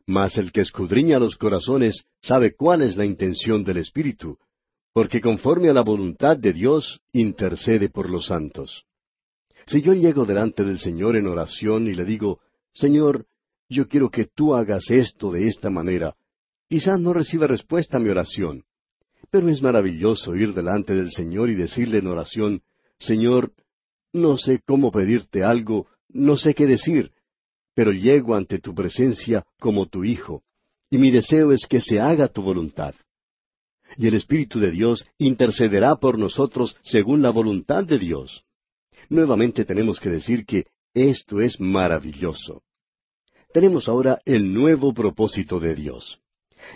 Mas 0.07 0.37
el 0.37 0.53
que 0.53 0.61
escudriña 0.61 1.19
los 1.19 1.37
corazones 1.37 2.05
sabe 2.21 2.55
cuál 2.55 2.83
es 2.83 2.97
la 2.97 3.07
intención 3.07 3.65
del 3.65 3.79
Espíritu, 3.79 4.39
porque 4.93 5.21
conforme 5.21 5.71
a 5.71 5.73
la 5.73 5.83
voluntad 5.83 6.37
de 6.37 6.53
Dios 6.53 7.01
intercede 7.13 7.89
por 7.89 8.11
los 8.11 8.27
santos. 8.27 8.85
Si 9.67 9.81
yo 9.81 9.95
llego 9.95 10.27
delante 10.27 10.63
del 10.63 10.79
Señor 10.79 11.17
en 11.17 11.27
oración 11.27 11.87
y 11.87 11.95
le 11.95 12.05
digo, 12.05 12.41
Señor, 12.75 13.27
yo 13.69 13.89
quiero 13.89 14.11
que 14.11 14.27
tú 14.27 14.55
hagas 14.55 14.91
esto 14.91 15.33
de 15.33 15.49
esta 15.49 15.71
manera, 15.71 16.15
quizás 16.69 17.01
no 17.01 17.15
reciba 17.15 17.47
respuesta 17.47 17.97
a 17.97 18.01
mi 18.01 18.11
oración, 18.11 18.65
pero 19.31 19.49
es 19.49 19.63
maravilloso 19.63 20.35
ir 20.35 20.53
delante 20.53 20.95
del 20.95 21.11
Señor 21.11 21.49
y 21.49 21.55
decirle 21.55 21.99
en 21.99 22.09
oración, 22.09 22.63
Señor, 22.99 23.53
no 24.15 24.39
sé 24.39 24.61
cómo 24.65 24.91
pedirte 24.91 25.43
algo, 25.45 25.89
no 26.09 26.37
sé 26.37 26.55
qué 26.55 26.67
decir, 26.67 27.11
pero 27.75 27.93
llego 27.93 28.35
ante 28.35 28.61
tu 28.61 28.75
presencia 28.75 29.45
como 29.59 29.87
tu 29.87 30.05
Hijo, 30.05 30.43
y 30.89 30.99
mi 30.99 31.11
deseo 31.11 31.53
es 31.53 31.67
que 31.67 31.81
se 31.81 32.01
haga 32.01 32.29
tu 32.29 32.41
voluntad. 32.41 32.95
Y 33.97 34.07
el 34.07 34.15
Espíritu 34.15 34.61
de 34.61 34.71
Dios 34.71 35.05
intercederá 35.19 35.97
por 35.97 36.19
nosotros 36.19 36.77
según 36.85 37.23
la 37.23 37.31
voluntad 37.31 37.85
de 37.85 37.99
Dios. 37.99 38.45
Nuevamente 39.09 39.65
tenemos 39.65 40.01
que 40.01 40.11
decir 40.11 40.47
que 40.47 40.67
esto 40.95 41.41
es 41.41 41.61
maravilloso. 41.61 42.63
Tenemos 43.53 43.89
ahora 43.89 44.21
el 44.25 44.55
nuevo 44.55 44.95
propósito 44.95 45.59
de 45.59 45.75
Dios. 45.75 46.21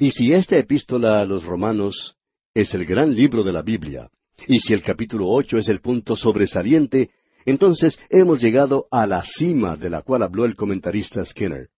Y 0.01 0.11
si 0.11 0.33
esta 0.33 0.57
epístola 0.59 1.21
a 1.21 1.25
los 1.25 1.45
romanos 1.45 2.17
es 2.53 2.75
el 2.75 2.85
gran 2.85 3.15
libro 3.15 3.45
de 3.45 3.53
la 3.53 3.63
Biblia. 3.63 4.11
Y 4.47 4.59
si 4.61 4.73
el 4.75 4.83
capítulo 4.83 5.29
ocho 5.29 5.59
es 5.59 5.69
el 5.69 5.81
punto 5.81 6.17
sobresaliente, 6.17 7.11
entonces 7.51 7.99
hemos 8.11 8.41
llegado 8.41 8.87
a 8.91 9.07
la 9.07 9.25
cima 9.25 9.77
de 9.77 9.91
la 9.91 10.03
cual 10.03 10.23
habló 10.23 10.45
el 10.45 10.57
comentarista 10.57 11.25
Skinner. 11.25 11.69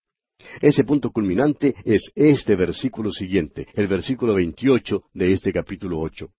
Ese 0.60 0.84
punto 0.84 1.10
culminante 1.10 1.74
es 1.84 2.10
este 2.14 2.56
versículo 2.56 3.12
siguiente, 3.12 3.66
el 3.74 3.86
versículo 3.86 4.34
veintiocho 4.34 5.04
de 5.12 5.32
este 5.32 5.52
capítulo 5.52 5.98
ocho. 5.98 6.30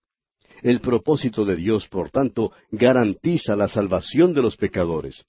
El 0.62 0.80
propósito 0.80 1.44
de 1.44 1.56
Dios, 1.56 1.88
por 1.88 2.10
tanto, 2.10 2.52
garantiza 2.70 3.56
la 3.56 3.68
salvación 3.68 4.32
de 4.34 4.42
los 4.42 4.56
pecadores. 4.56 5.24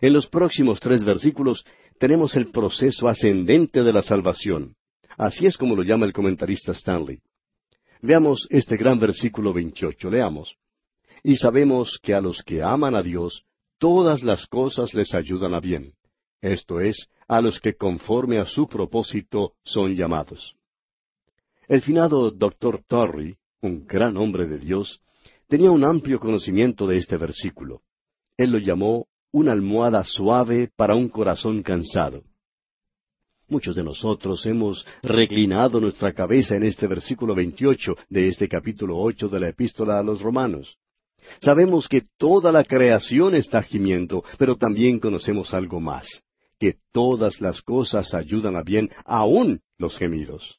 En 0.00 0.12
los 0.12 0.26
próximos 0.26 0.80
tres 0.80 1.04
versículos 1.04 1.64
tenemos 1.98 2.36
el 2.36 2.50
proceso 2.50 3.08
ascendente 3.08 3.82
de 3.82 3.92
la 3.92 4.02
salvación. 4.02 4.74
Así 5.18 5.46
es 5.46 5.56
como 5.58 5.76
lo 5.76 5.82
llama 5.82 6.06
el 6.06 6.12
comentarista 6.12 6.72
Stanley. 6.72 7.20
Veamos 8.00 8.46
este 8.50 8.76
gran 8.76 8.98
versículo 8.98 9.52
veintiocho. 9.52 10.08
Leamos. 10.08 10.56
Y 11.22 11.36
sabemos 11.36 11.98
que 12.02 12.14
a 12.14 12.20
los 12.20 12.42
que 12.42 12.62
aman 12.62 12.94
a 12.94 13.02
Dios, 13.02 13.44
todas 13.78 14.22
las 14.22 14.46
cosas 14.46 14.94
les 14.94 15.14
ayudan 15.14 15.54
a 15.54 15.60
bien. 15.60 15.94
Esto 16.40 16.80
es, 16.80 17.08
a 17.28 17.40
los 17.40 17.60
que 17.60 17.74
conforme 17.74 18.38
a 18.38 18.46
su 18.46 18.66
propósito 18.66 19.52
son 19.62 19.94
llamados. 19.94 20.56
El 21.68 21.82
finado 21.82 22.30
Dr. 22.30 22.82
Torrey, 22.86 23.36
un 23.60 23.86
gran 23.86 24.16
hombre 24.16 24.48
de 24.48 24.58
Dios, 24.58 25.00
tenía 25.46 25.70
un 25.70 25.84
amplio 25.84 26.18
conocimiento 26.18 26.86
de 26.86 26.96
este 26.96 27.16
versículo. 27.16 27.82
Él 28.36 28.50
lo 28.50 28.58
llamó 28.58 29.06
una 29.32 29.52
almohada 29.52 30.02
suave 30.04 30.70
para 30.74 30.94
un 30.94 31.08
corazón 31.08 31.62
cansado. 31.62 32.24
Muchos 33.48 33.76
de 33.76 33.82
nosotros 33.82 34.46
hemos 34.46 34.86
reclinado 35.02 35.80
nuestra 35.80 36.12
cabeza 36.12 36.56
en 36.56 36.64
este 36.64 36.86
versículo 36.86 37.34
28 37.34 37.96
de 38.08 38.28
este 38.28 38.48
capítulo 38.48 38.98
8 38.98 39.28
de 39.28 39.40
la 39.40 39.48
epístola 39.48 39.98
a 39.98 40.02
los 40.02 40.22
romanos. 40.22 40.78
Sabemos 41.40 41.88
que 41.88 42.02
toda 42.18 42.52
la 42.52 42.64
creación 42.64 43.34
está 43.34 43.62
gimiendo, 43.62 44.24
pero 44.38 44.56
también 44.56 44.98
conocemos 44.98 45.54
algo 45.54 45.80
más, 45.80 46.06
que 46.58 46.76
todas 46.92 47.40
las 47.40 47.62
cosas 47.62 48.14
ayudan 48.14 48.56
a 48.56 48.62
bien, 48.62 48.90
aun 49.04 49.60
los 49.78 49.96
gemidos. 49.96 50.58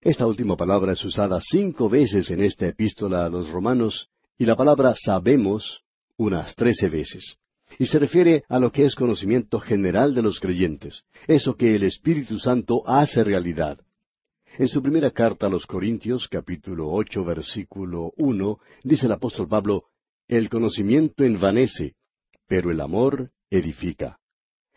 Esta 0.00 0.26
última 0.26 0.56
palabra 0.56 0.92
es 0.92 1.04
usada 1.04 1.40
cinco 1.40 1.88
veces 1.88 2.30
en 2.30 2.42
esta 2.42 2.66
epístola 2.66 3.26
a 3.26 3.28
los 3.28 3.48
romanos, 3.50 4.08
y 4.38 4.44
la 4.44 4.54
palabra 4.54 4.94
sabemos 4.94 5.82
unas 6.16 6.54
trece 6.54 6.88
veces 6.88 7.36
y 7.78 7.86
se 7.86 7.98
refiere 7.98 8.44
a 8.48 8.58
lo 8.58 8.70
que 8.70 8.84
es 8.84 8.94
conocimiento 8.94 9.60
general 9.60 10.14
de 10.14 10.22
los 10.22 10.40
creyentes, 10.40 11.02
eso 11.26 11.56
que 11.56 11.74
el 11.74 11.84
Espíritu 11.84 12.38
Santo 12.38 12.82
hace 12.86 13.24
realidad. 13.24 13.78
En 14.58 14.68
su 14.68 14.82
primera 14.82 15.10
carta 15.10 15.48
a 15.48 15.50
los 15.50 15.66
Corintios, 15.66 16.28
capítulo 16.28 16.88
ocho, 16.88 17.22
versículo 17.26 18.12
uno, 18.16 18.58
dice 18.82 19.04
el 19.04 19.12
apóstol 19.12 19.48
Pablo, 19.48 19.84
El 20.28 20.48
conocimiento 20.48 21.24
envanece, 21.24 21.94
pero 22.48 22.70
el 22.70 22.80
amor 22.80 23.32
edifica. 23.50 24.18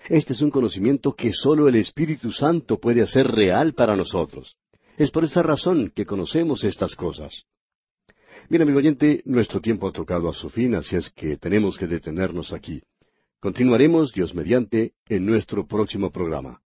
Este 0.09 0.33
es 0.33 0.41
un 0.41 0.51
conocimiento 0.51 1.13
que 1.13 1.31
sólo 1.31 1.69
el 1.69 1.75
Espíritu 1.75 2.33
Santo 2.33 2.77
puede 2.77 3.01
hacer 3.01 3.27
real 3.27 3.73
para 3.73 3.95
nosotros. 3.95 4.57
Es 4.97 5.11
por 5.11 5.23
esa 5.23 5.43
razón 5.43 5.93
que 5.95 6.05
conocemos 6.05 6.65
estas 6.65 6.93
cosas. 6.95 7.45
Bien, 8.49 8.63
amigo 8.63 8.79
oyente, 8.79 9.21
nuestro 9.25 9.61
tiempo 9.61 9.87
ha 9.87 9.93
tocado 9.93 10.27
a 10.27 10.33
su 10.33 10.49
fin, 10.49 10.75
así 10.75 10.97
es 10.97 11.09
que 11.09 11.37
tenemos 11.37 11.77
que 11.77 11.87
detenernos 11.87 12.51
aquí. 12.51 12.81
Continuaremos, 13.39 14.11
Dios 14.11 14.35
mediante, 14.35 14.91
en 15.07 15.25
nuestro 15.25 15.65
próximo 15.65 16.11
programa. 16.11 16.61